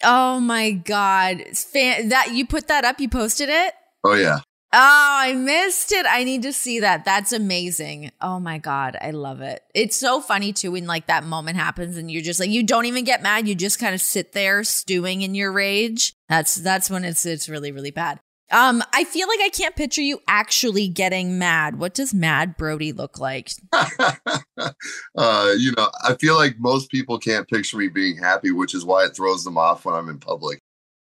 oh 0.03 0.39
my 0.39 0.71
god. 0.71 1.41
Fan- 1.55 2.09
that 2.09 2.33
you 2.33 2.45
put 2.45 2.67
that 2.67 2.85
up, 2.85 2.99
you 2.99 3.09
posted 3.09 3.49
it? 3.49 3.73
Oh 4.03 4.13
yeah, 4.15 4.39
Oh, 4.75 4.79
I 4.79 5.33
missed 5.33 5.91
it. 5.91 6.03
I 6.09 6.23
need 6.23 6.41
to 6.41 6.51
see 6.51 6.79
that. 6.79 7.05
That's 7.05 7.31
amazing. 7.31 8.09
Oh 8.19 8.39
my 8.39 8.57
God. 8.57 8.97
I 8.99 9.11
love 9.11 9.39
it. 9.41 9.61
It's 9.75 9.95
so 9.95 10.19
funny 10.19 10.51
too 10.51 10.71
when 10.71 10.87
like 10.87 11.05
that 11.05 11.23
moment 11.23 11.57
happens 11.57 11.95
and 11.95 12.09
you're 12.09 12.23
just 12.23 12.39
like, 12.39 12.49
you 12.49 12.63
don't 12.63 12.85
even 12.85 13.03
get 13.03 13.21
mad. 13.21 13.47
You 13.47 13.53
just 13.53 13.77
kind 13.77 13.93
of 13.93 14.01
sit 14.01 14.31
there 14.31 14.63
stewing 14.63 15.21
in 15.21 15.35
your 15.35 15.51
rage. 15.51 16.13
That's, 16.27 16.55
that's 16.55 16.89
when 16.89 17.05
it's, 17.05 17.23
it's 17.23 17.47
really, 17.47 17.71
really 17.71 17.91
bad. 17.91 18.19
Um, 18.53 18.83
I 18.93 19.03
feel 19.03 19.27
like 19.27 19.39
I 19.41 19.49
can't 19.49 19.75
picture 19.75 20.03
you 20.03 20.21
actually 20.27 20.87
getting 20.87 21.39
mad. 21.39 21.79
What 21.79 21.95
does 21.95 22.13
mad 22.13 22.55
Brody 22.55 22.93
look 22.93 23.19
like? 23.19 23.49
uh, 23.73 25.53
you 25.57 25.73
know, 25.75 25.89
I 26.03 26.13
feel 26.19 26.35
like 26.35 26.59
most 26.59 26.91
people 26.91 27.17
can't 27.17 27.49
picture 27.49 27.77
me 27.77 27.87
being 27.87 28.15
happy, 28.15 28.51
which 28.51 28.75
is 28.75 28.85
why 28.85 29.05
it 29.05 29.15
throws 29.15 29.43
them 29.43 29.57
off 29.57 29.85
when 29.85 29.95
I'm 29.95 30.07
in 30.07 30.19
public. 30.19 30.59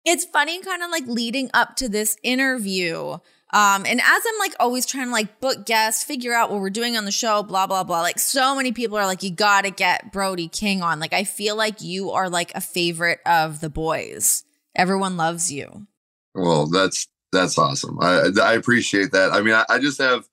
It's 0.06 0.26
funny 0.26 0.62
kind 0.62 0.84
of 0.84 0.92
like 0.92 1.08
leading 1.08 1.50
up 1.56 1.76
to 1.78 1.90
this 1.90 2.18
interview. 2.22 3.18
Um, 3.54 3.86
and 3.86 4.00
as 4.00 4.24
I'm 4.28 4.40
like 4.40 4.54
always 4.60 4.86
trying 4.86 5.08
to 5.08 5.12
like 5.12 5.40
book 5.40 5.66
guests, 5.66 6.04
figure 6.04 6.34
out 6.34 6.52
what 6.52 6.60
we're 6.60 6.70
doing 6.70 6.98
on 6.98 7.06
the 7.06 7.12
show, 7.12 7.42
blah, 7.42 7.66
blah, 7.66 7.84
blah. 7.84 8.02
Like 8.02 8.20
so 8.20 8.56
many 8.56 8.74
people 8.74 8.98
are 8.98 9.08
like, 9.08 9.24
you 9.24 9.32
gotta 9.32 9.72
get 9.72 10.12
Brody 10.12 10.50
King 10.50 10.84
on. 10.84 11.00
Like 11.00 11.14
I 11.14 11.24
feel 11.24 11.56
like 11.56 11.82
you 11.82 12.12
are 12.12 12.30
like 12.30 12.52
a 12.54 12.62
favorite 12.62 13.22
of 13.26 13.60
the 13.60 13.72
boys. 13.72 14.44
Everyone 14.76 15.18
loves 15.18 15.52
you. 15.52 15.88
Well, 16.36 16.68
that's 16.68 17.08
that's 17.34 17.58
awesome. 17.58 17.98
I 18.02 18.30
I 18.42 18.54
appreciate 18.54 19.12
that. 19.12 19.34
I 19.34 19.42
mean, 19.42 19.54
I, 19.54 19.66
I 19.70 19.80
just 19.80 20.02
have, 20.02 20.26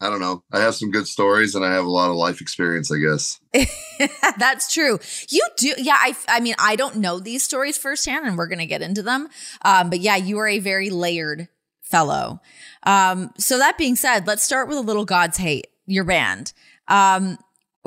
I 0.00 0.08
don't 0.08 0.20
know, 0.20 0.44
I 0.52 0.60
have 0.60 0.74
some 0.76 0.90
good 0.90 1.08
stories, 1.08 1.54
and 1.54 1.64
I 1.64 1.72
have 1.72 1.84
a 1.84 1.90
lot 1.90 2.10
of 2.10 2.16
life 2.16 2.40
experience, 2.40 2.92
I 2.92 2.98
guess. 2.98 3.40
That's 4.38 4.72
true. 4.72 4.98
You 5.28 5.46
do. 5.56 5.74
Yeah. 5.78 5.96
I, 5.98 6.14
I 6.28 6.40
mean, 6.40 6.54
I 6.58 6.76
don't 6.76 6.96
know 6.96 7.18
these 7.18 7.42
stories 7.42 7.78
firsthand 7.78 8.26
and 8.26 8.36
we're 8.36 8.48
going 8.48 8.58
to 8.58 8.66
get 8.66 8.82
into 8.82 9.02
them. 9.02 9.28
Um, 9.62 9.90
but 9.90 10.00
yeah, 10.00 10.16
you 10.16 10.38
are 10.38 10.48
a 10.48 10.58
very 10.58 10.90
layered 10.90 11.48
fellow. 11.82 12.40
Um, 12.84 13.30
so 13.38 13.58
that 13.58 13.78
being 13.78 13.96
said, 13.96 14.26
let's 14.26 14.42
start 14.42 14.68
with 14.68 14.78
a 14.78 14.82
little 14.82 15.04
God's 15.04 15.36
hate, 15.36 15.66
your 15.86 16.04
band. 16.04 16.52
Um, 16.88 17.38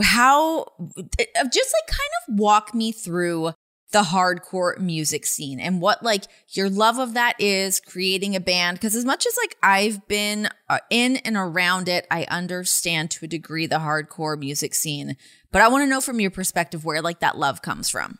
how, 0.02 0.62
uh, 0.62 1.04
just 1.52 1.74
like 1.74 1.88
kind 1.88 2.12
of 2.28 2.40
walk 2.40 2.74
me 2.74 2.92
through 2.92 3.54
the 3.96 4.02
hardcore 4.02 4.78
music 4.78 5.26
scene 5.26 5.58
and 5.58 5.80
what 5.80 6.04
like 6.04 6.26
your 6.50 6.70
love 6.70 7.00
of 7.00 7.14
that 7.14 7.34
is 7.40 7.80
creating 7.80 8.36
a 8.36 8.42
band 8.42 8.76
because 8.76 8.94
as 8.94 9.06
much 9.06 9.26
as 9.26 9.38
like 9.38 9.56
I've 9.64 10.06
been 10.10 10.50
uh, 10.68 10.80
in 10.90 11.16
and 11.24 11.38
around 11.38 11.88
it 11.88 12.06
I 12.12 12.26
understand 12.26 13.10
to 13.12 13.24
a 13.24 13.30
degree 13.30 13.68
the 13.68 13.78
hardcore 13.78 14.38
music 14.38 14.76
scene 14.76 15.16
but 15.50 15.62
I 15.62 15.70
want 15.70 15.84
to 15.84 15.90
know 15.90 16.02
from 16.02 16.20
your 16.20 16.30
perspective 16.30 16.84
where 16.84 17.02
like 17.02 17.22
that 17.22 17.38
love 17.38 17.62
comes 17.62 17.90
from 17.90 18.20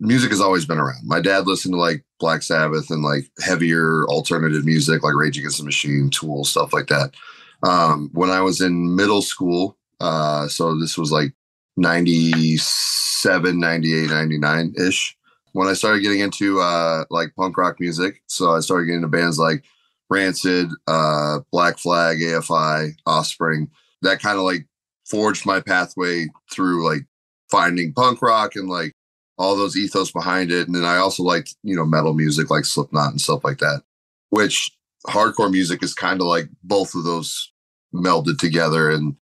Music 0.00 0.30
has 0.30 0.40
always 0.40 0.66
been 0.66 0.78
around. 0.78 1.06
My 1.06 1.20
dad 1.20 1.46
listened 1.46 1.74
to 1.74 1.78
like 1.78 2.04
Black 2.18 2.42
Sabbath 2.42 2.90
and 2.90 3.02
like 3.02 3.30
heavier 3.40 4.04
alternative 4.06 4.64
music, 4.64 5.04
like 5.04 5.14
Rage 5.14 5.38
Against 5.38 5.58
the 5.58 5.64
Machine, 5.64 6.10
Tool, 6.10 6.44
stuff 6.44 6.72
like 6.72 6.88
that. 6.88 7.14
Um, 7.62 8.10
when 8.12 8.28
I 8.28 8.40
was 8.40 8.60
in 8.60 8.96
middle 8.96 9.22
school, 9.22 9.78
uh, 10.00 10.48
so 10.48 10.76
this 10.78 10.98
was 10.98 11.12
like 11.12 11.32
97, 11.76 13.58
98, 13.58 14.10
99 14.10 14.74
ish. 14.78 15.16
When 15.52 15.68
I 15.68 15.74
started 15.74 16.02
getting 16.02 16.20
into 16.20 16.60
uh, 16.60 17.04
like 17.10 17.34
punk 17.36 17.56
rock 17.56 17.78
music, 17.78 18.22
so 18.26 18.52
I 18.52 18.60
started 18.60 18.86
getting 18.86 19.02
into 19.02 19.08
bands 19.08 19.38
like 19.38 19.64
Rancid, 20.10 20.68
uh, 20.86 21.40
Black 21.52 21.78
Flag, 21.78 22.18
AFI, 22.18 22.92
Offspring. 23.06 23.70
That 24.02 24.20
kind 24.20 24.36
of 24.36 24.44
like 24.44 24.66
forged 25.06 25.46
my 25.46 25.60
pathway 25.60 26.26
through 26.50 26.86
like 26.86 27.06
finding 27.50 27.92
punk 27.92 28.20
rock 28.22 28.56
and 28.56 28.68
like 28.68 28.94
all 29.38 29.56
those 29.56 29.76
ethos 29.76 30.10
behind 30.10 30.50
it. 30.50 30.66
And 30.66 30.74
then 30.74 30.84
I 30.84 30.96
also 30.96 31.22
liked, 31.22 31.56
you 31.62 31.76
know, 31.76 31.84
metal 31.84 32.14
music 32.14 32.50
like 32.50 32.64
Slipknot 32.64 33.10
and 33.10 33.20
stuff 33.20 33.44
like 33.44 33.58
that, 33.58 33.82
which 34.30 34.70
hardcore 35.06 35.50
music 35.50 35.82
is 35.82 35.94
kind 35.94 36.20
of 36.20 36.26
like 36.26 36.48
both 36.62 36.94
of 36.94 37.04
those 37.04 37.52
melded 37.94 38.38
together. 38.38 38.90
And 38.90 39.16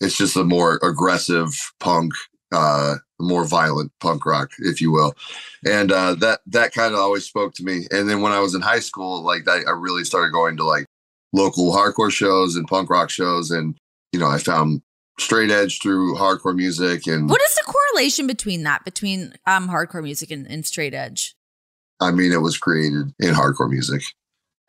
it's 0.00 0.16
just 0.16 0.36
a 0.36 0.44
more 0.44 0.78
aggressive 0.82 1.48
punk, 1.80 2.12
uh, 2.52 2.96
more 3.20 3.46
violent 3.46 3.92
punk 4.00 4.26
rock, 4.26 4.50
if 4.58 4.80
you 4.80 4.92
will. 4.92 5.14
And 5.66 5.90
uh, 5.90 6.14
that 6.16 6.40
that 6.46 6.72
kind 6.72 6.94
of 6.94 7.00
always 7.00 7.24
spoke 7.24 7.54
to 7.54 7.64
me. 7.64 7.86
And 7.90 8.08
then 8.08 8.20
when 8.20 8.32
I 8.32 8.40
was 8.40 8.54
in 8.54 8.62
high 8.62 8.80
school, 8.80 9.22
like 9.22 9.44
that, 9.44 9.66
I 9.66 9.70
really 9.70 10.04
started 10.04 10.32
going 10.32 10.56
to 10.58 10.64
like 10.64 10.86
local 11.32 11.72
hardcore 11.72 12.12
shows 12.12 12.56
and 12.56 12.66
punk 12.66 12.90
rock 12.90 13.10
shows. 13.10 13.50
And, 13.50 13.76
you 14.12 14.20
know, 14.20 14.28
I 14.28 14.38
found 14.38 14.82
straight 15.18 15.50
edge 15.50 15.80
through 15.80 16.14
hardcore 16.14 16.54
music 16.54 17.06
and 17.06 17.28
what 17.30 17.40
is 17.40 17.54
the 17.54 17.72
correlation 17.72 18.26
between 18.26 18.64
that 18.64 18.84
between 18.84 19.32
um 19.46 19.68
hardcore 19.68 20.02
music 20.02 20.30
and, 20.30 20.46
and 20.50 20.66
straight 20.66 20.92
edge 20.92 21.34
I 21.98 22.10
mean, 22.10 22.30
it 22.30 22.42
was 22.42 22.58
created 22.58 23.14
in 23.18 23.32
hardcore 23.32 23.70
music. 23.70 24.02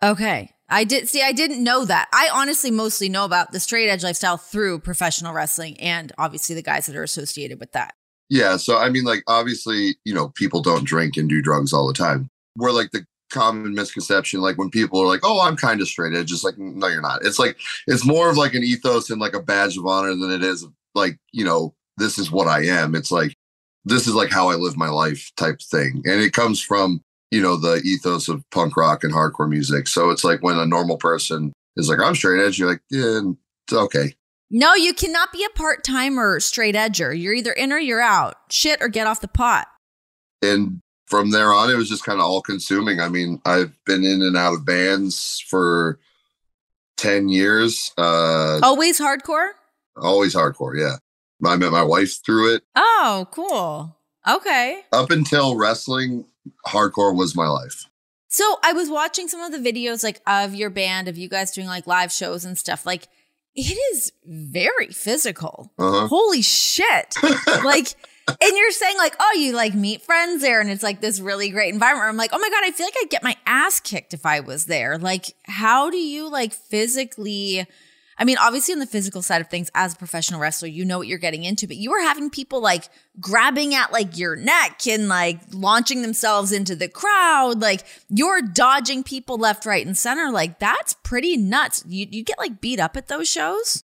okay 0.01 0.51
I 0.69 0.83
did 0.83 1.07
see 1.07 1.21
I 1.21 1.31
didn't 1.31 1.63
know 1.63 1.85
that 1.85 2.07
I 2.11 2.29
honestly 2.33 2.71
mostly 2.71 3.09
know 3.09 3.25
about 3.25 3.51
the 3.51 3.59
straight 3.59 3.89
edge 3.89 4.03
lifestyle 4.03 4.37
through 4.37 4.79
professional 4.79 5.33
wrestling 5.33 5.79
and 5.79 6.11
obviously 6.17 6.55
the 6.55 6.61
guys 6.61 6.85
that 6.87 6.95
are 6.95 7.03
associated 7.03 7.59
with 7.59 7.71
that 7.71 7.93
Yeah. 8.29 8.57
So, 8.57 8.77
I 8.77 8.89
mean, 8.89 9.03
like, 9.05 9.23
obviously, 9.27 9.95
you 10.03 10.13
know, 10.13 10.29
people 10.29 10.61
don't 10.61 10.83
drink 10.83 11.17
and 11.17 11.29
do 11.29 11.41
drugs 11.41 11.73
all 11.73 11.87
the 11.87 11.93
time. 11.93 12.29
We're 12.55 12.71
like 12.71 12.91
the 12.91 13.05
common 13.31 13.73
misconception, 13.73 14.41
like 14.41 14.57
when 14.57 14.69
people 14.69 15.01
are 15.01 15.07
like, 15.07 15.21
oh, 15.23 15.41
I'm 15.41 15.55
kind 15.55 15.81
of 15.81 15.87
straight 15.87 16.15
edge, 16.15 16.27
just 16.27 16.43
like, 16.43 16.57
no, 16.57 16.87
you're 16.87 17.01
not. 17.01 17.25
It's 17.25 17.39
like, 17.39 17.57
it's 17.85 18.05
more 18.05 18.29
of 18.29 18.37
like 18.37 18.53
an 18.53 18.63
ethos 18.63 19.09
and 19.09 19.21
like 19.21 19.33
a 19.33 19.41
badge 19.41 19.77
of 19.77 19.85
honor 19.85 20.15
than 20.15 20.31
it 20.31 20.43
is 20.43 20.65
like, 20.95 21.17
you 21.31 21.45
know, 21.45 21.73
this 21.97 22.17
is 22.17 22.31
what 22.31 22.47
I 22.47 22.65
am. 22.65 22.95
It's 22.95 23.11
like, 23.11 23.35
this 23.85 24.07
is 24.07 24.15
like 24.15 24.31
how 24.31 24.49
I 24.49 24.55
live 24.55 24.75
my 24.75 24.89
life 24.89 25.31
type 25.37 25.61
thing. 25.61 26.01
And 26.05 26.21
it 26.21 26.33
comes 26.33 26.61
from, 26.61 27.01
you 27.31 27.41
know, 27.41 27.55
the 27.57 27.75
ethos 27.83 28.27
of 28.29 28.43
punk 28.51 28.77
rock 28.77 29.03
and 29.03 29.13
hardcore 29.13 29.49
music. 29.49 29.87
So 29.87 30.09
it's 30.09 30.23
like 30.23 30.41
when 30.41 30.57
a 30.57 30.65
normal 30.65 30.97
person 30.97 31.53
is 31.75 31.89
like, 31.89 31.99
I'm 31.99 32.15
straight 32.15 32.45
edge, 32.45 32.57
you're 32.59 32.69
like, 32.69 32.81
yeah, 32.89 33.21
it's 33.65 33.73
okay. 33.73 34.15
No, 34.49 34.73
you 34.75 34.93
cannot 34.93 35.33
be 35.33 35.43
a 35.43 35.49
part 35.49 35.83
timer 35.83 36.39
straight 36.39 36.75
edger. 36.75 37.19
You're 37.19 37.33
either 37.33 37.51
in 37.51 37.73
or 37.73 37.77
you're 37.79 38.01
out. 38.01 38.35
Shit 38.49 38.81
or 38.81 38.87
get 38.87 39.05
off 39.07 39.19
the 39.21 39.27
pot. 39.27 39.67
and 40.41 40.79
from 41.07 41.31
there 41.31 41.53
on, 41.53 41.69
it 41.69 41.77
was 41.77 41.87
just 41.87 42.03
kind 42.03 42.19
of 42.19 42.25
all 42.25 42.41
consuming. 42.41 42.99
I 42.99 43.07
mean, 43.07 43.41
I've 43.45 43.71
been 43.85 44.03
in 44.03 44.21
and 44.21 44.35
out 44.35 44.53
of 44.53 44.65
bands 44.65 45.41
for 45.47 45.99
10 46.97 47.29
years. 47.29 47.93
Uh, 47.97 48.59
Always 48.61 48.99
hardcore? 48.99 49.51
Always 49.95 50.35
hardcore. 50.35 50.77
Yeah. 50.77 50.95
I 51.49 51.55
met 51.55 51.71
my 51.71 51.83
wife 51.83 52.17
through 52.25 52.55
it. 52.55 52.63
Oh, 52.75 53.25
cool. 53.31 53.95
Okay. 54.27 54.81
Up 54.91 55.09
until 55.11 55.55
wrestling, 55.55 56.25
hardcore 56.65 57.15
was 57.15 57.35
my 57.35 57.47
life. 57.47 57.85
So 58.29 58.57
I 58.63 58.73
was 58.73 58.89
watching 58.89 59.27
some 59.27 59.41
of 59.41 59.51
the 59.51 59.71
videos 59.71 60.03
like 60.03 60.21
of 60.27 60.53
your 60.53 60.69
band, 60.69 61.07
of 61.07 61.17
you 61.17 61.29
guys 61.29 61.51
doing 61.51 61.67
like 61.67 61.87
live 61.87 62.11
shows 62.11 62.45
and 62.45 62.57
stuff. 62.57 62.85
Like 62.85 63.07
it 63.55 63.77
is 63.93 64.11
very 64.25 64.87
physical. 64.87 65.71
Uh-huh. 65.79 66.07
Holy 66.07 66.41
shit. 66.41 67.15
like 67.63 67.95
and 68.27 68.57
you're 68.57 68.71
saying 68.71 68.97
like, 68.97 69.15
oh, 69.19 69.33
you 69.37 69.53
like 69.53 69.73
meet 69.73 70.01
friends 70.01 70.41
there 70.41 70.59
and 70.59 70.69
it's 70.69 70.83
like 70.83 70.99
this 70.99 71.19
really 71.19 71.49
great 71.49 71.73
environment. 71.73 72.09
I'm 72.09 72.17
like, 72.17 72.31
oh 72.33 72.39
my 72.39 72.49
God, 72.49 72.63
I 72.63 72.71
feel 72.71 72.85
like 72.85 72.95
I'd 73.01 73.09
get 73.09 73.23
my 73.23 73.37
ass 73.45 73.79
kicked 73.79 74.13
if 74.13 74.25
I 74.25 74.41
was 74.41 74.65
there. 74.65 74.97
Like, 74.97 75.33
how 75.45 75.89
do 75.89 75.97
you 75.97 76.29
like 76.29 76.53
physically 76.53 77.65
I 78.19 78.25
mean, 78.25 78.37
obviously 78.39 78.73
on 78.73 78.79
the 78.79 78.87
physical 78.87 79.21
side 79.21 79.41
of 79.41 79.47
things, 79.49 79.69
as 79.75 79.93
a 79.93 79.97
professional 79.97 80.39
wrestler, 80.39 80.67
you 80.67 80.83
know 80.85 80.97
what 80.97 81.07
you're 81.07 81.19
getting 81.19 81.43
into, 81.43 81.67
but 81.67 81.75
you 81.77 81.91
were 81.91 82.01
having 82.01 82.29
people 82.29 82.61
like 82.61 82.85
grabbing 83.19 83.75
at 83.75 83.91
like 83.91 84.17
your 84.17 84.35
neck 84.35 84.87
and 84.87 85.07
like 85.07 85.39
launching 85.53 86.01
themselves 86.01 86.51
into 86.51 86.75
the 86.75 86.87
crowd. 86.89 87.61
Like 87.61 87.83
you're 88.09 88.41
dodging 88.41 89.03
people 89.03 89.37
left, 89.37 89.65
right, 89.65 89.85
and 89.85 89.97
center. 89.97 90.31
Like 90.31 90.57
that's 90.59 90.93
pretty 91.03 91.37
nuts. 91.37 91.83
You 91.87 92.07
you 92.09 92.23
get 92.23 92.39
like 92.39 92.59
beat 92.59 92.79
up 92.79 92.97
at 92.97 93.07
those 93.07 93.29
shows? 93.29 93.83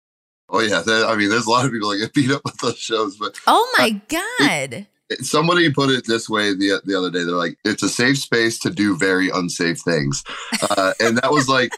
Oh, 0.52 0.60
yeah. 0.62 0.82
There- 0.86 1.06
I 1.06 1.16
mean, 1.16 1.30
there's 1.30 1.46
a 1.46 1.50
lot 1.52 1.66
of 1.66 1.72
people 1.72 1.90
that 1.90 1.98
get 2.00 2.14
beat 2.16 2.32
up 2.32 2.42
at 2.48 2.60
those 2.62 2.78
shows, 2.80 3.18
but 3.18 3.36
Oh 3.48 3.72
my 3.78 4.02
God. 4.10 4.88
somebody 5.22 5.72
put 5.72 5.90
it 5.90 6.06
this 6.08 6.28
way 6.30 6.54
the, 6.56 6.82
the 6.86 6.96
other 6.96 7.10
day. 7.12 7.20
They're 7.24 7.36
like, 7.36 7.58
it's 7.66 7.84
a 7.84 7.90
safe 7.90 8.18
space 8.18 8.58
to 8.60 8.70
do 8.70 8.96
very 8.98 9.30
unsafe 9.30 9.80
things. 9.80 10.24
Uh, 10.70 10.94
and 11.00 11.18
that 11.18 11.32
was 11.32 11.48
like, 11.50 11.72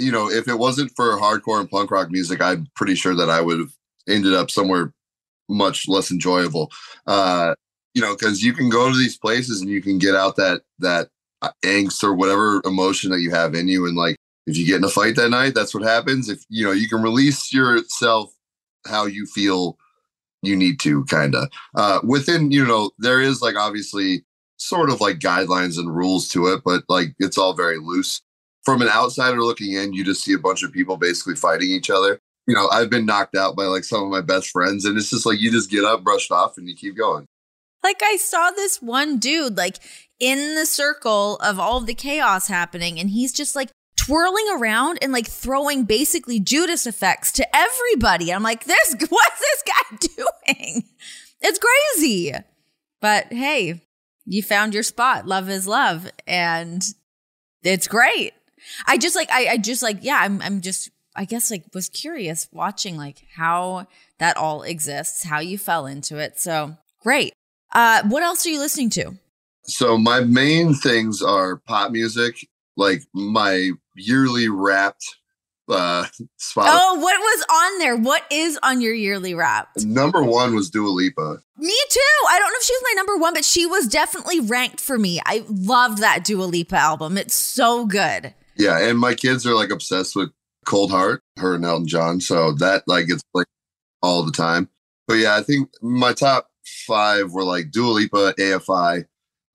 you 0.00 0.10
know, 0.10 0.30
if 0.30 0.48
it 0.48 0.58
wasn't 0.58 0.92
for 0.96 1.16
hardcore 1.18 1.60
and 1.60 1.70
punk 1.70 1.90
rock 1.90 2.10
music, 2.10 2.40
I'm 2.40 2.66
pretty 2.74 2.94
sure 2.94 3.14
that 3.14 3.30
I 3.30 3.40
would 3.40 3.58
have 3.58 3.72
ended 4.08 4.34
up 4.34 4.50
somewhere 4.50 4.92
much 5.48 5.88
less 5.88 6.10
enjoyable. 6.10 6.70
Uh, 7.06 7.54
you 7.94 8.00
know, 8.00 8.14
because 8.16 8.42
you 8.42 8.52
can 8.52 8.68
go 8.70 8.90
to 8.90 8.96
these 8.96 9.18
places 9.18 9.60
and 9.60 9.68
you 9.68 9.82
can 9.82 9.98
get 9.98 10.14
out 10.14 10.36
that 10.36 10.62
that 10.78 11.08
uh, 11.42 11.50
angst 11.64 12.02
or 12.02 12.14
whatever 12.14 12.62
emotion 12.64 13.10
that 13.10 13.20
you 13.20 13.30
have 13.30 13.54
in 13.54 13.68
you, 13.68 13.86
and 13.86 13.96
like 13.96 14.16
if 14.46 14.56
you 14.56 14.66
get 14.66 14.76
in 14.76 14.84
a 14.84 14.88
fight 14.88 15.16
that 15.16 15.30
night, 15.30 15.54
that's 15.54 15.74
what 15.74 15.82
happens. 15.82 16.28
If 16.28 16.44
you 16.48 16.64
know, 16.64 16.72
you 16.72 16.88
can 16.88 17.02
release 17.02 17.52
yourself 17.52 18.32
how 18.86 19.06
you 19.06 19.26
feel 19.26 19.76
you 20.42 20.56
need 20.56 20.80
to 20.80 21.04
kind 21.04 21.34
of 21.34 21.50
uh 21.74 22.00
within 22.02 22.50
you 22.50 22.66
know 22.66 22.90
there 22.98 23.20
is 23.20 23.42
like 23.42 23.56
obviously 23.56 24.24
sort 24.56 24.88
of 24.88 25.00
like 25.00 25.18
guidelines 25.18 25.78
and 25.78 25.94
rules 25.94 26.28
to 26.28 26.46
it 26.46 26.62
but 26.64 26.82
like 26.88 27.08
it's 27.18 27.36
all 27.36 27.52
very 27.52 27.78
loose 27.78 28.22
from 28.64 28.82
an 28.82 28.88
outsider 28.88 29.40
looking 29.40 29.72
in, 29.72 29.92
you 29.92 30.04
just 30.04 30.22
see 30.22 30.34
a 30.34 30.38
bunch 30.38 30.62
of 30.62 30.72
people 30.72 30.96
basically 30.96 31.34
fighting 31.34 31.70
each 31.70 31.90
other. 31.90 32.18
You 32.46 32.54
know, 32.54 32.68
I've 32.68 32.90
been 32.90 33.06
knocked 33.06 33.36
out 33.36 33.56
by 33.56 33.64
like 33.64 33.84
some 33.84 34.02
of 34.02 34.10
my 34.10 34.20
best 34.20 34.50
friends, 34.50 34.84
and 34.84 34.96
it's 34.96 35.10
just 35.10 35.26
like 35.26 35.40
you 35.40 35.50
just 35.50 35.70
get 35.70 35.84
up, 35.84 36.02
brushed 36.02 36.32
off, 36.32 36.58
and 36.58 36.68
you 36.68 36.74
keep 36.74 36.96
going. 36.96 37.26
Like 37.82 38.02
I 38.02 38.16
saw 38.16 38.50
this 38.50 38.82
one 38.82 39.18
dude 39.18 39.56
like 39.56 39.76
in 40.18 40.54
the 40.54 40.66
circle 40.66 41.36
of 41.36 41.58
all 41.58 41.78
of 41.78 41.86
the 41.86 41.94
chaos 41.94 42.48
happening, 42.48 42.98
and 42.98 43.10
he's 43.10 43.32
just 43.32 43.54
like 43.54 43.70
twirling 43.96 44.46
around 44.54 44.98
and 45.02 45.12
like 45.12 45.26
throwing 45.26 45.84
basically 45.84 46.40
Judas 46.40 46.86
effects 46.86 47.32
to 47.32 47.56
everybody. 47.56 48.32
I'm 48.32 48.42
like, 48.42 48.64
this 48.64 48.96
what's 49.08 49.40
this 49.40 49.62
guy 49.66 49.96
doing? 50.16 50.84
It's 51.40 51.58
crazy. 51.58 52.32
But 53.00 53.32
hey, 53.32 53.80
you 54.26 54.42
found 54.42 54.74
your 54.74 54.82
spot. 54.82 55.26
Love 55.26 55.48
is 55.48 55.66
love. 55.66 56.10
And 56.26 56.82
it's 57.62 57.88
great. 57.88 58.32
I 58.86 58.98
just 58.98 59.16
like 59.16 59.30
I, 59.30 59.48
I 59.48 59.56
just 59.56 59.82
like, 59.82 59.98
yeah, 60.02 60.18
I'm 60.20 60.40
I'm 60.42 60.60
just 60.60 60.90
I 61.14 61.24
guess 61.24 61.50
like 61.50 61.64
was 61.74 61.88
curious 61.88 62.48
watching 62.52 62.96
like 62.96 63.24
how 63.34 63.86
that 64.18 64.36
all 64.36 64.62
exists, 64.62 65.24
how 65.24 65.40
you 65.40 65.58
fell 65.58 65.86
into 65.86 66.18
it. 66.18 66.38
So 66.38 66.76
great. 67.02 67.32
Uh 67.72 68.02
what 68.08 68.22
else 68.22 68.46
are 68.46 68.50
you 68.50 68.58
listening 68.58 68.90
to? 68.90 69.14
So 69.64 69.98
my 69.98 70.20
main 70.20 70.74
things 70.74 71.22
are 71.22 71.56
pop 71.56 71.92
music, 71.92 72.46
like 72.76 73.02
my 73.12 73.70
yearly 73.94 74.48
wrapped 74.48 75.04
uh 75.68 76.06
spot. 76.36 76.66
Oh, 76.68 76.98
what 77.00 77.18
was 77.18 77.44
on 77.50 77.78
there? 77.78 77.96
What 77.96 78.24
is 78.30 78.58
on 78.62 78.80
your 78.80 78.94
yearly 78.94 79.34
wrapped? 79.34 79.84
Number 79.84 80.22
one 80.22 80.54
was 80.54 80.70
Dua 80.70 80.88
Lipa. 80.88 81.38
Me 81.58 81.76
too. 81.90 82.00
I 82.28 82.38
don't 82.38 82.50
know 82.50 82.56
if 82.56 82.64
she 82.64 82.72
was 82.72 82.82
my 82.82 82.94
number 82.96 83.16
one, 83.16 83.34
but 83.34 83.44
she 83.44 83.66
was 83.66 83.86
definitely 83.86 84.40
ranked 84.40 84.80
for 84.80 84.98
me. 84.98 85.20
I 85.24 85.44
loved 85.48 85.98
that 85.98 86.24
Dua 86.24 86.44
Lipa 86.44 86.76
album. 86.76 87.16
It's 87.16 87.34
so 87.34 87.86
good. 87.86 88.34
Yeah, 88.60 88.78
and 88.78 88.98
my 88.98 89.14
kids 89.14 89.46
are 89.46 89.54
like 89.54 89.70
obsessed 89.70 90.14
with 90.14 90.30
Cold 90.66 90.90
Heart, 90.90 91.22
her 91.38 91.54
and 91.54 91.64
Elton 91.64 91.86
John. 91.86 92.20
So 92.20 92.52
that 92.54 92.84
like 92.86 93.06
it's 93.08 93.22
like 93.34 93.46
all 94.02 94.22
the 94.22 94.32
time. 94.32 94.68
But 95.08 95.14
yeah, 95.14 95.36
I 95.36 95.42
think 95.42 95.70
my 95.82 96.12
top 96.12 96.48
five 96.86 97.32
were 97.32 97.42
like 97.42 97.70
Dua 97.70 97.90
Lipa, 97.90 98.34
AFI, 98.38 99.06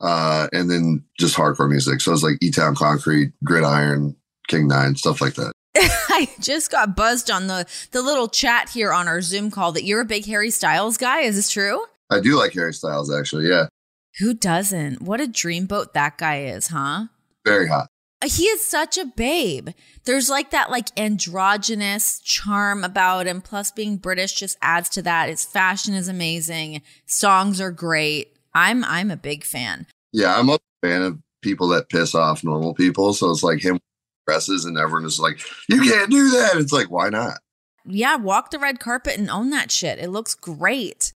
uh, 0.01 0.47
and 0.51 0.69
then 0.69 1.03
just 1.19 1.35
hardcore 1.35 1.69
music. 1.69 2.01
So 2.01 2.11
it 2.11 2.15
was 2.15 2.23
like 2.23 2.37
E 2.41 2.51
Town 2.51 2.75
Concrete, 2.75 3.31
Gridiron, 3.43 4.15
King 4.47 4.67
Nine, 4.67 4.95
stuff 4.95 5.21
like 5.21 5.35
that. 5.35 5.51
I 5.77 6.29
just 6.39 6.71
got 6.71 6.95
buzzed 6.95 7.29
on 7.29 7.47
the 7.47 7.65
the 7.91 8.01
little 8.01 8.27
chat 8.27 8.69
here 8.69 8.91
on 8.91 9.07
our 9.07 9.21
Zoom 9.21 9.51
call 9.51 9.71
that 9.73 9.83
you're 9.83 10.01
a 10.01 10.05
big 10.05 10.25
Harry 10.25 10.49
Styles 10.49 10.97
guy. 10.97 11.21
Is 11.21 11.35
this 11.35 11.49
true? 11.49 11.85
I 12.09 12.19
do 12.19 12.37
like 12.37 12.53
Harry 12.53 12.73
Styles 12.73 13.13
actually. 13.13 13.47
Yeah, 13.49 13.67
Who 14.19 14.33
doesn't? 14.33 15.01
What 15.01 15.21
a 15.21 15.25
dreamboat 15.25 15.93
that 15.93 16.17
guy 16.17 16.43
is, 16.43 16.67
huh? 16.67 17.05
very 17.45 17.67
hot. 17.67 17.89
He 18.25 18.45
is 18.45 18.65
such 18.65 18.97
a 18.97 19.05
babe. 19.05 19.69
There's 20.05 20.29
like 20.29 20.51
that 20.51 20.69
like 20.69 20.87
androgynous 20.97 22.19
charm 22.19 22.83
about 22.83 23.27
him. 23.27 23.41
Plus 23.41 23.71
being 23.71 23.97
British 23.97 24.33
just 24.33 24.57
adds 24.61 24.89
to 24.89 25.01
that. 25.03 25.29
His 25.29 25.43
fashion 25.43 25.93
is 25.93 26.07
amazing. 26.07 26.81
Songs 27.05 27.59
are 27.61 27.71
great. 27.71 28.35
I'm 28.53 28.83
I'm 28.83 29.11
a 29.11 29.17
big 29.17 29.43
fan. 29.43 29.87
Yeah, 30.11 30.37
I'm 30.37 30.49
a 30.49 30.57
fan 30.81 31.01
of 31.01 31.19
people 31.41 31.67
that 31.69 31.89
piss 31.89 32.15
off 32.15 32.43
normal 32.43 32.73
people. 32.73 33.13
So 33.13 33.29
it's 33.31 33.43
like 33.43 33.63
him 33.63 33.79
dresses 34.25 34.65
and 34.65 34.77
everyone 34.77 35.05
is 35.05 35.19
like, 35.19 35.39
you 35.69 35.81
can't 35.81 36.09
do 36.09 36.31
that. 36.31 36.57
It's 36.57 36.73
like, 36.73 36.89
why 36.89 37.09
not? 37.09 37.39
Yeah, 37.85 38.15
walk 38.15 38.49
the 38.49 38.59
red 38.59 38.79
carpet 38.79 39.17
and 39.17 39.29
own 39.29 39.51
that 39.51 39.71
shit. 39.71 39.99
It 39.99 40.09
looks 40.09 40.33
great. 40.33 41.13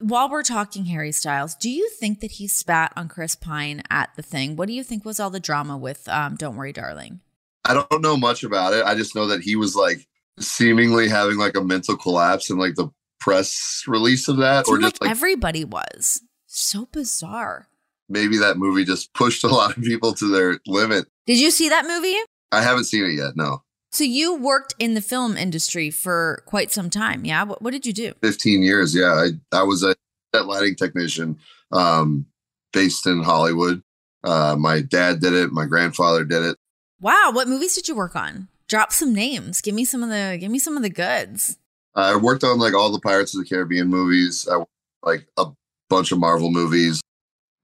While 0.00 0.28
we're 0.28 0.42
talking 0.42 0.86
Harry 0.86 1.12
Styles, 1.12 1.54
do 1.54 1.70
you 1.70 1.88
think 1.88 2.20
that 2.20 2.32
he 2.32 2.48
spat 2.48 2.92
on 2.96 3.08
Chris 3.08 3.36
Pine 3.36 3.82
at 3.90 4.10
the 4.16 4.22
thing? 4.22 4.56
What 4.56 4.66
do 4.66 4.74
you 4.74 4.82
think 4.82 5.04
was 5.04 5.20
all 5.20 5.30
the 5.30 5.38
drama 5.38 5.76
with 5.78 6.08
um, 6.08 6.34
Don't 6.34 6.56
Worry, 6.56 6.72
Darling? 6.72 7.20
I 7.64 7.74
don't 7.74 8.02
know 8.02 8.16
much 8.16 8.42
about 8.42 8.74
it. 8.74 8.84
I 8.84 8.96
just 8.96 9.14
know 9.14 9.28
that 9.28 9.40
he 9.40 9.54
was 9.54 9.76
like 9.76 10.06
seemingly 10.40 11.08
having 11.08 11.36
like 11.36 11.56
a 11.56 11.62
mental 11.62 11.96
collapse 11.96 12.50
and 12.50 12.58
like 12.58 12.74
the 12.74 12.88
press 13.20 13.84
release 13.86 14.26
of 14.28 14.38
that, 14.38 14.66
or 14.68 14.78
just 14.78 15.00
like 15.00 15.02
like 15.02 15.10
everybody 15.10 15.64
was. 15.64 16.22
So 16.46 16.88
bizarre. 16.92 17.68
maybe 18.08 18.36
that 18.38 18.58
movie 18.58 18.84
just 18.84 19.12
pushed 19.14 19.44
a 19.44 19.48
lot 19.48 19.76
of 19.76 19.82
people 19.82 20.12
to 20.14 20.28
their 20.28 20.58
limit. 20.66 21.06
Did 21.26 21.40
you 21.40 21.50
see 21.52 21.68
that 21.68 21.86
movie? 21.86 22.16
I 22.52 22.62
haven't 22.62 22.84
seen 22.84 23.04
it 23.04 23.12
yet. 23.12 23.36
No, 23.36 23.62
So 23.94 24.02
you 24.02 24.34
worked 24.34 24.74
in 24.80 24.94
the 24.94 25.00
film 25.00 25.36
industry 25.36 25.88
for 25.88 26.42
quite 26.46 26.72
some 26.72 26.90
time, 26.90 27.24
yeah? 27.24 27.44
What, 27.44 27.62
what 27.62 27.70
did 27.70 27.86
you 27.86 27.92
do? 27.92 28.12
15 28.22 28.60
years. 28.60 28.92
Yeah, 28.92 29.12
I 29.12 29.28
I 29.56 29.62
was 29.62 29.84
a 29.84 29.94
set 30.34 30.46
lighting 30.46 30.74
technician, 30.74 31.38
um, 31.70 32.26
based 32.72 33.06
in 33.06 33.22
Hollywood. 33.22 33.84
Uh, 34.24 34.56
my 34.58 34.80
dad 34.80 35.20
did 35.20 35.32
it. 35.32 35.52
My 35.52 35.64
grandfather 35.64 36.24
did 36.24 36.42
it. 36.42 36.56
Wow, 37.00 37.30
what 37.32 37.46
movies 37.46 37.76
did 37.76 37.86
you 37.86 37.94
work 37.94 38.16
on? 38.16 38.48
Drop 38.66 38.92
some 38.92 39.14
names. 39.14 39.60
Give 39.60 39.76
me 39.76 39.84
some 39.84 40.02
of 40.02 40.08
the 40.08 40.38
give 40.40 40.50
me 40.50 40.58
some 40.58 40.76
of 40.76 40.82
the 40.82 40.90
goods. 40.90 41.56
I 41.94 42.16
worked 42.16 42.42
on 42.42 42.58
like 42.58 42.74
all 42.74 42.90
the 42.90 42.98
Pirates 42.98 43.32
of 43.36 43.44
the 43.44 43.48
Caribbean 43.48 43.86
movies. 43.86 44.48
I 44.50 44.64
like 45.04 45.28
a 45.36 45.46
bunch 45.88 46.10
of 46.10 46.18
Marvel 46.18 46.50
movies, 46.50 47.00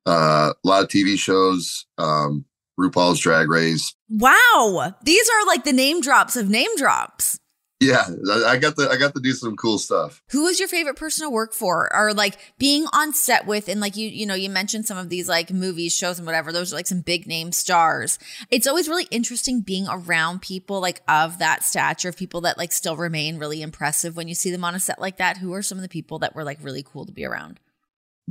uh, 0.07 0.53
a 0.53 0.68
lot 0.68 0.85
of 0.85 0.91
TV 0.91 1.18
shows, 1.18 1.87
um, 1.99 2.45
RuPaul's 2.78 3.20
Drag 3.20 3.48
Race. 3.48 3.94
Wow. 4.08 4.94
These 5.02 5.28
are 5.28 5.46
like 5.46 5.64
the 5.64 5.72
name 5.72 6.00
drops 6.00 6.36
of 6.36 6.48
name 6.48 6.74
drops. 6.76 7.38
Yeah, 7.82 8.04
I 8.44 8.58
got 8.58 8.76
to 8.76 8.90
I 8.90 8.98
got 8.98 9.14
to 9.14 9.22
do 9.22 9.32
some 9.32 9.56
cool 9.56 9.78
stuff. 9.78 10.22
Who 10.32 10.44
was 10.44 10.58
your 10.58 10.68
favorite 10.68 10.96
person 10.96 11.26
to 11.26 11.30
work 11.30 11.54
for 11.54 11.90
or 11.96 12.12
like 12.12 12.36
being 12.58 12.84
on 12.92 13.14
set 13.14 13.46
with 13.46 13.68
and 13.68 13.80
like 13.80 13.96
you 13.96 14.06
you 14.06 14.26
know 14.26 14.34
you 14.34 14.50
mentioned 14.50 14.84
some 14.84 14.98
of 14.98 15.08
these 15.08 15.30
like 15.30 15.50
movies 15.50 15.96
shows 15.96 16.18
and 16.18 16.26
whatever 16.26 16.52
those 16.52 16.74
are 16.74 16.76
like 16.76 16.86
some 16.86 17.00
big 17.00 17.26
name 17.26 17.52
stars 17.52 18.18
it's 18.50 18.66
always 18.66 18.86
really 18.86 19.08
interesting 19.10 19.62
being 19.62 19.86
around 19.88 20.42
people 20.42 20.78
like 20.78 21.00
of 21.08 21.38
that 21.38 21.64
stature 21.64 22.10
of 22.10 22.18
people 22.18 22.42
that 22.42 22.58
like 22.58 22.70
still 22.70 22.98
remain 22.98 23.38
really 23.38 23.62
impressive 23.62 24.14
when 24.14 24.28
you 24.28 24.34
see 24.34 24.50
them 24.50 24.62
on 24.62 24.74
a 24.74 24.80
set 24.80 25.00
like 25.00 25.16
that 25.16 25.38
who 25.38 25.54
are 25.54 25.62
some 25.62 25.78
of 25.78 25.82
the 25.82 25.88
people 25.88 26.18
that 26.18 26.34
were 26.34 26.44
like 26.44 26.58
really 26.60 26.82
cool 26.82 27.06
to 27.06 27.12
be 27.12 27.24
around 27.24 27.58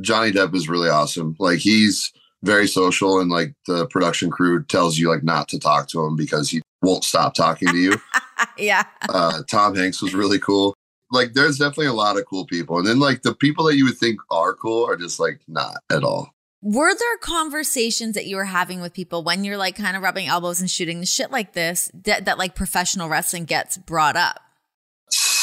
Johnny 0.01 0.31
Depp 0.31 0.55
is 0.55 0.69
really 0.69 0.89
awesome. 0.89 1.35
Like 1.39 1.59
he's 1.59 2.11
very 2.43 2.67
social, 2.67 3.19
and 3.19 3.29
like 3.29 3.53
the 3.67 3.87
production 3.87 4.29
crew 4.29 4.63
tells 4.63 4.97
you 4.97 5.09
like 5.09 5.23
not 5.23 5.47
to 5.49 5.59
talk 5.59 5.87
to 5.89 6.03
him 6.03 6.15
because 6.15 6.49
he 6.49 6.61
won't 6.81 7.03
stop 7.03 7.33
talking 7.33 7.67
to 7.69 7.77
you. 7.77 8.01
yeah 8.57 8.83
uh, 9.09 9.43
Tom 9.49 9.75
Hanks 9.75 10.01
was 10.01 10.13
really 10.13 10.39
cool. 10.39 10.73
Like 11.11 11.33
there's 11.33 11.57
definitely 11.57 11.87
a 11.87 11.93
lot 11.93 12.17
of 12.17 12.25
cool 12.25 12.45
people, 12.45 12.77
and 12.77 12.87
then 12.87 12.99
like 12.99 13.21
the 13.23 13.33
people 13.33 13.65
that 13.65 13.77
you 13.77 13.85
would 13.85 13.97
think 13.97 14.19
are 14.29 14.53
cool 14.53 14.85
are 14.87 14.97
just 14.97 15.19
like 15.19 15.41
not 15.47 15.77
at 15.91 16.03
all. 16.03 16.33
were 16.61 16.93
there 16.93 17.17
conversations 17.21 18.15
that 18.15 18.27
you 18.27 18.35
were 18.35 18.45
having 18.45 18.81
with 18.81 18.93
people 18.93 19.23
when 19.23 19.43
you're 19.43 19.57
like 19.57 19.75
kind 19.75 19.97
of 19.97 20.03
rubbing 20.03 20.27
elbows 20.27 20.59
and 20.61 20.69
shooting 20.69 20.99
the 20.99 21.05
shit 21.05 21.31
like 21.31 21.53
this 21.53 21.91
that, 22.03 22.25
that 22.25 22.37
like 22.37 22.53
professional 22.55 23.09
wrestling 23.09 23.45
gets 23.45 23.77
brought 23.77 24.15
up 24.15 24.41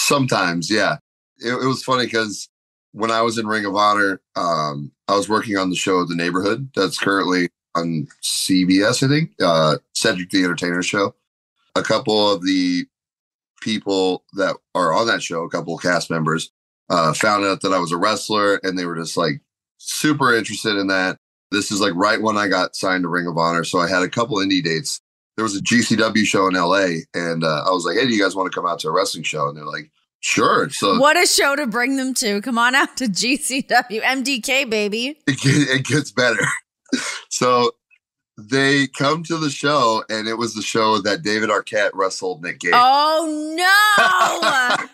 Sometimes, 0.07 0.71
yeah. 0.71 0.99
It, 1.39 1.53
it 1.53 1.67
was 1.67 1.83
funny 1.83 2.07
because 2.07 2.49
when 2.97 3.11
I 3.11 3.21
was 3.21 3.37
in 3.37 3.47
Ring 3.47 3.67
of 3.67 3.77
Honor, 3.77 4.23
um, 4.37 4.91
I 5.07 5.15
was 5.15 5.29
working 5.29 5.59
on 5.59 5.69
the 5.69 5.77
show 5.77 6.07
The 6.07 6.15
Neighborhood 6.15 6.71
that's 6.75 6.99
currently 6.99 7.51
on 7.75 8.09
CBS, 8.23 9.03
I 9.03 9.09
think, 9.09 9.33
uh, 9.39 9.77
Cedric 9.95 10.31
the 10.31 10.43
Entertainer 10.43 10.83
show. 10.83 11.15
A 11.75 11.83
couple 11.83 12.33
of 12.33 12.43
the 12.43 12.87
people 13.61 14.25
that 14.33 14.57
are 14.75 14.95
on 14.95 15.07
that 15.09 15.23
show, 15.23 15.43
a 15.43 15.51
couple 15.51 15.75
of 15.75 15.83
cast 15.83 16.11
members, 16.11 16.51
uh, 16.89 17.13
found 17.13 17.45
out 17.45 17.61
that 17.61 17.75
I 17.75 17.79
was 17.79 17.93
a 17.93 17.99
wrestler 17.99 18.61
and 18.63 18.79
they 18.79 18.87
were 18.87 18.97
just 18.97 19.19
like 19.19 19.43
super 19.77 20.35
interested 20.35 20.77
in 20.77 20.87
that. 20.87 21.19
This 21.51 21.71
is 21.71 21.83
like 21.83 21.95
right 21.95 22.23
when 22.23 22.39
I 22.39 22.49
got 22.49 22.77
signed 22.77 23.03
to 23.03 23.09
Ring 23.09 23.27
of 23.27 23.37
Honor. 23.37 23.65
So 23.65 23.79
I 23.79 23.91
had 23.91 24.05
a 24.05 24.09
couple 24.09 24.39
indie 24.39 24.65
dates. 24.65 25.03
There 25.37 25.45
was 25.45 25.55
a 25.55 25.61
GCW 25.61 26.25
show 26.25 26.47
in 26.47 26.55
LA 26.55 27.03
and 27.13 27.45
uh, 27.45 27.65
I 27.67 27.71
was 27.73 27.85
like, 27.85 27.99
hey, 27.99 28.07
do 28.07 28.15
you 28.15 28.23
guys 28.23 28.35
want 28.35 28.51
to 28.51 28.57
come 28.57 28.67
out 28.67 28.79
to 28.81 28.89
a 28.89 28.93
wrestling 28.93 29.23
show? 29.25 29.49
And 29.49 29.57
they're 29.59 29.67
like, 29.67 29.91
sure. 30.27 30.69
So 30.71 30.95
uh, 30.97 30.99
what 31.01 31.17
a 31.17 31.27
show 31.27 31.55
to 31.57 31.67
bring 31.67 31.97
them 31.97 32.13
to. 32.15 32.41
Come 32.43 32.59
on 32.59 32.75
out 32.75 32.97
to 32.99 33.05
gcw 33.07 33.65
mdk 33.89 34.69
baby. 34.71 35.19
It, 35.27 35.41
get- 35.41 35.69
it 35.77 35.85
gets 35.85 36.11
better. 36.11 36.45
so 37.31 37.71
they 38.39 38.87
come 38.89 39.23
to 39.25 39.39
the 39.39 39.49
show, 39.49 40.05
and 40.11 40.29
it 40.29 40.35
was 40.35 40.53
the 40.55 40.61
show 40.63 40.99
that 41.01 41.23
David 41.23 41.49
Arquette 41.49 41.91
wrestled 41.95 42.43
Nick 42.43 42.61
Gage. 42.61 42.73
oh 42.75 43.57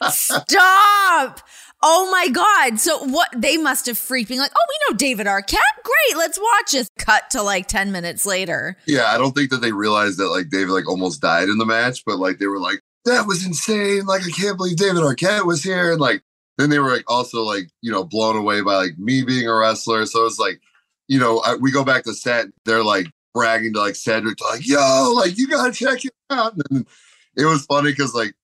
no! 0.00 0.08
Stop! 0.10 1.40
Oh 1.84 2.08
my 2.12 2.28
god. 2.28 2.78
So 2.78 2.98
what 3.06 3.28
they 3.36 3.56
must 3.56 3.86
have 3.86 3.98
freaked 3.98 4.28
being 4.28 4.38
like 4.38 4.52
oh 4.56 4.66
we 4.68 4.92
know 4.92 4.96
david 4.96 5.26
arquette. 5.26 5.56
Great 5.82 6.16
let's 6.16 6.38
watch 6.38 6.74
it 6.74 6.88
cut 6.96 7.28
to 7.30 7.42
like 7.42 7.66
10 7.66 7.90
minutes 7.90 8.24
later. 8.24 8.76
Yeah, 8.86 9.06
I 9.06 9.18
don't 9.18 9.32
think 9.32 9.50
that 9.50 9.60
they 9.62 9.72
realized 9.72 10.18
that 10.18 10.28
like 10.28 10.48
David 10.48 10.70
like 10.70 10.88
almost 10.88 11.20
died 11.20 11.48
in 11.48 11.58
the 11.58 11.66
match, 11.66 12.04
but 12.06 12.18
like 12.18 12.38
they 12.38 12.46
were 12.46 12.60
like, 12.60 12.80
that 13.04 13.26
was 13.26 13.44
insane. 13.44 14.06
Like 14.06 14.22
I 14.22 14.30
can't 14.30 14.56
believe 14.56 14.76
David 14.76 15.02
Arquette 15.02 15.46
was 15.46 15.62
here, 15.62 15.92
and 15.92 16.00
like 16.00 16.22
then 16.58 16.70
they 16.70 16.78
were 16.78 16.90
like 16.90 17.04
also 17.10 17.42
like 17.42 17.68
you 17.80 17.90
know 17.90 18.04
blown 18.04 18.36
away 18.36 18.60
by 18.60 18.76
like 18.76 18.98
me 18.98 19.22
being 19.22 19.48
a 19.48 19.54
wrestler. 19.54 20.06
So 20.06 20.26
it's 20.26 20.38
like 20.38 20.60
you 21.08 21.18
know 21.18 21.40
I, 21.40 21.56
we 21.56 21.72
go 21.72 21.84
back 21.84 22.04
to 22.04 22.14
set, 22.14 22.46
they're 22.64 22.84
like 22.84 23.06
bragging 23.34 23.72
to 23.74 23.80
like 23.80 23.96
Cedric, 23.96 24.40
like 24.40 24.66
yo, 24.66 25.12
like 25.16 25.38
you 25.38 25.48
gotta 25.48 25.72
check 25.72 26.04
it 26.04 26.12
out. 26.30 26.54
And 26.70 26.86
it 27.36 27.46
was 27.46 27.64
funny 27.66 27.90
because 27.90 28.14
like 28.14 28.34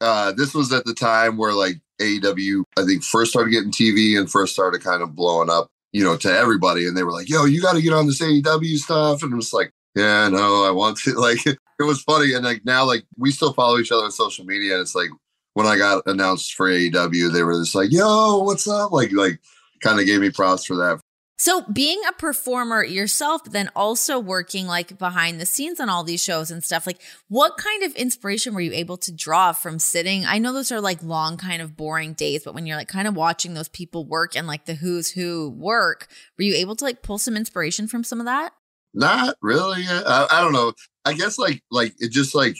uh 0.00 0.32
this 0.32 0.54
was 0.54 0.72
at 0.72 0.84
the 0.84 0.94
time 0.94 1.36
where 1.36 1.52
like 1.52 1.80
AEW 2.00 2.64
I 2.76 2.84
think 2.84 3.04
first 3.04 3.30
started 3.30 3.50
getting 3.50 3.70
TV 3.70 4.18
and 4.18 4.30
first 4.30 4.52
started 4.52 4.82
kind 4.82 5.02
of 5.02 5.14
blowing 5.14 5.50
up, 5.50 5.68
you 5.92 6.04
know, 6.04 6.16
to 6.18 6.28
everybody, 6.30 6.86
and 6.86 6.96
they 6.96 7.04
were 7.04 7.12
like, 7.12 7.28
yo, 7.28 7.44
you 7.44 7.62
got 7.62 7.74
to 7.74 7.82
get 7.82 7.92
on 7.92 8.06
this 8.06 8.20
AEW 8.20 8.76
stuff, 8.78 9.22
and 9.22 9.32
it 9.32 9.36
was 9.36 9.52
like 9.52 9.70
yeah, 9.94 10.28
no, 10.28 10.64
I 10.66 10.70
want 10.70 10.98
to. 10.98 11.14
Like, 11.18 11.38
it 11.78 11.84
was 11.84 12.02
funny. 12.02 12.34
And 12.34 12.44
like 12.44 12.64
now, 12.64 12.84
like, 12.84 13.04
we 13.16 13.30
still 13.30 13.52
follow 13.52 13.78
each 13.78 13.92
other 13.92 14.04
on 14.04 14.10
social 14.10 14.44
media. 14.44 14.74
And 14.74 14.82
it's 14.82 14.94
like, 14.94 15.10
when 15.54 15.66
I 15.66 15.76
got 15.76 16.02
announced 16.06 16.54
for 16.54 16.68
AEW, 16.68 17.32
they 17.32 17.42
were 17.42 17.54
just 17.54 17.74
like, 17.74 17.92
yo, 17.92 18.38
what's 18.38 18.68
up? 18.68 18.92
Like, 18.92 19.12
like, 19.12 19.40
kind 19.80 20.00
of 20.00 20.06
gave 20.06 20.20
me 20.20 20.30
props 20.30 20.64
for 20.64 20.76
that. 20.76 21.00
So, 21.36 21.62
being 21.62 22.00
a 22.08 22.12
performer 22.12 22.84
yourself, 22.84 23.42
but 23.42 23.52
then 23.52 23.68
also 23.74 24.20
working 24.20 24.66
like 24.66 24.98
behind 24.98 25.40
the 25.40 25.46
scenes 25.46 25.80
on 25.80 25.88
all 25.88 26.04
these 26.04 26.22
shows 26.22 26.50
and 26.50 26.62
stuff, 26.62 26.86
like 26.86 27.02
what 27.28 27.56
kind 27.56 27.82
of 27.82 27.94
inspiration 27.96 28.54
were 28.54 28.60
you 28.60 28.72
able 28.72 28.96
to 28.98 29.12
draw 29.12 29.52
from 29.52 29.80
sitting? 29.80 30.24
I 30.24 30.38
know 30.38 30.52
those 30.52 30.70
are 30.70 30.80
like 30.80 31.02
long, 31.02 31.36
kind 31.36 31.60
of 31.60 31.76
boring 31.76 32.12
days, 32.12 32.44
but 32.44 32.54
when 32.54 32.66
you're 32.66 32.76
like 32.76 32.88
kind 32.88 33.08
of 33.08 33.16
watching 33.16 33.54
those 33.54 33.68
people 33.68 34.04
work 34.04 34.36
and 34.36 34.46
like 34.46 34.66
the 34.66 34.74
who's 34.74 35.10
who 35.10 35.50
work, 35.50 36.06
were 36.38 36.44
you 36.44 36.54
able 36.54 36.76
to 36.76 36.84
like 36.84 37.02
pull 37.02 37.18
some 37.18 37.36
inspiration 37.36 37.88
from 37.88 38.04
some 38.04 38.20
of 38.20 38.26
that? 38.26 38.52
Not 38.94 39.36
really. 39.42 39.82
I, 39.88 40.28
I 40.30 40.40
don't 40.40 40.52
know. 40.52 40.72
I 41.04 41.12
guess 41.12 41.38
like, 41.38 41.62
like 41.70 41.94
it 41.98 42.10
just 42.10 42.34
like 42.34 42.56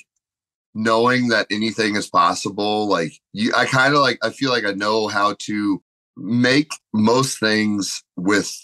knowing 0.75 1.29
that 1.29 1.47
anything 1.51 1.97
is 1.97 2.09
possible. 2.09 2.89
Like, 2.89 3.13
you, 3.33 3.53
I 3.57 3.67
kind 3.67 3.95
of 3.95 4.01
like, 4.01 4.19
I 4.23 4.31
feel 4.31 4.51
like 4.51 4.65
I 4.65 4.73
know 4.73 5.09
how 5.09 5.37
to 5.41 5.83
make 6.17 6.73
most 6.93 7.39
things 7.41 8.03
with 8.17 8.55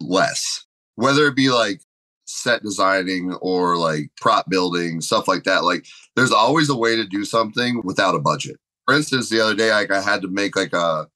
less, 0.00 0.64
whether 0.94 1.26
it 1.26 1.36
be 1.36 1.50
like 1.50 1.80
set 2.24 2.62
designing 2.62 3.32
or 3.34 3.76
like 3.76 4.10
prop 4.20 4.48
building, 4.48 5.00
stuff 5.00 5.28
like 5.28 5.44
that. 5.44 5.64
Like 5.64 5.86
there's 6.16 6.32
always 6.32 6.68
a 6.68 6.76
way 6.76 6.96
to 6.96 7.06
do 7.06 7.24
something 7.24 7.82
without 7.84 8.14
a 8.14 8.20
budget. 8.20 8.56
For 8.86 8.94
instance, 8.94 9.28
the 9.28 9.40
other 9.40 9.54
day, 9.54 9.70
like 9.70 9.90
I 9.90 10.00
had 10.00 10.22
to 10.22 10.28
make 10.28 10.56
like 10.56 10.72
a, 10.72 11.08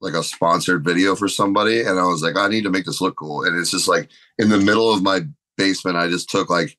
like 0.00 0.14
a 0.14 0.24
sponsored 0.24 0.84
video 0.84 1.14
for 1.14 1.28
somebody 1.28 1.80
and 1.80 1.98
I 1.98 2.04
was 2.04 2.22
like, 2.22 2.36
I 2.36 2.48
need 2.48 2.64
to 2.64 2.70
make 2.70 2.84
this 2.84 3.00
look 3.00 3.16
cool. 3.16 3.44
And 3.44 3.58
it's 3.58 3.70
just 3.70 3.86
like 3.88 4.08
in 4.38 4.48
the 4.48 4.58
middle 4.58 4.92
of 4.92 5.02
my 5.02 5.20
basement, 5.56 5.96
I 5.96 6.08
just 6.08 6.28
took 6.28 6.50
like 6.50 6.76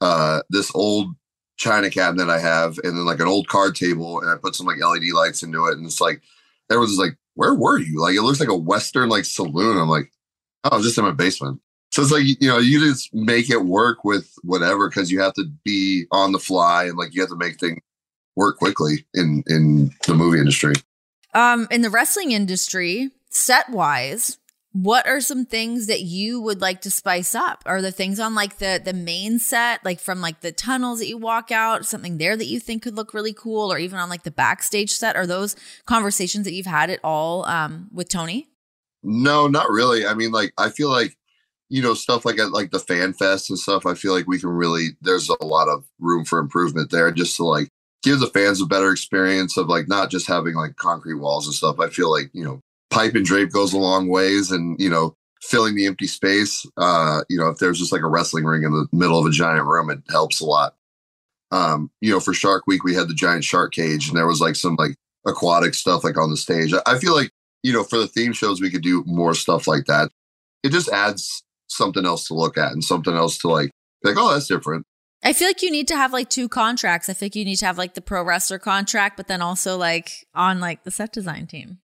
uh 0.00 0.40
this 0.50 0.70
old 0.74 1.14
china 1.56 1.90
cabinet 1.90 2.28
I 2.28 2.38
have 2.38 2.78
and 2.84 2.96
then 2.96 3.06
like 3.06 3.20
an 3.20 3.28
old 3.28 3.48
card 3.48 3.74
table 3.74 4.20
and 4.20 4.30
I 4.30 4.36
put 4.36 4.54
some 4.54 4.66
like 4.66 4.78
LED 4.78 5.04
lights 5.14 5.42
into 5.42 5.66
it. 5.66 5.76
And 5.76 5.86
it's 5.86 6.00
like 6.00 6.22
everyone's 6.70 6.98
like, 6.98 7.16
where 7.34 7.54
were 7.54 7.78
you? 7.78 8.00
Like 8.00 8.14
it 8.14 8.22
looks 8.22 8.40
like 8.40 8.48
a 8.48 8.56
Western 8.56 9.08
like 9.08 9.24
saloon. 9.24 9.78
I'm 9.78 9.88
like, 9.88 10.12
oh, 10.64 10.70
I 10.72 10.76
was 10.76 10.86
just 10.86 10.98
in 10.98 11.04
my 11.04 11.12
basement. 11.12 11.60
So 11.92 12.02
it's 12.02 12.10
like, 12.10 12.24
you 12.24 12.48
know, 12.48 12.58
you 12.58 12.80
just 12.80 13.14
make 13.14 13.48
it 13.48 13.64
work 13.64 14.04
with 14.04 14.34
whatever 14.42 14.88
because 14.88 15.10
you 15.10 15.20
have 15.20 15.34
to 15.34 15.44
be 15.64 16.04
on 16.10 16.32
the 16.32 16.38
fly 16.38 16.84
and 16.84 16.98
like 16.98 17.14
you 17.14 17.22
have 17.22 17.30
to 17.30 17.36
make 17.36 17.58
things 17.58 17.80
work 18.34 18.58
quickly 18.58 19.06
in 19.14 19.42
in 19.46 19.90
the 20.06 20.14
movie 20.14 20.38
industry. 20.38 20.74
Um, 21.32 21.68
in 21.70 21.82
the 21.82 21.90
wrestling 21.90 22.32
industry, 22.32 23.10
set 23.30 23.68
wise, 23.70 24.38
what 24.82 25.06
are 25.06 25.22
some 25.22 25.46
things 25.46 25.86
that 25.86 26.02
you 26.02 26.38
would 26.38 26.60
like 26.60 26.82
to 26.82 26.90
spice 26.90 27.34
up? 27.34 27.62
Are 27.64 27.80
the 27.80 27.90
things 27.90 28.20
on 28.20 28.34
like 28.34 28.58
the 28.58 28.78
the 28.82 28.92
main 28.92 29.38
set, 29.38 29.82
like 29.86 29.98
from 30.00 30.20
like 30.20 30.42
the 30.42 30.52
tunnels 30.52 30.98
that 30.98 31.08
you 31.08 31.16
walk 31.16 31.50
out, 31.50 31.86
something 31.86 32.18
there 32.18 32.36
that 32.36 32.44
you 32.44 32.60
think 32.60 32.82
could 32.82 32.94
look 32.94 33.14
really 33.14 33.32
cool, 33.32 33.72
or 33.72 33.78
even 33.78 33.98
on 33.98 34.10
like 34.10 34.24
the 34.24 34.30
backstage 34.30 34.92
set? 34.92 35.16
Are 35.16 35.26
those 35.26 35.56
conversations 35.86 36.44
that 36.44 36.52
you've 36.52 36.66
had 36.66 36.90
at 36.90 37.00
all 37.02 37.46
um, 37.46 37.88
with 37.90 38.10
Tony? 38.10 38.50
No, 39.02 39.46
not 39.46 39.70
really. 39.70 40.06
I 40.06 40.12
mean, 40.12 40.30
like 40.30 40.52
I 40.58 40.68
feel 40.68 40.90
like 40.90 41.16
you 41.70 41.80
know 41.80 41.94
stuff 41.94 42.26
like 42.26 42.38
at 42.38 42.50
like 42.50 42.70
the 42.70 42.78
fan 42.78 43.14
fest 43.14 43.48
and 43.48 43.58
stuff. 43.58 43.86
I 43.86 43.94
feel 43.94 44.12
like 44.12 44.26
we 44.26 44.38
can 44.38 44.50
really 44.50 44.88
there's 45.00 45.30
a 45.30 45.44
lot 45.44 45.68
of 45.68 45.86
room 45.98 46.26
for 46.26 46.38
improvement 46.38 46.90
there, 46.90 47.10
just 47.12 47.34
to 47.38 47.44
like 47.44 47.70
give 48.02 48.20
the 48.20 48.26
fans 48.26 48.60
a 48.60 48.66
better 48.66 48.92
experience 48.92 49.56
of 49.56 49.68
like 49.68 49.88
not 49.88 50.10
just 50.10 50.26
having 50.26 50.54
like 50.54 50.76
concrete 50.76 51.14
walls 51.14 51.46
and 51.46 51.54
stuff. 51.54 51.80
I 51.80 51.88
feel 51.88 52.10
like 52.10 52.28
you 52.34 52.44
know 52.44 52.60
pipe 52.96 53.14
and 53.14 53.26
drape 53.26 53.50
goes 53.50 53.74
a 53.74 53.78
long 53.78 54.08
ways 54.08 54.50
and 54.50 54.80
you 54.80 54.88
know 54.88 55.14
filling 55.42 55.74
the 55.74 55.84
empty 55.84 56.06
space 56.06 56.64
uh 56.78 57.20
you 57.28 57.38
know 57.38 57.48
if 57.48 57.58
there's 57.58 57.78
just 57.78 57.92
like 57.92 58.00
a 58.00 58.08
wrestling 58.08 58.44
ring 58.44 58.62
in 58.62 58.72
the 58.72 58.86
middle 58.90 59.18
of 59.18 59.26
a 59.26 59.30
giant 59.30 59.66
room 59.66 59.90
it 59.90 59.98
helps 60.08 60.40
a 60.40 60.46
lot 60.46 60.74
um 61.50 61.90
you 62.00 62.10
know 62.10 62.18
for 62.18 62.32
shark 62.32 62.66
week 62.66 62.84
we 62.84 62.94
had 62.94 63.06
the 63.06 63.14
giant 63.14 63.44
shark 63.44 63.74
cage 63.74 64.08
and 64.08 64.16
there 64.16 64.26
was 64.26 64.40
like 64.40 64.56
some 64.56 64.76
like 64.76 64.96
aquatic 65.26 65.74
stuff 65.74 66.04
like 66.04 66.16
on 66.16 66.30
the 66.30 66.38
stage 66.38 66.72
i 66.86 66.98
feel 66.98 67.14
like 67.14 67.30
you 67.62 67.70
know 67.70 67.84
for 67.84 67.98
the 67.98 68.08
theme 68.08 68.32
shows 68.32 68.62
we 68.62 68.70
could 68.70 68.82
do 68.82 69.04
more 69.06 69.34
stuff 69.34 69.66
like 69.66 69.84
that 69.84 70.10
it 70.62 70.72
just 70.72 70.88
adds 70.88 71.44
something 71.68 72.06
else 72.06 72.26
to 72.26 72.34
look 72.34 72.56
at 72.56 72.72
and 72.72 72.82
something 72.82 73.14
else 73.14 73.36
to 73.36 73.48
like 73.48 73.70
like 74.04 74.16
oh 74.16 74.32
that's 74.32 74.48
different 74.48 74.86
I 75.24 75.32
feel 75.32 75.48
like 75.48 75.62
you 75.62 75.72
need 75.72 75.88
to 75.88 75.96
have 75.96 76.12
like 76.12 76.28
two 76.28 76.48
contracts. 76.48 77.08
I 77.08 77.12
think 77.12 77.34
you 77.34 77.44
need 77.44 77.56
to 77.56 77.66
have 77.66 77.78
like 77.78 77.94
the 77.94 78.02
pro 78.02 78.22
wrestler 78.22 78.60
contract, 78.60 79.16
but 79.16 79.26
then 79.26 79.42
also 79.42 79.76
like 79.76 80.26
on 80.34 80.60
like 80.60 80.84
the 80.84 80.90
set 80.90 81.12
design 81.12 81.46
team. 81.46 81.78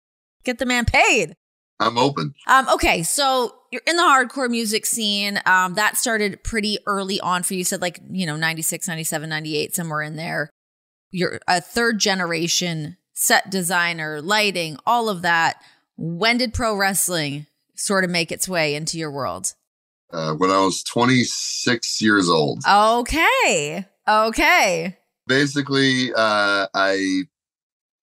Get 0.44 0.58
the 0.58 0.66
man 0.66 0.84
paid. 0.84 1.34
I'm 1.80 1.96
open. 1.96 2.34
Um, 2.46 2.68
okay, 2.68 3.02
so 3.02 3.54
you're 3.70 3.82
in 3.86 3.96
the 3.96 4.02
hardcore 4.02 4.50
music 4.50 4.84
scene. 4.84 5.40
Um, 5.46 5.74
that 5.74 5.96
started 5.96 6.42
pretty 6.42 6.78
early 6.86 7.20
on 7.20 7.42
for 7.42 7.54
you. 7.54 7.58
you 7.58 7.64
said 7.64 7.80
like, 7.80 8.00
you 8.10 8.26
know, 8.26 8.36
96, 8.36 8.88
97, 8.88 9.28
98, 9.28 9.74
somewhere 9.74 10.02
in 10.02 10.16
there. 10.16 10.50
You're 11.10 11.40
a 11.46 11.60
third 11.60 11.98
generation 11.98 12.96
set 13.14 13.50
designer, 13.50 14.20
lighting, 14.20 14.78
all 14.86 15.08
of 15.08 15.22
that. 15.22 15.62
When 15.96 16.38
did 16.38 16.54
pro 16.54 16.76
wrestling 16.76 17.46
sort 17.74 18.04
of 18.04 18.10
make 18.10 18.30
its 18.30 18.48
way 18.48 18.74
into 18.74 18.98
your 18.98 19.10
world? 19.10 19.54
Uh, 20.12 20.34
when 20.34 20.50
I 20.50 20.60
was 20.60 20.82
26 20.84 22.00
years 22.00 22.28
old. 22.28 22.62
Okay. 22.68 23.86
Okay. 24.08 24.96
Basically, 25.26 26.12
uh, 26.14 26.66
I 26.72 27.22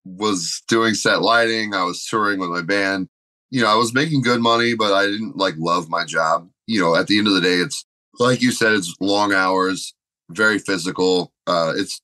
was 0.05 0.61
doing 0.67 0.93
set 0.93 1.21
lighting. 1.21 1.73
I 1.73 1.83
was 1.83 2.05
touring 2.05 2.39
with 2.39 2.49
my 2.49 2.61
band. 2.61 3.09
You 3.49 3.61
know, 3.61 3.67
I 3.67 3.75
was 3.75 3.93
making 3.93 4.21
good 4.21 4.41
money, 4.41 4.75
but 4.75 4.93
I 4.93 5.05
didn't 5.05 5.37
like 5.37 5.55
love 5.57 5.89
my 5.89 6.05
job. 6.05 6.49
You 6.67 6.79
know, 6.79 6.95
at 6.95 7.07
the 7.07 7.17
end 7.17 7.27
of 7.27 7.33
the 7.33 7.41
day, 7.41 7.55
it's 7.55 7.85
like 8.19 8.41
you 8.41 8.51
said, 8.51 8.73
it's 8.73 8.95
long 8.99 9.33
hours, 9.33 9.93
very 10.29 10.59
physical. 10.59 11.31
Uh, 11.47 11.73
it's 11.75 12.01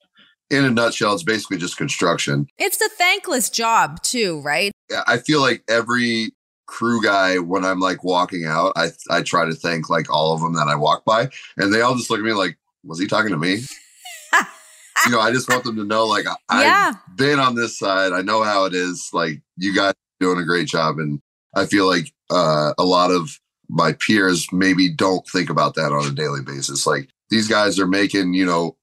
in 0.49 0.65
a 0.65 0.69
nutshell, 0.69 1.13
it's 1.13 1.23
basically 1.23 1.57
just 1.57 1.77
construction. 1.77 2.47
It's 2.57 2.81
a 2.81 2.89
thankless 2.89 3.49
job 3.49 4.01
too, 4.03 4.41
right? 4.41 4.71
I 5.07 5.17
feel 5.17 5.39
like 5.39 5.63
every 5.69 6.31
crew 6.67 7.01
guy 7.01 7.37
when 7.37 7.65
I'm 7.65 7.79
like 7.79 8.03
walking 8.03 8.45
out, 8.45 8.73
I 8.75 8.89
I 9.09 9.21
try 9.21 9.45
to 9.45 9.53
thank 9.53 9.89
like 9.89 10.11
all 10.11 10.33
of 10.33 10.41
them 10.41 10.53
that 10.55 10.67
I 10.67 10.75
walk 10.75 11.05
by, 11.05 11.29
and 11.57 11.73
they 11.73 11.81
all 11.81 11.95
just 11.95 12.09
look 12.09 12.19
at 12.19 12.25
me 12.25 12.33
like, 12.33 12.57
was 12.83 12.99
he 12.99 13.07
talking 13.07 13.31
to 13.31 13.37
me? 13.37 13.61
You 15.05 15.11
know, 15.11 15.19
I 15.19 15.31
just 15.31 15.49
want 15.49 15.63
them 15.63 15.75
to 15.77 15.83
know, 15.83 16.05
like, 16.05 16.25
I, 16.49 16.63
Yeah. 16.63 16.93
I've 16.95 17.17
been 17.17 17.39
on 17.39 17.55
this 17.55 17.77
side. 17.77 18.13
I 18.13 18.21
know 18.21 18.43
how 18.43 18.65
it 18.65 18.73
is. 18.73 19.09
Like, 19.13 19.41
you 19.57 19.75
guys 19.75 19.91
are 19.91 19.95
doing 20.19 20.39
a 20.39 20.45
great 20.45 20.67
job. 20.67 20.99
And 20.99 21.19
I 21.55 21.65
feel 21.65 21.87
like 21.87 22.11
uh, 22.29 22.73
a 22.77 22.83
lot 22.83 23.11
of 23.11 23.39
my 23.69 23.93
peers 23.93 24.47
maybe 24.51 24.89
don't 24.89 25.27
think 25.27 25.49
about 25.49 25.75
that 25.75 25.91
on 25.91 26.05
a 26.05 26.11
daily 26.11 26.41
basis. 26.41 26.85
Like, 26.85 27.09
these 27.29 27.47
guys 27.47 27.79
are 27.79 27.87
making, 27.87 28.33
you 28.33 28.45
know, 28.45 28.75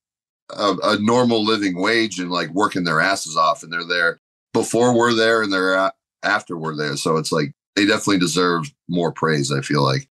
a, 0.50 0.76
a 0.82 0.98
normal 0.98 1.44
living 1.44 1.78
wage 1.78 2.18
and 2.18 2.30
like 2.30 2.50
working 2.50 2.84
their 2.84 3.00
asses 3.00 3.36
off. 3.36 3.62
And 3.62 3.72
they're 3.72 3.84
there 3.84 4.20
before 4.52 4.96
we're 4.96 5.14
there 5.14 5.42
and 5.42 5.52
they're 5.52 5.92
after 6.22 6.56
we're 6.56 6.76
there. 6.76 6.96
So 6.96 7.16
it's 7.16 7.32
like 7.32 7.52
they 7.76 7.86
definitely 7.86 8.18
deserve 8.18 8.72
more 8.88 9.12
praise, 9.12 9.52
I 9.52 9.60
feel 9.60 9.82
like. 9.82 10.08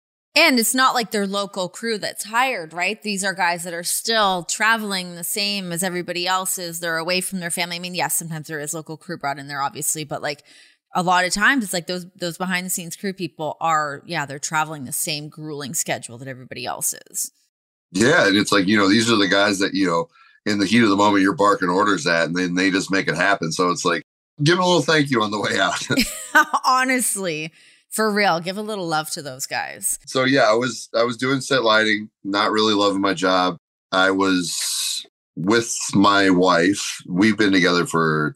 And 0.41 0.59
it's 0.59 0.75
not 0.75 0.95
like 0.95 1.11
their 1.11 1.27
local 1.27 1.69
crew 1.69 1.99
that's 1.99 2.25
hired, 2.25 2.73
right? 2.73 3.01
These 3.03 3.25
are 3.25 3.35
guys 3.35 3.63
that 3.65 3.75
are 3.75 3.85
still 3.85 4.45
traveling 4.45 5.15
the 5.15 5.23
same 5.23 5.71
as 5.71 5.83
everybody 5.83 6.27
else 6.27 6.57
is. 6.57 6.81
They're 6.81 6.97
away 6.97 7.21
from 7.21 7.41
their 7.41 7.51
family. 7.51 7.77
I 7.77 7.79
mean, 7.79 7.95
yes, 7.95 8.15
sometimes 8.15 8.49
there 8.49 8.59
is 8.59 8.73
local 8.73 8.97
crew 8.97 9.19
brought 9.19 9.39
in 9.39 9.49
there, 9.49 9.61
obviously, 9.61 10.03
but 10.05 10.23
like 10.23 10.43
a 10.95 11.03
lot 11.03 11.27
of 11.27 11.35
times 11.35 11.63
it's 11.63 11.75
like 11.75 11.87
those 11.87 12.07
those 12.17 12.39
behind 12.39 12.65
the 12.65 12.71
scenes 12.71 12.97
crew 12.97 13.13
people 13.13 13.59
are, 13.61 14.03
yeah, 14.07 14.25
they're 14.25 14.39
traveling 14.39 14.87
the 14.87 14.93
same 14.93 15.29
grueling 15.29 15.75
schedule 15.75 16.17
that 16.17 16.27
everybody 16.27 16.65
else 16.65 16.95
is. 17.11 17.31
Yeah, 17.93 18.27
and 18.27 18.39
it's 18.39 18.51
like 18.51 18.67
you 18.67 18.79
know 18.79 18.89
these 18.89 19.13
are 19.13 19.17
the 19.17 19.29
guys 19.29 19.59
that 19.59 19.75
you 19.75 19.87
know 19.87 20.09
in 20.47 20.59
the 20.59 20.65
heat 20.65 20.83
of 20.83 20.89
the 20.89 20.97
moment 20.97 21.23
you're 21.23 21.35
barking 21.35 21.69
orders 21.69 22.07
at, 22.07 22.29
and 22.29 22.37
then 22.37 22.55
they 22.55 22.71
just 22.71 22.91
make 22.91 23.09
it 23.09 23.15
happen. 23.15 23.53
So 23.53 23.69
it's 23.69 23.85
like 23.85 24.05
give 24.43 24.57
them 24.57 24.65
a 24.65 24.67
little 24.67 24.81
thank 24.81 25.11
you 25.11 25.23
on 25.23 25.33
the 25.33 25.41
way 25.41 25.61
out. 25.61 25.87
Honestly, 26.65 27.53
for 27.91 28.11
real, 28.11 28.41
give 28.41 28.57
a 28.57 28.63
little 28.63 28.87
love 28.87 29.11
to 29.11 29.23
those 29.23 29.47
guys. 29.47 29.99
so 30.07 30.25
yeah, 30.25 30.43
I 30.43 30.55
was 30.55 30.89
I 30.95 31.03
was 31.03 31.17
doing 31.17 31.41
set 31.41 31.63
lighting, 31.63 32.11
not 32.25 32.51
really 32.51 32.75
loving 32.75 33.01
my 33.01 33.15
job. 33.15 33.57
I 33.93 34.11
was 34.11 35.07
with 35.37 35.75
my 35.95 36.31
wife. 36.31 37.03
We've 37.09 37.37
been 37.37 37.53
together 37.53 37.87
for 37.87 38.35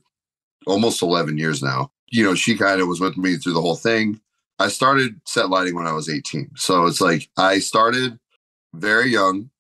almost 0.67 1.03
11 1.03 1.39
years 1.39 1.63
now. 1.63 1.91
You 2.11 2.25
know, 2.25 2.35
she 2.35 2.57
kind 2.57 2.81
of 2.81 2.89
was 2.89 3.01
with 3.01 3.17
me 3.17 3.37
through 3.37 3.55
the 3.55 3.61
whole 3.61 3.77
thing. 3.77 4.21
I 4.59 4.69
started 4.69 5.21
set 5.27 5.51
lighting 5.51 5.75
when 5.75 5.87
I 5.87 5.93
was 5.93 6.09
18. 6.09 6.51
So 6.57 6.87
it's 6.87 7.01
like 7.01 7.29
I 7.37 7.59
started 7.59 8.19
very 8.75 9.11
young 9.11 9.51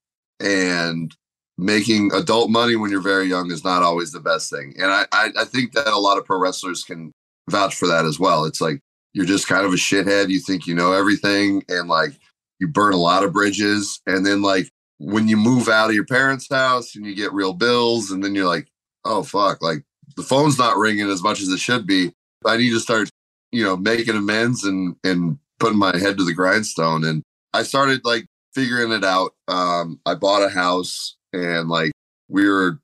and 0.40 1.14
making 1.57 2.12
adult 2.12 2.51
money 2.51 2.76
when 2.76 2.90
you're 2.90 3.01
very 3.01 3.26
young 3.26 3.51
is 3.51 3.64
not 3.64 3.82
always 3.82 4.12
the 4.12 4.20
best 4.20 4.51
thing. 4.51 4.74
And 4.78 4.90
I, 4.90 5.07
I, 5.12 5.30
I 5.38 5.45
think 5.45 5.72
that 5.72 5.86
a 5.86 5.99
lot 5.99 6.18
of 6.18 6.24
pro 6.24 6.38
wrestlers 6.38 6.82
can 6.82 7.12
vouch 7.49 7.74
for 7.74 7.86
that 7.88 8.05
as 8.05 8.18
well. 8.18 8.45
It's 8.45 8.61
like 8.61 8.80
you're 9.15 9.25
just 9.25 9.49
kind 9.49 9.65
of 9.65 9.73
a 9.73 9.77
shithead. 9.77 10.29
You 10.29 10.41
think 10.41 10.67
you 10.67 10.75
know 10.75 10.93
everything 10.93 11.65
and 11.69 11.89
like 11.89 12.12
you 12.59 12.69
burn 12.69 12.93
a 12.93 12.99
lot 12.99 13.25
of 13.25 13.33
bridges. 13.33 14.01
And 14.07 14.27
then 14.27 14.43
like 14.43 14.71
when 14.99 15.29
you 15.29 15.37
move 15.37 15.69
out 15.69 15.89
of 15.89 15.95
your 15.95 16.05
parents' 16.05 16.49
house 16.51 16.95
and 16.95 17.07
you 17.07 17.15
get 17.15 17.33
real 17.33 17.55
bills, 17.55 18.11
and 18.11 18.23
then 18.23 18.35
you're 18.35 18.47
like, 18.47 18.69
oh 19.05 19.23
fuck, 19.23 19.62
like 19.62 19.85
the 20.17 20.23
phone's 20.23 20.59
not 20.59 20.77
ringing 20.77 21.09
as 21.09 21.23
much 21.23 21.41
as 21.41 21.49
it 21.49 21.59
should 21.59 21.87
be. 21.87 22.12
I 22.45 22.57
need 22.57 22.71
to 22.71 22.81
start, 22.81 23.09
you 23.53 23.65
know, 23.65 23.77
making 23.77 24.17
amends 24.17 24.65
and 24.65 24.97
and 25.05 25.39
putting 25.59 25.79
my 25.79 25.97
head 25.97 26.19
to 26.19 26.25
the 26.25 26.35
grindstone. 26.35 27.05
And 27.05 27.23
I 27.53 27.62
started 27.62 28.01
like 28.05 28.27
figuring 28.55 28.93
it 28.93 29.05
out. 29.05 29.33
Um, 29.49 30.01
I 30.05 30.15
bought 30.15 30.43
a 30.43 30.49
house 30.49 31.17
and 31.33 31.69
like 31.69 31.93
we 32.29 32.49
were 32.49 32.81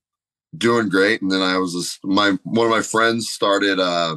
doing 0.56 0.88
great. 0.88 1.22
And 1.22 1.30
then 1.30 1.42
I 1.42 1.58
was 1.58 1.74
just, 1.74 1.98
my 2.04 2.38
one 2.44 2.66
of 2.66 2.70
my 2.70 2.82
friends 2.82 3.30
started 3.30 3.78
uh 3.78 4.16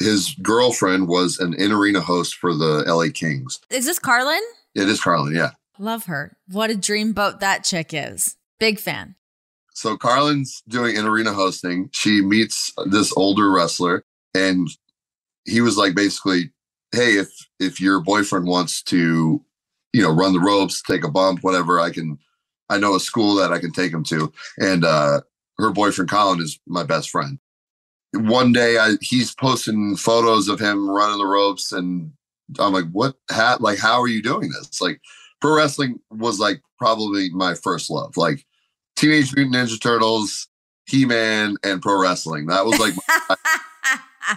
his 0.00 0.34
girlfriend 0.42 1.06
was 1.06 1.38
an 1.38 1.54
in 1.54 1.70
arena 1.70 2.00
host 2.00 2.34
for 2.34 2.54
the 2.54 2.82
LA 2.86 3.12
Kings. 3.12 3.60
Is 3.70 3.84
this 3.86 3.98
Carlin? 3.98 4.40
It 4.74 4.88
is 4.88 5.00
Carlin, 5.00 5.36
yeah. 5.36 5.50
Love 5.78 6.06
her. 6.06 6.36
What 6.48 6.70
a 6.70 6.76
dream 6.76 7.12
boat 7.12 7.40
that 7.40 7.64
chick 7.64 7.90
is. 7.92 8.36
Big 8.58 8.78
fan. 8.78 9.14
So 9.72 9.96
Carlin's 9.96 10.62
doing 10.68 10.96
in 10.96 11.06
arena 11.06 11.32
hosting. 11.32 11.90
She 11.92 12.22
meets 12.22 12.72
this 12.86 13.16
older 13.16 13.50
wrestler 13.50 14.04
and 14.34 14.68
he 15.44 15.60
was 15.60 15.76
like 15.76 15.94
basically, 15.94 16.50
Hey, 16.92 17.18
if 17.18 17.30
if 17.60 17.80
your 17.80 18.00
boyfriend 18.00 18.46
wants 18.46 18.82
to, 18.84 19.42
you 19.92 20.02
know, 20.02 20.12
run 20.12 20.32
the 20.32 20.40
ropes, 20.40 20.82
take 20.82 21.04
a 21.04 21.10
bump, 21.10 21.42
whatever, 21.42 21.78
I 21.78 21.90
can 21.90 22.18
I 22.68 22.78
know 22.78 22.94
a 22.94 23.00
school 23.00 23.36
that 23.36 23.52
I 23.52 23.58
can 23.58 23.72
take 23.72 23.92
him 23.92 24.04
to. 24.04 24.32
And 24.58 24.84
uh 24.84 25.20
her 25.58 25.70
boyfriend 25.70 26.10
Colin 26.10 26.40
is 26.40 26.58
my 26.66 26.84
best 26.84 27.10
friend. 27.10 27.38
One 28.12 28.52
day 28.52 28.78
I 28.78 28.94
he's 29.00 29.34
posting 29.34 29.96
photos 29.96 30.48
of 30.48 30.60
him 30.60 30.88
running 30.88 31.18
the 31.18 31.26
ropes 31.26 31.72
and 31.72 32.12
I'm 32.58 32.72
like, 32.72 32.90
what 32.92 33.16
hat 33.30 33.60
like 33.60 33.78
how 33.78 34.00
are 34.00 34.08
you 34.08 34.22
doing 34.22 34.50
this? 34.50 34.80
Like 34.80 35.00
pro 35.40 35.56
wrestling 35.56 36.00
was 36.10 36.38
like 36.38 36.62
probably 36.78 37.30
my 37.30 37.54
first 37.54 37.90
love. 37.90 38.16
Like 38.16 38.44
Teenage 38.96 39.34
Mutant 39.34 39.56
Ninja 39.56 39.80
Turtles, 39.80 40.48
He 40.86 41.04
Man, 41.04 41.56
and 41.64 41.80
pro 41.80 42.00
wrestling. 42.00 42.46
That 42.46 42.66
was 42.66 42.78
like, 42.78 42.94
my, 42.96 43.36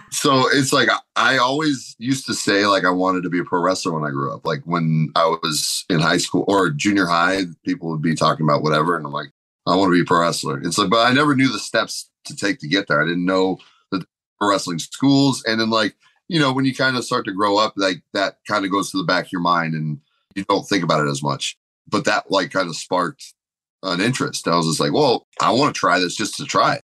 so 0.10 0.48
it's 0.52 0.72
like 0.72 0.88
I 1.16 1.36
always 1.36 1.94
used 1.98 2.26
to 2.26 2.34
say 2.34 2.66
like 2.66 2.84
I 2.84 2.90
wanted 2.90 3.22
to 3.24 3.30
be 3.30 3.40
a 3.40 3.44
pro 3.44 3.60
wrestler 3.60 3.92
when 3.92 4.08
I 4.08 4.10
grew 4.10 4.32
up. 4.32 4.46
Like 4.46 4.62
when 4.64 5.10
I 5.16 5.26
was 5.26 5.84
in 5.90 6.00
high 6.00 6.18
school 6.18 6.44
or 6.48 6.70
junior 6.70 7.06
high, 7.06 7.42
people 7.64 7.90
would 7.90 8.02
be 8.02 8.14
talking 8.14 8.44
about 8.46 8.62
whatever, 8.62 8.96
and 8.96 9.04
I'm 9.04 9.12
like, 9.12 9.30
I 9.66 9.76
want 9.76 9.88
to 9.88 9.94
be 9.94 10.02
a 10.02 10.04
pro 10.04 10.20
wrestler. 10.20 10.60
It's 10.62 10.78
like, 10.78 10.90
but 10.90 11.06
I 11.06 11.12
never 11.12 11.34
knew 11.34 11.50
the 11.50 11.58
steps 11.58 12.10
to 12.26 12.36
take 12.36 12.58
to 12.60 12.68
get 12.68 12.86
there. 12.88 13.00
I 13.00 13.06
didn't 13.06 13.24
know 13.24 13.58
the 13.90 14.04
wrestling 14.40 14.78
schools, 14.78 15.42
and 15.46 15.60
then 15.60 15.70
like 15.70 15.94
you 16.28 16.38
know 16.38 16.52
when 16.52 16.64
you 16.64 16.74
kind 16.74 16.96
of 16.96 17.04
start 17.04 17.24
to 17.26 17.32
grow 17.32 17.58
up, 17.58 17.74
like 17.76 18.02
that 18.12 18.38
kind 18.46 18.64
of 18.64 18.70
goes 18.70 18.90
to 18.90 18.98
the 18.98 19.04
back 19.04 19.26
of 19.26 19.32
your 19.32 19.40
mind, 19.40 19.74
and 19.74 20.00
you 20.34 20.44
don't 20.44 20.68
think 20.68 20.84
about 20.84 21.06
it 21.06 21.10
as 21.10 21.22
much. 21.22 21.56
But 21.88 22.04
that 22.04 22.30
like 22.30 22.50
kind 22.50 22.68
of 22.68 22.76
sparked 22.76 23.34
an 23.82 24.00
interest. 24.00 24.48
I 24.48 24.56
was 24.56 24.66
just 24.66 24.80
like, 24.80 24.92
well, 24.92 25.26
I 25.40 25.52
want 25.52 25.74
to 25.74 25.78
try 25.78 25.98
this 25.98 26.16
just 26.16 26.36
to 26.36 26.44
try. 26.44 26.76
it. 26.76 26.82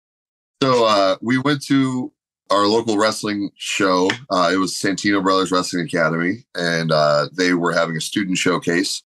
So 0.62 0.84
uh, 0.84 1.16
we 1.22 1.38
went 1.38 1.64
to 1.66 2.12
our 2.50 2.66
local 2.66 2.98
wrestling 2.98 3.50
show. 3.56 4.10
Uh, 4.30 4.50
it 4.52 4.56
was 4.56 4.74
Santino 4.74 5.22
Brothers 5.22 5.50
Wrestling 5.50 5.84
Academy, 5.84 6.44
and 6.54 6.92
uh, 6.92 7.28
they 7.32 7.54
were 7.54 7.72
having 7.72 7.96
a 7.96 8.00
student 8.00 8.36
showcase. 8.36 9.02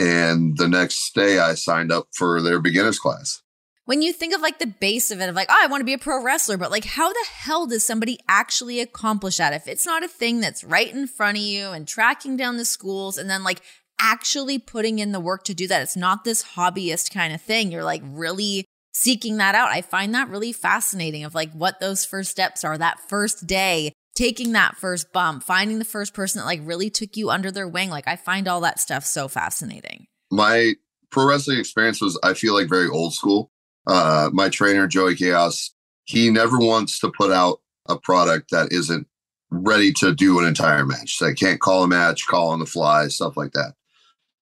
And 0.00 0.56
the 0.56 0.66
next 0.66 1.14
day, 1.14 1.38
I 1.38 1.52
signed 1.52 1.92
up 1.92 2.08
for 2.14 2.40
their 2.40 2.58
beginners 2.58 2.98
class. 2.98 3.42
When 3.84 4.00
you 4.00 4.14
think 4.14 4.34
of 4.34 4.40
like 4.40 4.58
the 4.58 4.66
base 4.66 5.10
of 5.10 5.20
it, 5.20 5.28
of 5.28 5.34
like, 5.34 5.48
oh, 5.50 5.60
I 5.60 5.66
want 5.66 5.82
to 5.82 5.84
be 5.84 5.92
a 5.92 5.98
pro 5.98 6.22
wrestler, 6.22 6.56
but 6.56 6.70
like, 6.70 6.86
how 6.86 7.12
the 7.12 7.26
hell 7.30 7.66
does 7.66 7.84
somebody 7.84 8.18
actually 8.26 8.80
accomplish 8.80 9.36
that 9.36 9.52
if 9.52 9.68
it's 9.68 9.84
not 9.84 10.02
a 10.02 10.08
thing 10.08 10.40
that's 10.40 10.64
right 10.64 10.90
in 10.90 11.06
front 11.06 11.36
of 11.36 11.42
you 11.42 11.70
and 11.72 11.86
tracking 11.86 12.36
down 12.36 12.56
the 12.56 12.64
schools 12.64 13.18
and 13.18 13.28
then 13.28 13.44
like 13.44 13.60
actually 14.00 14.58
putting 14.58 15.00
in 15.00 15.12
the 15.12 15.20
work 15.20 15.44
to 15.44 15.54
do 15.54 15.66
that. 15.66 15.82
It's 15.82 15.96
not 15.96 16.24
this 16.24 16.42
hobbyist 16.54 17.12
kind 17.12 17.34
of 17.34 17.42
thing. 17.42 17.70
You're 17.70 17.84
like 17.84 18.02
really 18.06 18.64
seeking 18.94 19.36
that 19.36 19.54
out. 19.54 19.68
I 19.68 19.82
find 19.82 20.14
that 20.14 20.30
really 20.30 20.52
fascinating 20.52 21.24
of 21.24 21.34
like 21.34 21.52
what 21.52 21.78
those 21.78 22.06
first 22.06 22.30
steps 22.30 22.64
are, 22.64 22.78
that 22.78 23.00
first 23.08 23.46
day, 23.46 23.92
taking 24.20 24.52
that 24.52 24.76
first 24.76 25.14
bump, 25.14 25.42
finding 25.42 25.78
the 25.78 25.84
first 25.84 26.12
person 26.12 26.38
that 26.38 26.44
like 26.44 26.60
really 26.62 26.90
took 26.90 27.16
you 27.16 27.30
under 27.30 27.50
their 27.50 27.66
wing. 27.66 27.88
Like 27.88 28.06
I 28.06 28.16
find 28.16 28.46
all 28.46 28.60
that 28.60 28.78
stuff 28.78 29.06
so 29.06 29.28
fascinating. 29.28 30.08
My 30.30 30.74
pro 31.10 31.26
wrestling 31.26 31.58
experience 31.58 32.02
was, 32.02 32.20
I 32.22 32.34
feel 32.34 32.52
like, 32.52 32.68
very 32.68 32.88
old 32.88 33.14
school. 33.14 33.50
Uh, 33.86 34.28
my 34.30 34.50
trainer, 34.50 34.86
Joey 34.86 35.14
Chaos, 35.16 35.70
he 36.04 36.30
never 36.30 36.58
wants 36.58 36.98
to 37.00 37.10
put 37.10 37.32
out 37.32 37.62
a 37.88 37.98
product 37.98 38.50
that 38.50 38.72
isn't 38.72 39.06
ready 39.50 39.90
to 39.94 40.14
do 40.14 40.38
an 40.38 40.44
entire 40.44 40.84
match. 40.84 41.16
So 41.16 41.26
I 41.26 41.32
can't 41.32 41.58
call 41.58 41.82
a 41.82 41.88
match, 41.88 42.26
call 42.26 42.50
on 42.50 42.58
the 42.58 42.66
fly, 42.66 43.08
stuff 43.08 43.38
like 43.38 43.52
that. 43.52 43.72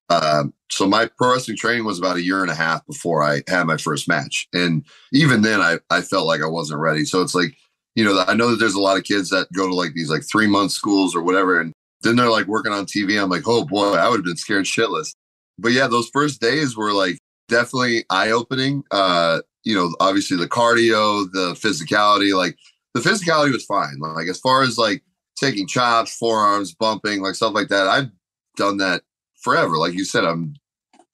Um, 0.09 0.53
so 0.69 0.87
my 0.87 1.09
pro 1.17 1.31
wrestling 1.31 1.55
training 1.55 1.85
was 1.85 1.99
about 1.99 2.17
a 2.17 2.21
year 2.21 2.41
and 2.41 2.51
a 2.51 2.55
half 2.55 2.85
before 2.85 3.23
I 3.23 3.43
had 3.47 3.65
my 3.65 3.77
first 3.77 4.09
match, 4.09 4.49
and 4.51 4.83
even 5.13 5.41
then, 5.41 5.61
I 5.61 5.77
I 5.89 6.01
felt 6.01 6.27
like 6.27 6.41
I 6.41 6.47
wasn't 6.47 6.81
ready. 6.81 7.05
So 7.05 7.21
it's 7.21 7.33
like, 7.33 7.55
you 7.99 8.05
know, 8.05 8.23
I 8.25 8.33
know 8.33 8.51
that 8.51 8.61
there's 8.61 8.75
a 8.75 8.79
lot 8.79 8.95
of 8.95 9.03
kids 9.03 9.29
that 9.31 9.51
go 9.51 9.67
to 9.67 9.75
like 9.75 9.93
these 9.93 10.09
like 10.09 10.23
three 10.23 10.47
month 10.47 10.71
schools 10.71 11.13
or 11.13 11.21
whatever, 11.21 11.59
and 11.59 11.73
then 12.01 12.15
they're 12.15 12.29
like 12.29 12.47
working 12.47 12.71
on 12.71 12.85
TV. 12.85 13.21
I'm 13.21 13.29
like, 13.29 13.45
oh 13.45 13.65
boy, 13.65 13.91
I 13.91 14.07
would 14.07 14.19
have 14.19 14.25
been 14.25 14.37
scared 14.37 14.63
shitless. 14.63 15.11
But 15.57 15.73
yeah, 15.73 15.87
those 15.87 16.09
first 16.13 16.39
days 16.39 16.77
were 16.77 16.93
like 16.93 17.17
definitely 17.49 18.05
eye 18.09 18.31
opening. 18.31 18.83
Uh, 18.89 19.41
you 19.65 19.75
know, 19.75 19.93
obviously 19.99 20.37
the 20.37 20.47
cardio, 20.47 21.29
the 21.33 21.55
physicality, 21.55 22.33
like 22.33 22.55
the 22.93 23.01
physicality 23.01 23.51
was 23.51 23.65
fine. 23.65 23.99
Like 23.99 24.29
as 24.29 24.39
far 24.39 24.63
as 24.63 24.77
like 24.77 25.03
taking 25.35 25.67
chops, 25.67 26.15
forearms, 26.15 26.73
bumping, 26.73 27.21
like 27.21 27.35
stuff 27.35 27.53
like 27.53 27.67
that, 27.67 27.87
I've 27.89 28.11
done 28.55 28.77
that 28.77 29.01
forever. 29.41 29.77
Like 29.77 29.91
you 29.91 30.05
said, 30.05 30.23
I'm 30.23 30.53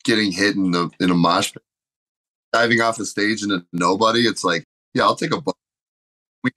getting 0.03 0.31
hit 0.31 0.55
in 0.55 0.69
the 0.69 0.91
in 0.99 1.09
a 1.09 1.15
mosh 1.15 1.51
pit, 1.51 1.63
diving 2.53 2.81
off 2.81 2.97
the 2.97 3.07
stage 3.07 3.41
into 3.41 3.65
nobody. 3.73 4.27
It's 4.27 4.43
like, 4.43 4.65
yeah, 4.93 5.01
I'll 5.01 5.15
take 5.15 5.33
a. 5.33 5.41
Bu-. 5.41 5.53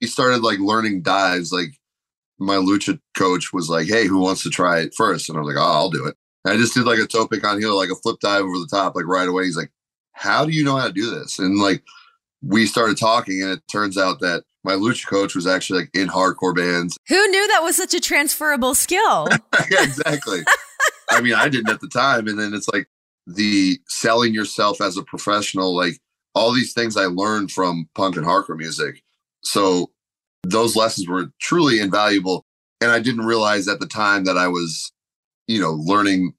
We 0.01 0.07
started 0.07 0.41
like 0.41 0.59
learning 0.59 1.01
dives. 1.01 1.51
Like 1.51 1.71
my 2.39 2.55
lucha 2.55 2.99
coach 3.17 3.51
was 3.53 3.69
like, 3.69 3.87
"Hey, 3.87 4.07
who 4.07 4.19
wants 4.19 4.43
to 4.43 4.49
try 4.49 4.79
it 4.79 4.93
first? 4.95 5.29
And 5.29 5.37
I 5.37 5.41
was 5.41 5.53
like, 5.53 5.61
"Oh, 5.61 5.71
I'll 5.71 5.89
do 5.89 6.05
it." 6.05 6.15
And 6.45 6.53
I 6.53 6.57
just 6.57 6.73
did 6.73 6.85
like 6.85 6.99
a 6.99 7.07
tope 7.07 7.33
con 7.41 7.59
hilo, 7.59 7.75
like 7.75 7.89
a 7.89 7.95
flip 7.95 8.19
dive 8.21 8.43
over 8.43 8.59
the 8.59 8.69
top, 8.69 8.95
like 8.95 9.05
right 9.05 9.27
away. 9.27 9.45
He's 9.45 9.57
like, 9.57 9.71
"How 10.13 10.45
do 10.45 10.51
you 10.51 10.63
know 10.63 10.77
how 10.77 10.87
to 10.87 10.93
do 10.93 11.09
this?" 11.09 11.39
And 11.39 11.59
like 11.59 11.83
we 12.41 12.65
started 12.65 12.97
talking, 12.97 13.41
and 13.41 13.51
it 13.51 13.61
turns 13.71 13.97
out 13.97 14.19
that 14.21 14.43
my 14.63 14.73
lucha 14.73 15.07
coach 15.07 15.35
was 15.35 15.47
actually 15.47 15.81
like 15.81 15.89
in 15.93 16.07
hardcore 16.07 16.55
bands. 16.55 16.97
Who 17.07 17.27
knew 17.27 17.47
that 17.47 17.61
was 17.63 17.77
such 17.77 17.93
a 17.93 17.99
transferable 17.99 18.75
skill? 18.75 19.27
yeah, 19.71 19.83
exactly. 19.83 20.41
I 21.09 21.21
mean, 21.21 21.33
I 21.33 21.49
didn't 21.49 21.69
at 21.69 21.81
the 21.81 21.87
time. 21.87 22.27
And 22.27 22.37
then 22.37 22.53
it's 22.53 22.67
like 22.67 22.87
the 23.25 23.79
selling 23.87 24.33
yourself 24.33 24.81
as 24.81 24.97
a 24.97 25.03
professional, 25.03 25.75
like 25.75 25.99
all 26.35 26.53
these 26.53 26.73
things 26.73 26.97
I 26.97 27.05
learned 27.05 27.51
from 27.51 27.89
punk 27.95 28.17
and 28.17 28.25
hardcore 28.25 28.57
music. 28.57 29.01
So 29.43 29.91
those 30.43 30.75
lessons 30.75 31.07
were 31.07 31.31
truly 31.39 31.79
invaluable. 31.79 32.45
And 32.81 32.91
I 32.91 32.99
didn't 32.99 33.25
realize 33.25 33.67
at 33.67 33.79
the 33.79 33.87
time 33.87 34.23
that 34.25 34.37
I 34.37 34.47
was, 34.47 34.91
you 35.47 35.59
know, 35.59 35.71
learning 35.71 36.33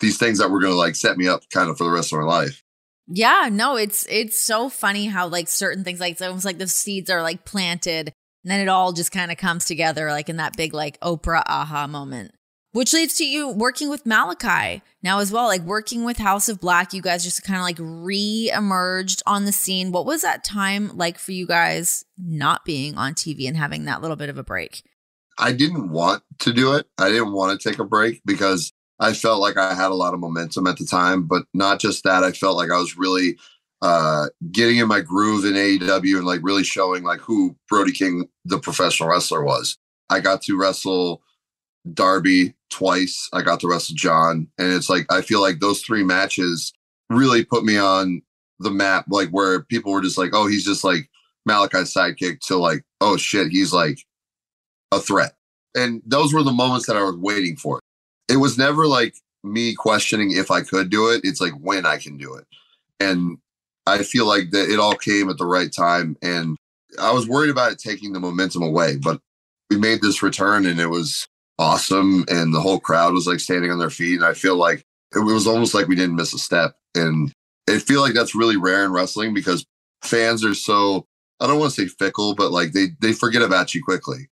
these 0.00 0.18
things 0.18 0.38
that 0.38 0.50
were 0.50 0.60
going 0.60 0.72
to 0.72 0.78
like 0.78 0.94
set 0.94 1.16
me 1.16 1.28
up 1.28 1.42
kind 1.50 1.70
of 1.70 1.78
for 1.78 1.84
the 1.84 1.90
rest 1.90 2.12
of 2.12 2.18
my 2.18 2.24
life. 2.24 2.62
Yeah, 3.06 3.48
no, 3.50 3.76
it's 3.76 4.06
it's 4.08 4.38
so 4.38 4.68
funny 4.68 5.06
how 5.06 5.26
like 5.26 5.48
certain 5.48 5.82
things 5.84 6.00
like 6.00 6.12
it's 6.12 6.22
almost 6.22 6.44
like 6.44 6.58
the 6.58 6.68
seeds 6.68 7.10
are 7.10 7.22
like 7.22 7.44
planted 7.44 8.12
and 8.44 8.50
then 8.50 8.60
it 8.60 8.68
all 8.68 8.92
just 8.92 9.12
kind 9.12 9.30
of 9.30 9.36
comes 9.36 9.64
together 9.64 10.10
like 10.10 10.28
in 10.28 10.36
that 10.36 10.56
big 10.56 10.72
like 10.72 10.98
Oprah 11.00 11.42
aha 11.46 11.86
moment. 11.86 12.32
Which 12.72 12.92
leads 12.92 13.16
to 13.16 13.26
you 13.26 13.50
working 13.50 13.88
with 13.88 14.04
Malakai 14.04 14.82
now 15.02 15.18
as 15.18 15.32
well, 15.32 15.46
like 15.46 15.62
working 15.62 16.04
with 16.04 16.18
House 16.18 16.48
of 16.48 16.60
Black. 16.60 16.92
You 16.92 17.02
guys 17.02 17.24
just 17.24 17.42
kind 17.42 17.58
of 17.58 17.64
like 17.64 17.78
re 17.80 18.50
emerged 18.54 19.22
on 19.26 19.44
the 19.44 19.52
scene. 19.52 19.90
What 19.90 20.06
was 20.06 20.22
that 20.22 20.44
time 20.44 20.96
like 20.96 21.18
for 21.18 21.32
you 21.32 21.48
guys 21.48 22.04
not 22.16 22.64
being 22.64 22.96
on 22.96 23.14
TV 23.14 23.48
and 23.48 23.56
having 23.56 23.86
that 23.86 24.02
little 24.02 24.16
bit 24.16 24.28
of 24.28 24.38
a 24.38 24.44
break? 24.44 24.84
I 25.36 25.52
didn't 25.52 25.90
want 25.90 26.22
to 26.40 26.52
do 26.52 26.74
it. 26.74 26.86
I 26.96 27.08
didn't 27.08 27.32
want 27.32 27.58
to 27.58 27.68
take 27.68 27.80
a 27.80 27.84
break 27.84 28.22
because 28.24 28.72
I 29.00 29.14
felt 29.14 29.40
like 29.40 29.56
I 29.56 29.74
had 29.74 29.90
a 29.90 29.94
lot 29.94 30.14
of 30.14 30.20
momentum 30.20 30.68
at 30.68 30.76
the 30.76 30.84
time. 30.84 31.26
But 31.26 31.44
not 31.52 31.80
just 31.80 32.04
that, 32.04 32.22
I 32.22 32.30
felt 32.30 32.56
like 32.56 32.70
I 32.70 32.78
was 32.78 32.96
really 32.96 33.36
uh, 33.82 34.26
getting 34.52 34.76
in 34.76 34.86
my 34.86 35.00
groove 35.00 35.44
in 35.44 35.54
AEW 35.54 36.18
and 36.18 36.26
like 36.26 36.40
really 36.44 36.62
showing 36.62 37.02
like 37.02 37.20
who 37.20 37.56
Brody 37.68 37.92
King, 37.92 38.28
the 38.44 38.60
professional 38.60 39.08
wrestler, 39.08 39.42
was. 39.42 39.76
I 40.08 40.20
got 40.20 40.42
to 40.42 40.56
wrestle 40.56 41.22
Darby 41.92 42.54
twice. 42.70 43.28
I 43.32 43.42
got 43.42 43.60
to 43.60 43.68
wrestle 43.68 43.96
Jon. 43.96 44.48
And 44.58 44.72
it's 44.72 44.88
like, 44.88 45.06
I 45.10 45.20
feel 45.20 45.40
like 45.40 45.60
those 45.60 45.82
three 45.82 46.02
matches 46.02 46.72
really 47.08 47.44
put 47.44 47.64
me 47.64 47.76
on 47.76 48.22
the 48.60 48.70
map, 48.70 49.06
like 49.08 49.28
where 49.30 49.62
people 49.64 49.92
were 49.92 50.02
just 50.02 50.18
like, 50.18 50.30
oh, 50.32 50.46
he's 50.46 50.64
just 50.64 50.84
like 50.84 51.08
Malakai's 51.48 51.92
sidekick 51.92 52.40
to 52.46 52.56
like, 52.56 52.84
oh 53.00 53.16
shit, 53.16 53.48
he's 53.48 53.72
like 53.72 53.98
a 54.92 55.00
threat. 55.00 55.34
And 55.74 56.02
those 56.04 56.32
were 56.32 56.42
the 56.42 56.52
moments 56.52 56.86
that 56.86 56.96
I 56.96 57.02
was 57.02 57.16
waiting 57.16 57.56
for. 57.56 57.80
It 58.28 58.36
was 58.36 58.58
never 58.58 58.86
like 58.86 59.14
me 59.42 59.74
questioning 59.74 60.32
if 60.32 60.50
I 60.50 60.62
could 60.62 60.90
do 60.90 61.10
it. 61.10 61.22
It's 61.24 61.40
like 61.40 61.54
when 61.60 61.86
I 61.86 61.96
can 61.96 62.16
do 62.16 62.34
it. 62.34 62.46
And 62.98 63.38
I 63.86 64.02
feel 64.02 64.26
like 64.26 64.50
that 64.50 64.68
it 64.70 64.78
all 64.78 64.94
came 64.94 65.30
at 65.30 65.38
the 65.38 65.46
right 65.46 65.72
time. 65.72 66.16
And 66.22 66.56
I 67.00 67.12
was 67.12 67.28
worried 67.28 67.50
about 67.50 67.72
it 67.72 67.78
taking 67.78 68.12
the 68.12 68.20
momentum 68.20 68.62
away, 68.62 68.96
but 68.96 69.20
we 69.70 69.78
made 69.78 70.02
this 70.02 70.22
return 70.22 70.66
and 70.66 70.80
it 70.80 70.88
was 70.88 71.26
awesome 71.60 72.24
and 72.28 72.54
the 72.54 72.60
whole 72.60 72.80
crowd 72.80 73.12
was 73.12 73.26
like 73.26 73.38
standing 73.38 73.70
on 73.70 73.78
their 73.78 73.90
feet 73.90 74.16
and 74.16 74.24
i 74.24 74.32
feel 74.32 74.56
like 74.56 74.82
it 75.14 75.18
was 75.18 75.46
almost 75.46 75.74
like 75.74 75.86
we 75.86 75.94
didn't 75.94 76.16
miss 76.16 76.32
a 76.32 76.38
step 76.38 76.74
and 76.94 77.32
i 77.68 77.78
feel 77.78 78.00
like 78.00 78.14
that's 78.14 78.34
really 78.34 78.56
rare 78.56 78.84
in 78.84 78.92
wrestling 78.92 79.34
because 79.34 79.66
fans 80.02 80.44
are 80.44 80.54
so 80.54 81.06
i 81.38 81.46
don't 81.46 81.58
want 81.58 81.72
to 81.72 81.82
say 81.82 81.86
fickle 81.86 82.34
but 82.34 82.50
like 82.50 82.72
they 82.72 82.88
they 83.00 83.12
forget 83.12 83.42
about 83.42 83.74
you 83.74 83.82
quickly. 83.82 84.28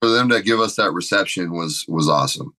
For 0.00 0.08
them 0.08 0.28
to 0.28 0.40
give 0.40 0.60
us 0.60 0.76
that 0.76 0.92
reception 0.92 1.52
was 1.52 1.84
was 1.88 2.08
awesome. 2.08 2.54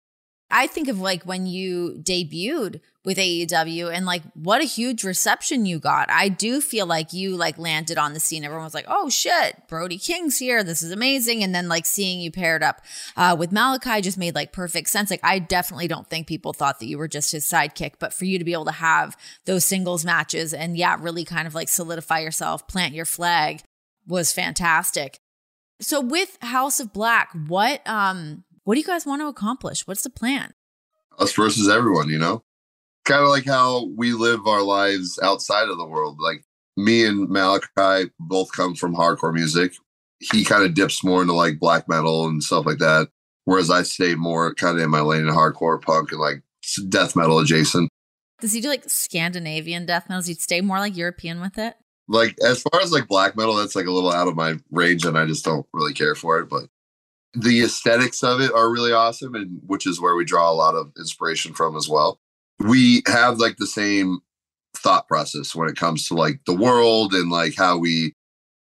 I 0.50 0.66
think 0.66 0.88
of 0.88 0.98
like 0.98 1.24
when 1.24 1.46
you 1.46 1.96
debuted 2.00 2.80
with 3.08 3.16
AEW 3.16 3.90
and 3.90 4.04
like 4.04 4.20
what 4.34 4.60
a 4.60 4.66
huge 4.66 5.02
reception 5.02 5.64
you 5.64 5.78
got. 5.78 6.10
I 6.10 6.28
do 6.28 6.60
feel 6.60 6.84
like 6.84 7.14
you 7.14 7.38
like 7.38 7.56
landed 7.56 7.96
on 7.96 8.12
the 8.12 8.20
scene. 8.20 8.44
Everyone 8.44 8.66
was 8.66 8.74
like, 8.74 8.84
"Oh 8.86 9.08
shit, 9.08 9.66
Brody 9.66 9.96
King's 9.96 10.36
here. 10.36 10.62
This 10.62 10.82
is 10.82 10.92
amazing." 10.92 11.42
And 11.42 11.54
then 11.54 11.68
like 11.68 11.86
seeing 11.86 12.20
you 12.20 12.30
paired 12.30 12.62
up 12.62 12.82
uh, 13.16 13.34
with 13.38 13.50
Malakai 13.50 14.02
just 14.02 14.18
made 14.18 14.34
like 14.34 14.52
perfect 14.52 14.90
sense. 14.90 15.10
Like 15.10 15.24
I 15.24 15.38
definitely 15.38 15.88
don't 15.88 16.06
think 16.06 16.26
people 16.26 16.52
thought 16.52 16.80
that 16.80 16.86
you 16.86 16.98
were 16.98 17.08
just 17.08 17.32
his 17.32 17.50
sidekick, 17.50 17.94
but 17.98 18.12
for 18.12 18.26
you 18.26 18.38
to 18.38 18.44
be 18.44 18.52
able 18.52 18.66
to 18.66 18.72
have 18.72 19.16
those 19.46 19.64
singles 19.64 20.04
matches 20.04 20.52
and 20.52 20.76
yeah, 20.76 20.94
really 21.00 21.24
kind 21.24 21.46
of 21.46 21.54
like 21.54 21.70
solidify 21.70 22.18
yourself, 22.18 22.68
plant 22.68 22.92
your 22.92 23.06
flag 23.06 23.62
was 24.06 24.32
fantastic. 24.32 25.18
So 25.80 26.02
with 26.02 26.36
House 26.42 26.78
of 26.78 26.92
Black, 26.92 27.30
what 27.46 27.80
um 27.88 28.44
what 28.64 28.74
do 28.74 28.80
you 28.80 28.86
guys 28.86 29.06
want 29.06 29.22
to 29.22 29.28
accomplish? 29.28 29.86
What's 29.86 30.02
the 30.02 30.10
plan? 30.10 30.52
Us 31.18 31.32
versus 31.32 31.70
everyone, 31.70 32.10
you 32.10 32.18
know? 32.18 32.42
Kind 33.08 33.22
of 33.22 33.30
like 33.30 33.46
how 33.46 33.86
we 33.96 34.12
live 34.12 34.46
our 34.46 34.60
lives 34.60 35.18
outside 35.22 35.70
of 35.70 35.78
the 35.78 35.86
world. 35.86 36.18
Like 36.20 36.44
me 36.76 37.06
and 37.06 37.26
Malakai 37.26 38.10
both 38.20 38.52
come 38.52 38.74
from 38.74 38.94
hardcore 38.94 39.32
music. 39.32 39.72
He 40.20 40.44
kind 40.44 40.62
of 40.62 40.74
dips 40.74 41.02
more 41.02 41.22
into 41.22 41.32
like 41.32 41.58
black 41.58 41.88
metal 41.88 42.26
and 42.26 42.42
stuff 42.42 42.66
like 42.66 42.76
that, 42.80 43.08
whereas 43.46 43.70
I 43.70 43.84
stay 43.84 44.14
more 44.14 44.54
kind 44.54 44.76
of 44.76 44.84
in 44.84 44.90
my 44.90 45.00
lane 45.00 45.22
in 45.22 45.28
hardcore 45.28 45.80
punk 45.80 46.12
and 46.12 46.20
like 46.20 46.42
death 46.90 47.16
metal 47.16 47.38
adjacent. 47.38 47.88
Does 48.42 48.52
he 48.52 48.60
do 48.60 48.68
like 48.68 48.84
Scandinavian 48.86 49.86
death 49.86 50.06
metal? 50.10 50.20
Does 50.20 50.26
he 50.26 50.34
stay 50.34 50.60
more 50.60 50.78
like 50.78 50.94
European 50.94 51.40
with 51.40 51.56
it? 51.56 51.76
Like 52.08 52.36
as 52.44 52.60
far 52.60 52.82
as 52.82 52.92
like 52.92 53.08
black 53.08 53.38
metal, 53.38 53.54
that's 53.54 53.74
like 53.74 53.86
a 53.86 53.90
little 53.90 54.12
out 54.12 54.28
of 54.28 54.36
my 54.36 54.56
range, 54.70 55.06
and 55.06 55.16
I 55.16 55.24
just 55.24 55.46
don't 55.46 55.66
really 55.72 55.94
care 55.94 56.14
for 56.14 56.40
it. 56.40 56.50
But 56.50 56.64
the 57.32 57.62
aesthetics 57.62 58.22
of 58.22 58.42
it 58.42 58.52
are 58.52 58.70
really 58.70 58.92
awesome, 58.92 59.34
and 59.34 59.62
which 59.66 59.86
is 59.86 59.98
where 59.98 60.14
we 60.14 60.26
draw 60.26 60.50
a 60.50 60.52
lot 60.52 60.74
of 60.74 60.92
inspiration 60.98 61.54
from 61.54 61.74
as 61.74 61.88
well 61.88 62.20
we 62.60 63.02
have 63.06 63.38
like 63.38 63.56
the 63.56 63.66
same 63.66 64.20
thought 64.76 65.08
process 65.08 65.54
when 65.54 65.68
it 65.68 65.76
comes 65.76 66.06
to 66.08 66.14
like 66.14 66.40
the 66.46 66.54
world 66.54 67.14
and 67.14 67.30
like 67.30 67.54
how 67.56 67.76
we 67.76 68.14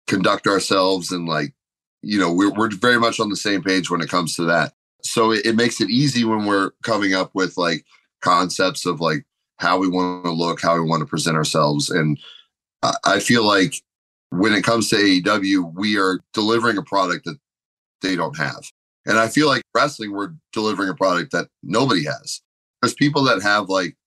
conduct 0.07 0.47
ourselves 0.47 1.11
and 1.11 1.27
like 1.27 1.53
you 2.01 2.19
know 2.19 2.31
we're, 2.31 2.51
we're 2.53 2.71
very 2.71 2.99
much 2.99 3.19
on 3.19 3.29
the 3.29 3.35
same 3.35 3.61
page 3.61 3.89
when 3.89 4.01
it 4.01 4.09
comes 4.09 4.35
to 4.35 4.43
that. 4.43 4.73
So 5.03 5.31
it, 5.31 5.45
it 5.45 5.55
makes 5.55 5.79
it 5.81 5.89
easy 5.89 6.23
when 6.23 6.45
we're 6.45 6.71
coming 6.83 7.13
up 7.13 7.31
with 7.33 7.57
like 7.57 7.85
concepts 8.21 8.85
of 8.85 8.99
like 8.99 9.25
how 9.57 9.77
we 9.77 9.87
want 9.87 10.25
to 10.25 10.31
look 10.31 10.61
how 10.61 10.75
we 10.75 10.87
want 10.87 11.01
to 11.01 11.05
present 11.05 11.37
ourselves. 11.37 11.89
And 11.89 12.19
I, 12.83 12.93
I 13.03 13.19
feel 13.19 13.45
like 13.45 13.75
when 14.29 14.53
it 14.53 14.63
comes 14.63 14.89
to 14.89 14.95
aew 14.95 15.73
we 15.73 15.97
are 15.97 16.19
delivering 16.33 16.77
a 16.77 16.83
product 16.83 17.25
that 17.25 17.39
they 18.01 18.15
don't 18.15 18.37
have. 18.37 18.63
And 19.05 19.17
i 19.17 19.27
feel 19.27 19.47
like 19.47 19.63
wrestling 19.73 20.11
we're 20.11 20.33
delivering 20.51 20.89
a 20.89 20.95
product 20.95 21.31
that 21.31 21.47
nobody 21.63 22.03
has 22.05 22.41
there's 22.87 22.93
people 22.93 23.23
that 23.25 23.41
have 23.41 23.67
like 23.67 23.97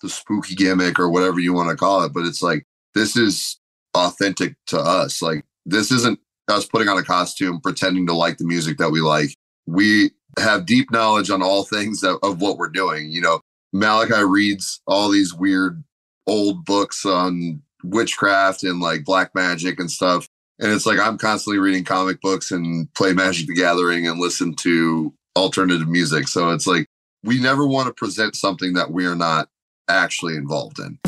the 0.00 0.08
spooky 0.08 0.54
gimmick 0.54 0.98
or 0.98 1.10
whatever 1.10 1.38
you 1.40 1.52
want 1.52 1.68
to 1.68 1.76
call 1.76 2.02
it, 2.04 2.14
but 2.14 2.24
it's 2.24 2.42
like 2.42 2.64
this 2.94 3.16
is 3.16 3.58
authentic 3.94 4.54
to 4.68 4.78
us. 4.78 5.20
Like 5.20 5.44
this 5.66 5.92
isn't 5.92 6.18
us 6.48 6.64
putting 6.64 6.88
on 6.88 6.96
a 6.96 7.02
costume, 7.02 7.60
pretending 7.60 8.06
to 8.06 8.14
like 8.14 8.38
the 8.38 8.46
music 8.46 8.78
that 8.78 8.90
we 8.90 9.02
like. 9.02 9.34
We 9.66 10.12
have 10.38 10.64
deep 10.64 10.90
knowledge 10.90 11.28
on 11.28 11.42
all 11.42 11.64
things 11.64 12.02
of, 12.02 12.16
of 12.22 12.40
what 12.40 12.56
we're 12.56 12.70
doing. 12.70 13.10
You 13.10 13.20
know, 13.20 13.40
Malakai 13.74 14.26
reads 14.28 14.80
all 14.86 15.10
these 15.10 15.34
weird 15.34 15.84
old 16.26 16.64
books 16.64 17.04
on 17.04 17.60
witchcraft 17.84 18.62
and 18.62 18.80
like 18.80 19.04
black 19.04 19.34
magic 19.34 19.78
and 19.78 19.90
stuff. 19.90 20.26
And 20.60 20.72
it's 20.72 20.86
like 20.86 20.98
I'm 20.98 21.18
constantly 21.18 21.58
reading 21.58 21.84
comic 21.84 22.22
books 22.22 22.50
and 22.50 22.92
play 22.94 23.12
Magic 23.12 23.48
the 23.48 23.54
Gathering 23.54 24.06
and 24.06 24.18
listen 24.18 24.54
to 24.56 25.12
alternative 25.36 25.88
music. 25.88 26.26
So 26.26 26.50
it's 26.50 26.66
like 26.66 26.86
we 27.22 27.40
never 27.40 27.66
want 27.66 27.86
to 27.86 27.92
present 27.92 28.34
something 28.34 28.72
that 28.74 28.90
we 28.90 29.06
are 29.06 29.14
not 29.14 29.48
actually 29.88 30.36
involved 30.36 30.78
in. 30.78 30.98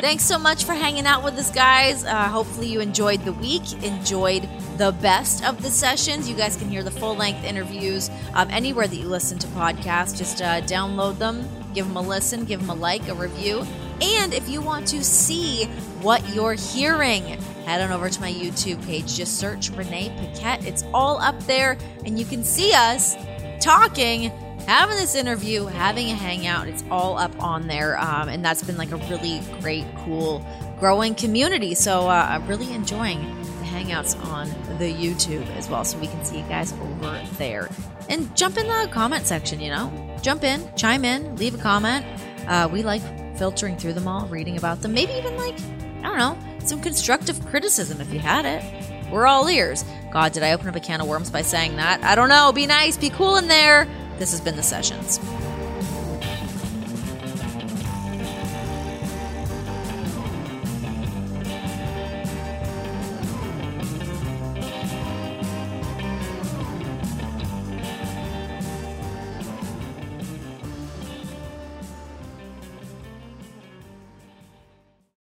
Thanks 0.00 0.24
so 0.24 0.38
much 0.38 0.62
for 0.64 0.74
hanging 0.74 1.06
out 1.06 1.24
with 1.24 1.34
us, 1.34 1.50
guys. 1.50 2.04
Uh, 2.04 2.28
hopefully, 2.28 2.68
you 2.68 2.80
enjoyed 2.80 3.24
the 3.24 3.32
week, 3.32 3.82
enjoyed 3.82 4.48
the 4.76 4.92
best 5.02 5.44
of 5.44 5.60
the 5.60 5.70
sessions. 5.70 6.28
You 6.30 6.36
guys 6.36 6.56
can 6.56 6.68
hear 6.68 6.84
the 6.84 6.90
full 6.90 7.16
length 7.16 7.44
interviews 7.44 8.08
um, 8.34 8.48
anywhere 8.50 8.86
that 8.86 8.94
you 8.94 9.08
listen 9.08 9.38
to 9.40 9.48
podcasts. 9.48 10.16
Just 10.16 10.40
uh, 10.40 10.60
download 10.62 11.18
them, 11.18 11.46
give 11.74 11.86
them 11.88 11.96
a 11.96 12.00
listen, 12.00 12.44
give 12.44 12.60
them 12.60 12.70
a 12.70 12.74
like, 12.74 13.08
a 13.08 13.14
review. 13.14 13.66
And 14.00 14.32
if 14.32 14.48
you 14.48 14.60
want 14.60 14.86
to 14.88 15.02
see 15.02 15.64
what 16.00 16.32
you're 16.32 16.54
hearing, 16.54 17.36
head 17.68 17.82
on 17.82 17.92
over 17.92 18.08
to 18.08 18.20
my 18.20 18.32
YouTube 18.32 18.82
page. 18.86 19.14
Just 19.14 19.38
search 19.38 19.70
Renee 19.70 20.10
Paquette. 20.18 20.64
It's 20.64 20.84
all 20.94 21.18
up 21.18 21.38
there, 21.44 21.76
and 22.06 22.18
you 22.18 22.24
can 22.24 22.42
see 22.42 22.72
us 22.72 23.14
talking 23.60 24.32
having 24.66 24.96
this 24.96 25.14
interview, 25.14 25.66
having 25.66 26.10
a 26.10 26.14
hangout. 26.14 26.68
It's 26.68 26.84
all 26.90 27.16
up 27.16 27.32
on 27.42 27.66
there. 27.66 27.98
Um, 27.98 28.28
and 28.28 28.44
that's 28.44 28.62
been 28.62 28.76
like 28.76 28.90
a 28.90 28.96
really 28.96 29.40
great, 29.60 29.86
cool, 30.04 30.44
growing 30.78 31.14
community. 31.14 31.74
So 31.74 32.08
uh, 32.08 32.26
I'm 32.30 32.46
really 32.46 32.72
enjoying 32.74 33.20
the 33.42 33.64
hangouts 33.64 34.18
on 34.26 34.48
the 34.78 34.92
YouTube 34.92 35.46
as 35.56 35.68
well. 35.68 35.84
So 35.84 35.98
we 35.98 36.06
can 36.06 36.22
see 36.24 36.38
you 36.38 36.44
guys 36.44 36.72
over 36.72 37.22
there. 37.38 37.70
And 38.10 38.34
jump 38.36 38.58
in 38.58 38.66
the 38.66 38.88
comment 38.90 39.26
section, 39.26 39.60
you 39.60 39.70
know? 39.70 39.90
Jump 40.22 40.44
in, 40.44 40.68
chime 40.74 41.04
in, 41.04 41.36
leave 41.36 41.54
a 41.54 41.58
comment. 41.58 42.04
Uh, 42.46 42.68
we 42.70 42.82
like 42.82 43.02
filtering 43.38 43.76
through 43.76 43.94
them 43.94 44.06
all, 44.06 44.26
reading 44.26 44.56
about 44.58 44.82
them, 44.82 44.92
maybe 44.92 45.12
even 45.12 45.36
like, 45.36 45.54
I 46.02 46.08
don't 46.08 46.18
know, 46.18 46.38
some 46.68 46.80
constructive 46.80 47.44
criticism 47.46 48.00
if 48.00 48.12
you 48.12 48.18
had 48.20 48.44
it. 48.44 49.10
We're 49.10 49.26
all 49.26 49.48
ears. 49.48 49.84
God, 50.10 50.32
did 50.32 50.42
I 50.42 50.52
open 50.52 50.68
up 50.68 50.76
a 50.76 50.80
can 50.80 51.00
of 51.00 51.08
worms 51.08 51.30
by 51.30 51.42
saying 51.42 51.76
that? 51.76 52.02
I 52.04 52.14
don't 52.14 52.28
know. 52.28 52.52
Be 52.52 52.66
nice, 52.66 52.96
be 52.96 53.10
cool 53.10 53.36
in 53.36 53.48
there. 53.48 53.88
This 54.18 54.32
has 54.32 54.40
been 54.40 54.56
The 54.56 54.62
Sessions. 54.62 55.18